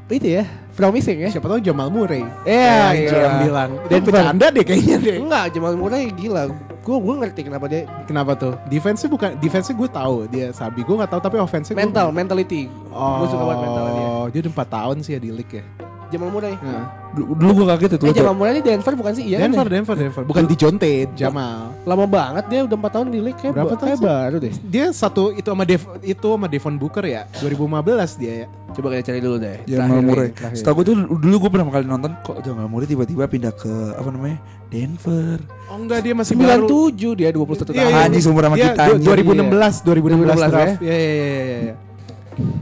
[0.09, 1.29] itu ya, promising ya.
[1.29, 2.25] Siapa tahu Jamal Murray.
[2.41, 3.09] Iya, Kayak iya.
[3.11, 3.69] GM bilang.
[3.85, 5.17] Dan bercanda deh kayaknya deh.
[5.21, 6.49] Enggak, Jamal Murray gila.
[6.81, 8.53] Gue gue ngerti kenapa dia Kenapa tuh?
[8.65, 10.81] Defense-nya bukan defense-nya gue tahu dia sabi.
[10.81, 12.69] Gue nggak tahu tapi offense-nya gua- mental, mentality.
[12.89, 14.07] Oh, Gue suka banget mentalnya dia.
[14.29, 15.65] dia udah 4 tahun sih ya di league ya.
[16.07, 16.55] Jamal Murray.
[16.55, 16.85] Nah.
[17.11, 18.05] Dulu, dulu gue kaget itu.
[18.05, 19.23] Eh, Jamal Murray ini Denver bukan sih?
[19.23, 19.73] Iya kan Denver, ya?
[19.73, 20.23] Denver, Denver.
[20.23, 21.71] Bukan di Jonte, Jamal.
[21.81, 24.05] Lama banget dia udah 4 tahun di league kayak Berapa ba- tahun kayak sih?
[24.05, 24.53] baru deh.
[24.65, 27.23] Dia satu itu sama Dev, itu sama Devon Booker ya.
[27.39, 28.47] 2015 dia ya.
[28.69, 29.57] Coba kita cari dulu deh.
[29.65, 30.29] Jamal Murray.
[30.51, 34.09] Setahu gue tuh dulu gue pertama kali nonton kok Jamal Murray tiba-tiba pindah ke apa
[34.09, 34.37] namanya
[34.67, 35.39] Denver.
[35.65, 36.67] Oh enggak dia masih baru.
[36.67, 37.73] 97 dia 21 tahun.
[37.73, 38.03] Iya, iya.
[38.03, 39.07] Anjing seumur sama kita, du- anjing.
[39.07, 40.75] 2016, 2016 2016 draft.
[40.77, 41.75] Iya, iya, iya, iya, iya.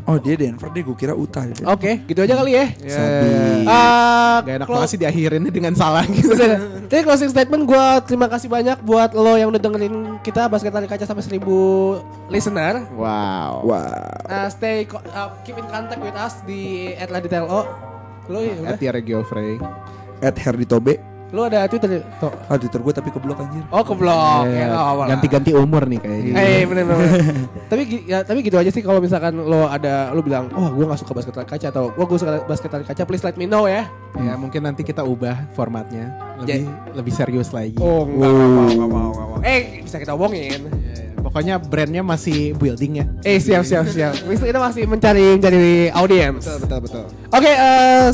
[0.03, 1.43] Oh dia Denver deh, gue kira Utah.
[1.43, 1.63] dia.
[1.65, 2.65] Oke, gitu aja kali ya.
[2.75, 3.25] Iya, Sabi.
[3.25, 3.65] iya, iya.
[3.65, 6.33] Ah, Gak enak banget sih diakhirinnya dengan salah gitu.
[6.83, 10.85] Tapi closing statement gue terima kasih banyak buat lo yang udah dengerin kita basket lari
[10.85, 11.39] kaca sampai 1000
[12.27, 12.83] listener.
[12.93, 13.63] wow.
[13.63, 13.87] Wah.
[14.25, 17.69] Uh, stay co- uh, keep in contact with us di @laditelo.
[18.27, 18.73] Lo ya udah.
[18.73, 19.59] At Regio Frey.
[20.19, 21.12] At Herdi Tobe.
[21.33, 22.29] Lo ada Twitter tuh.
[22.45, 23.65] Ah Twitter gue tapi keblok anjir.
[23.73, 24.45] Oh, ke blog.
[24.45, 25.17] Iya, ya, lah.
[25.17, 26.33] Ganti-ganti umur nih kayaknya.
[26.37, 27.09] Eh bener bener.
[27.73, 31.01] tapi ya, tapi gitu aja sih kalau misalkan lo ada lo bilang, "Oh, gue gak
[31.01, 33.89] suka basket kaca" atau "Wah, gue suka basket kaca." Please let me know ya.
[34.21, 37.81] Ya mungkin nanti kita ubah formatnya lebih lebih serius lagi.
[37.81, 39.39] Oh, enggak, enggak mau, enggak mau, enggak mau.
[39.41, 40.69] Eh, bisa kita omongin.
[40.69, 41.17] Ya, ya.
[41.17, 43.05] Pokoknya brandnya masih building ya.
[43.25, 44.13] Eh, siap siap siap.
[44.21, 46.45] Kita masih mencari mencari audiens.
[46.61, 47.03] betul betul.
[47.33, 48.13] Oke, eh,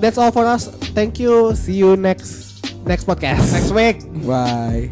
[0.00, 0.72] that's all for us.
[0.96, 1.52] Thank you.
[1.52, 2.45] See you next
[2.86, 3.52] next podcast.
[3.52, 4.26] Next week.
[4.26, 4.90] Bye.